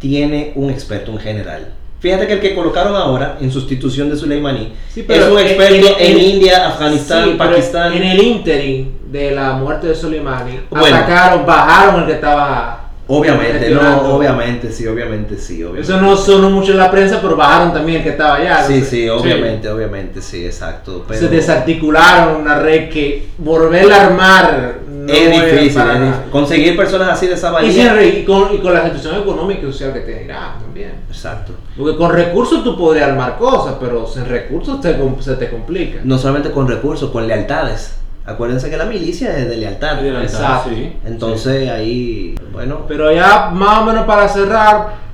tiene 0.00 0.52
un 0.56 0.70
experto 0.70 1.12
en 1.12 1.18
general. 1.18 1.74
Fíjate 2.00 2.26
que 2.26 2.32
el 2.32 2.40
que 2.40 2.54
colocaron 2.54 2.96
ahora 2.96 3.36
en 3.42 3.52
sustitución 3.52 4.08
de 4.08 4.16
Soleimani 4.16 4.72
Sí, 4.92 5.04
es 5.06 5.28
un 5.28 5.38
experto 5.38 5.74
en, 5.74 5.84
en- 5.84 6.16
en- 6.16 6.18
India, 6.18 6.68
Afganistán, 6.68 7.24
Sí, 7.24 7.34
Pakistán. 7.36 7.92
En 7.92 8.02
el 8.02 8.22
interim 8.22 8.92
de 9.12 9.32
la 9.32 9.52
muerte 9.52 9.88
de 9.88 9.94
Soleimani, 9.94 10.60
Bueno. 10.70 10.96
atacaron, 10.96 11.44
bajaron 11.44 12.00
el 12.00 12.06
que 12.06 12.12
estaba. 12.14 12.86
Obviamente, 13.12 13.70
no, 13.70 14.14
obviamente, 14.14 14.70
sí, 14.70 14.86
obviamente, 14.86 15.36
sí, 15.36 15.62
obviamente. 15.64 15.82
Eso 15.92 16.00
no 16.00 16.16
sonó 16.16 16.48
mucho 16.48 16.70
en 16.70 16.78
la 16.78 16.90
prensa, 16.92 17.18
pero 17.20 17.34
bajaron 17.36 17.72
también 17.74 17.98
el 17.98 18.04
que 18.04 18.10
estaba 18.10 18.36
allá. 18.36 18.58
Sí, 18.64 18.74
Entonces, 18.74 18.88
sí, 18.88 19.08
obviamente, 19.08 19.68
obviamente, 19.68 20.22
sí, 20.22 20.46
exacto. 20.46 21.04
Pero 21.08 21.18
Se 21.20 21.28
desarticularon 21.28 22.40
una 22.40 22.60
red 22.60 22.88
que 22.88 23.28
volverla 23.36 23.96
a 23.96 24.06
armar 24.06 24.74
no 25.06 25.12
es 25.12 25.52
difícil, 25.52 25.74
para 25.74 25.94
es 25.94 26.00
difícil. 26.00 26.30
conseguir 26.30 26.76
personas 26.76 27.08
así 27.10 27.26
de 27.26 27.34
esa 27.34 27.62
Y, 27.64 27.88
re- 27.88 28.06
y 28.20 28.24
con, 28.24 28.54
y 28.54 28.58
con 28.58 28.72
la 28.74 28.84
situación 28.84 29.20
económica 29.22 29.60
y 29.66 29.72
social 29.72 29.92
que 29.92 30.00
tiene 30.00 30.24
Irán 30.24 30.58
también. 30.60 30.92
Exacto. 31.08 31.52
Porque 31.76 31.96
con 31.96 32.12
recursos 32.12 32.62
tú 32.64 32.76
podrías 32.76 33.08
armar 33.08 33.38
cosas, 33.38 33.76
pero 33.80 34.06
sin 34.06 34.26
recursos 34.26 34.80
te 34.80 34.96
se 35.20 35.34
te 35.36 35.50
complica. 35.50 36.00
No 36.04 36.18
solamente 36.18 36.50
con 36.50 36.68
recursos, 36.68 37.10
con 37.10 37.26
lealtades. 37.26 37.96
Acuérdense 38.26 38.68
que 38.70 38.76
la 38.76 38.84
milicia 38.84 39.36
es 39.36 39.48
de 39.48 39.56
lealtad. 39.56 40.04
Exacto. 40.06 40.70
Sí. 40.70 40.92
Entonces 41.04 41.68
ahí, 41.70 42.34
bueno, 42.52 42.82
Pero 42.86 43.10
ya 43.12 43.50
más 43.50 43.78
o 43.78 43.84
menos 43.86 44.04
para 44.04 44.28
cerrar 44.28 45.09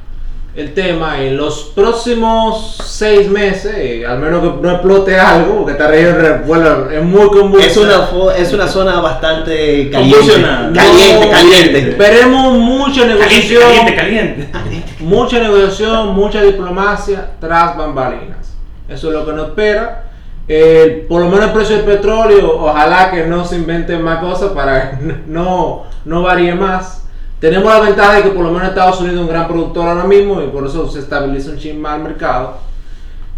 el 0.57 0.72
tema, 0.72 1.20
en 1.22 1.36
los 1.36 1.70
próximos 1.74 2.78
seis 2.82 3.28
meses, 3.28 3.74
eh, 3.76 4.07
al 4.07 4.18
menos 4.18 4.40
que 4.40 4.62
no 4.62 4.70
explote 4.72 5.18
algo, 5.18 5.57
porque 5.59 5.72
esta 5.72 5.88
región 5.88 6.16
re- 6.16 6.38
bueno, 6.46 6.90
es 6.90 7.02
muy 7.02 7.28
convulsa. 7.28 7.66
es 7.66 7.76
una, 7.76 8.09
es 8.36 8.52
una 8.54 8.66
zona 8.66 9.00
bastante 9.00 9.90
caliente. 9.90 10.16
Convulsionada. 10.18 10.72
Caliente, 10.72 11.26
No, 11.26 11.30
caliente. 11.32 11.94
Veremos 11.98 12.59
mucha 12.59 13.02
Caliente, 13.02 13.14
negociación, 13.18 13.62
caliente, 13.96 14.50
caliente. 14.50 14.94
mucha 15.00 15.38
negociación, 15.40 16.14
mucha 16.14 16.42
diplomacia 16.42 17.30
tras 17.40 17.76
bambalinas. 17.76 18.54
Eso 18.88 19.09
es 19.09 19.12
lo 19.14 19.26
que 19.26 19.32
nos 19.32 19.48
espera. 19.48 20.04
Eh, 20.48 21.04
por 21.09 21.20
lo 21.22 21.28
menos 21.28 21.46
el 21.46 21.52
precio 21.52 21.76
del 21.76 21.84
petróleo, 21.84 22.57
ojalá 22.61 23.11
que 23.11 23.24
no 23.24 23.44
se 23.44 23.57
inventen 23.57 24.00
más 24.00 24.20
cosas 24.20 24.52
para 24.52 24.92
que 24.92 24.96
no, 25.26 25.84
no 26.04 26.22
varíe 26.22 26.54
más. 26.54 27.02
Tenemos 27.41 27.70
la 27.70 27.80
ventaja 27.80 28.14
de 28.14 28.22
que 28.22 28.28
por 28.30 28.45
lo 28.45 28.51
menos 28.51 28.68
Estados 28.68 28.99
Unidos 29.01 29.16
es 29.16 29.22
un 29.22 29.28
gran 29.28 29.47
productor 29.47 29.89
ahora 29.89 30.05
mismo 30.05 30.43
y 30.43 30.47
por 30.47 30.66
eso 30.66 30.89
se 30.89 31.01
estabiliza 31.01 31.51
un 31.51 31.59
chin 31.59 31.80
más 31.80 31.97
el 31.97 32.05
mercado. 32.05 32.59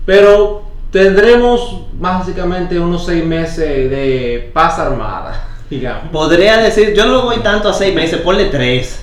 Pero 0.07 0.63
tendremos 0.91 1.83
básicamente 1.93 2.79
unos 2.79 3.05
seis 3.05 3.25
meses 3.25 3.91
de 3.91 4.51
paz 4.53 4.79
armada, 4.79 5.49
digamos. 5.71 6.11
Podría 6.13 6.59
decir, 6.59 6.95
yo 6.95 7.07
no 7.07 7.13
lo 7.13 7.23
voy 7.23 7.39
tanto 7.39 7.69
a 7.69 7.73
seis 7.73 7.95
meses, 7.95 8.21
ponle 8.21 8.47
tres. 8.47 9.03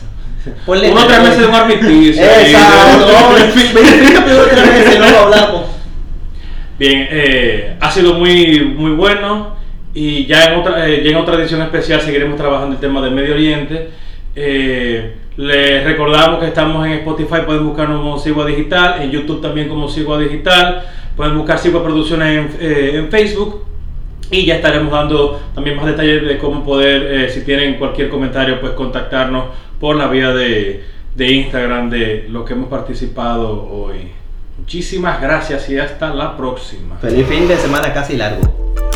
Ponle 0.66 0.92
Uno 0.92 1.06
tres 1.08 1.22
meses 1.22 1.40
de 1.40 1.46
un 1.48 1.56
armisticio. 1.56 2.24
Exacto. 2.42 3.08
Tres 4.50 4.66
meses, 4.66 5.00
luego 5.00 5.18
hablamos. 5.20 5.64
Bien, 6.78 7.08
eh, 7.10 7.78
ha 7.80 7.92
sido 7.92 8.16
muy, 8.16 8.66
muy 8.78 8.92
bueno 8.92 9.56
y 9.94 10.26
ya 10.26 10.46
en, 10.46 10.60
otra, 10.60 10.88
eh, 10.88 11.02
ya 11.04 11.12
en 11.12 11.16
otra 11.16 11.36
edición 11.36 11.62
especial 11.62 12.02
seguiremos 12.02 12.36
trabajando 12.38 12.76
el 12.76 12.82
tema 12.82 13.02
del 13.02 13.12
Medio 13.12 13.34
Oriente. 13.34 13.92
Eh, 14.36 15.16
les 15.38 15.84
recordamos 15.84 16.40
que 16.40 16.48
estamos 16.48 16.86
en 16.86 16.94
Spotify, 16.94 17.42
pueden 17.46 17.66
buscarnos 17.66 18.00
como 18.00 18.18
Sigua 18.18 18.46
Digital, 18.46 19.02
en 19.02 19.12
YouTube 19.12 19.42
también 19.42 19.68
como 19.68 19.88
Sigua 19.88 20.18
Digital, 20.18 20.86
pueden 21.16 21.38
buscar 21.38 21.60
Sigua 21.60 21.84
Producciones 21.84 22.56
en, 22.56 22.58
eh, 22.60 23.08
Facebook 23.10 23.66
y 24.32 24.46
ya 24.46 24.56
estaremos 24.56 24.92
dando 24.92 25.42
también 25.54 25.76
más 25.76 25.86
detalles 25.86 26.26
de 26.26 26.38
cómo 26.38 26.64
poder, 26.64 27.04
eh, 27.12 27.30
si 27.30 27.42
tienen 27.42 27.76
cualquier 27.76 28.10
comentario, 28.10 28.60
pues 28.60 28.74
contactarnos 28.74 29.46
por 29.80 29.96
la 29.96 30.08
vía 30.08 30.34
de, 30.34 30.84
de 31.16 31.32
Instagram 31.32 31.90
de 31.90 32.28
lo 32.30 32.44
que 32.46 32.54
hemos 32.54 32.70
participado 32.70 33.70
hoy. 33.70 34.12
Muchísimas 34.58 35.22
gracias 35.22 35.70
y 35.70 35.78
hasta 35.78 36.14
la 36.14 36.36
próxima. 36.36 36.96
Feliz 36.98 37.28
fin 37.28 37.48
de 37.48 37.58
semana 37.58 37.94
casi 37.94 38.16
largo. 38.16 38.95